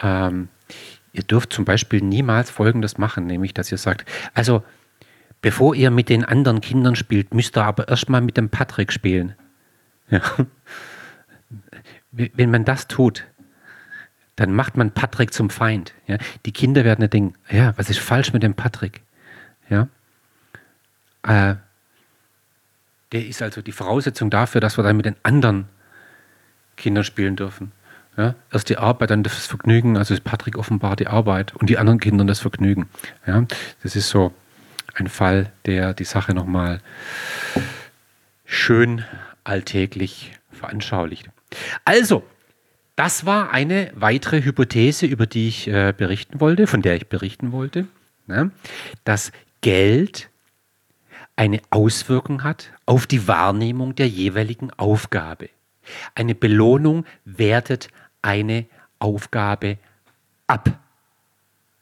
Ähm, 0.02 0.48
ihr 1.12 1.22
dürft 1.22 1.52
zum 1.52 1.64
Beispiel 1.64 2.00
niemals 2.00 2.50
Folgendes 2.50 2.98
machen, 2.98 3.26
nämlich 3.26 3.54
dass 3.54 3.70
ihr 3.70 3.78
sagt, 3.78 4.08
also 4.34 4.64
bevor 5.40 5.74
ihr 5.74 5.90
mit 5.90 6.08
den 6.08 6.24
anderen 6.24 6.60
Kindern 6.60 6.96
spielt, 6.96 7.34
müsst 7.34 7.56
ihr 7.56 7.64
aber 7.64 7.88
erstmal 7.88 8.22
mit 8.22 8.36
dem 8.36 8.48
Patrick 8.48 8.92
spielen. 8.92 9.36
Ja 10.10 10.20
wenn 12.10 12.50
man 12.50 12.64
das 12.64 12.88
tut, 12.88 13.24
dann 14.36 14.52
macht 14.52 14.76
man 14.76 14.92
Patrick 14.92 15.32
zum 15.32 15.50
Feind. 15.50 15.94
Ja? 16.06 16.18
Die 16.46 16.52
Kinder 16.52 16.84
werden 16.84 17.08
denken, 17.08 17.34
ja, 17.50 17.76
was 17.76 17.90
ist 17.90 18.00
falsch 18.00 18.32
mit 18.32 18.42
dem 18.42 18.54
Patrick? 18.54 19.02
Ja? 19.68 19.88
Äh, 21.22 21.56
der 23.12 23.26
ist 23.26 23.42
also 23.42 23.60
die 23.60 23.72
Voraussetzung 23.72 24.30
dafür, 24.30 24.60
dass 24.60 24.78
wir 24.78 24.84
dann 24.84 24.96
mit 24.96 25.06
den 25.06 25.16
anderen 25.22 25.68
Kindern 26.76 27.04
spielen 27.04 27.36
dürfen. 27.36 27.72
Ja? 28.16 28.34
Erst 28.50 28.68
die 28.70 28.78
Arbeit, 28.78 29.10
dann 29.10 29.22
das 29.22 29.46
Vergnügen, 29.46 29.96
also 29.96 30.14
ist 30.14 30.24
Patrick 30.24 30.56
offenbar 30.56 30.96
die 30.96 31.06
Arbeit 31.06 31.54
und 31.54 31.68
die 31.68 31.78
anderen 31.78 32.00
Kinder 32.00 32.24
das 32.24 32.40
Vergnügen. 32.40 32.88
Ja? 33.26 33.44
Das 33.82 33.96
ist 33.96 34.08
so 34.08 34.32
ein 34.94 35.08
Fall, 35.08 35.52
der 35.66 35.94
die 35.94 36.04
Sache 36.04 36.34
nochmal 36.34 36.80
schön 38.44 39.04
alltäglich 39.44 40.32
veranschaulicht. 40.50 41.30
Also, 41.84 42.22
das 42.96 43.24
war 43.26 43.50
eine 43.50 43.90
weitere 43.94 44.42
Hypothese, 44.42 45.06
über 45.06 45.26
die 45.26 45.48
ich 45.48 45.68
äh, 45.68 45.94
berichten 45.96 46.40
wollte, 46.40 46.66
von 46.66 46.82
der 46.82 46.96
ich 46.96 47.08
berichten 47.08 47.52
wollte, 47.52 47.86
ne? 48.26 48.50
dass 49.04 49.32
Geld 49.60 50.28
eine 51.36 51.60
Auswirkung 51.70 52.44
hat 52.44 52.72
auf 52.84 53.06
die 53.06 53.26
Wahrnehmung 53.26 53.94
der 53.94 54.08
jeweiligen 54.08 54.70
Aufgabe. 54.72 55.48
Eine 56.14 56.34
Belohnung 56.34 57.06
wertet 57.24 57.88
eine 58.20 58.66
Aufgabe 58.98 59.78
ab. 60.46 60.78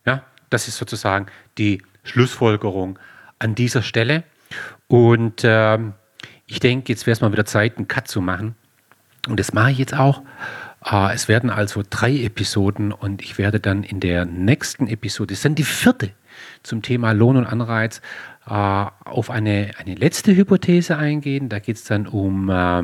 Ja? 0.06 0.24
das 0.50 0.68
ist 0.68 0.76
sozusagen 0.76 1.26
die 1.58 1.82
Schlussfolgerung 2.02 2.98
an 3.38 3.54
dieser 3.54 3.82
Stelle. 3.82 4.24
Und 4.88 5.42
ähm, 5.44 5.94
ich 6.46 6.60
denke, 6.60 6.92
jetzt 6.92 7.06
wäre 7.06 7.12
es 7.12 7.20
mal 7.20 7.32
wieder 7.32 7.46
Zeit, 7.46 7.76
einen 7.76 7.88
Cut 7.88 8.08
zu 8.08 8.20
machen. 8.20 8.56
Und 9.30 9.40
das 9.40 9.52
mache 9.52 9.70
ich 9.70 9.78
jetzt 9.78 9.94
auch. 9.94 10.22
Äh, 10.84 11.14
es 11.14 11.28
werden 11.28 11.50
also 11.50 11.82
drei 11.88 12.16
Episoden 12.22 12.92
und 12.92 13.22
ich 13.22 13.38
werde 13.38 13.60
dann 13.60 13.82
in 13.82 14.00
der 14.00 14.24
nächsten 14.24 14.88
Episode, 14.88 15.28
das 15.28 15.38
ist 15.38 15.44
dann 15.44 15.54
die 15.54 15.64
vierte 15.64 16.10
zum 16.62 16.82
Thema 16.82 17.12
Lohn 17.12 17.36
und 17.36 17.46
Anreiz, 17.46 18.00
äh, 18.46 18.50
auf 18.52 19.30
eine, 19.30 19.72
eine 19.78 19.94
letzte 19.94 20.34
Hypothese 20.34 20.96
eingehen. 20.96 21.48
Da 21.48 21.58
geht 21.58 21.76
es 21.76 21.84
dann 21.84 22.06
um 22.06 22.48
äh, 22.48 22.82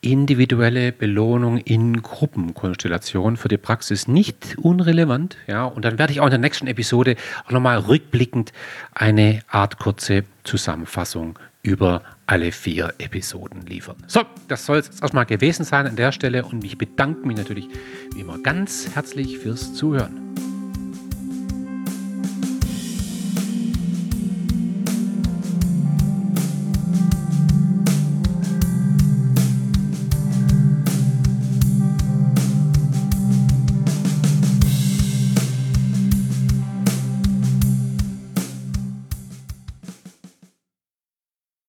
individuelle 0.00 0.92
Belohnung 0.92 1.58
in 1.58 2.02
Gruppenkonstellationen 2.02 3.36
für 3.36 3.48
die 3.48 3.56
Praxis 3.56 4.06
nicht 4.06 4.56
unrelevant. 4.58 5.36
Ja, 5.46 5.64
und 5.64 5.84
dann 5.84 5.98
werde 5.98 6.12
ich 6.12 6.20
auch 6.20 6.26
in 6.26 6.30
der 6.30 6.38
nächsten 6.38 6.66
Episode 6.66 7.16
auch 7.46 7.50
nochmal 7.50 7.78
rückblickend 7.78 8.52
eine 8.94 9.40
Art 9.48 9.78
kurze 9.78 10.24
Zusammenfassung 10.44 11.38
über 11.62 12.02
alle 12.28 12.52
vier 12.52 12.92
Episoden 12.98 13.62
liefern. 13.62 13.96
So, 14.06 14.22
das 14.48 14.66
soll 14.66 14.78
es 14.78 15.00
erstmal 15.00 15.24
gewesen 15.24 15.64
sein 15.64 15.86
an 15.86 15.96
der 15.96 16.12
Stelle 16.12 16.44
und 16.44 16.62
ich 16.62 16.76
bedanke 16.76 17.26
mich 17.26 17.38
natürlich 17.38 17.68
wie 18.14 18.20
immer 18.20 18.38
ganz 18.38 18.90
herzlich 18.94 19.38
fürs 19.38 19.72
Zuhören. 19.72 20.28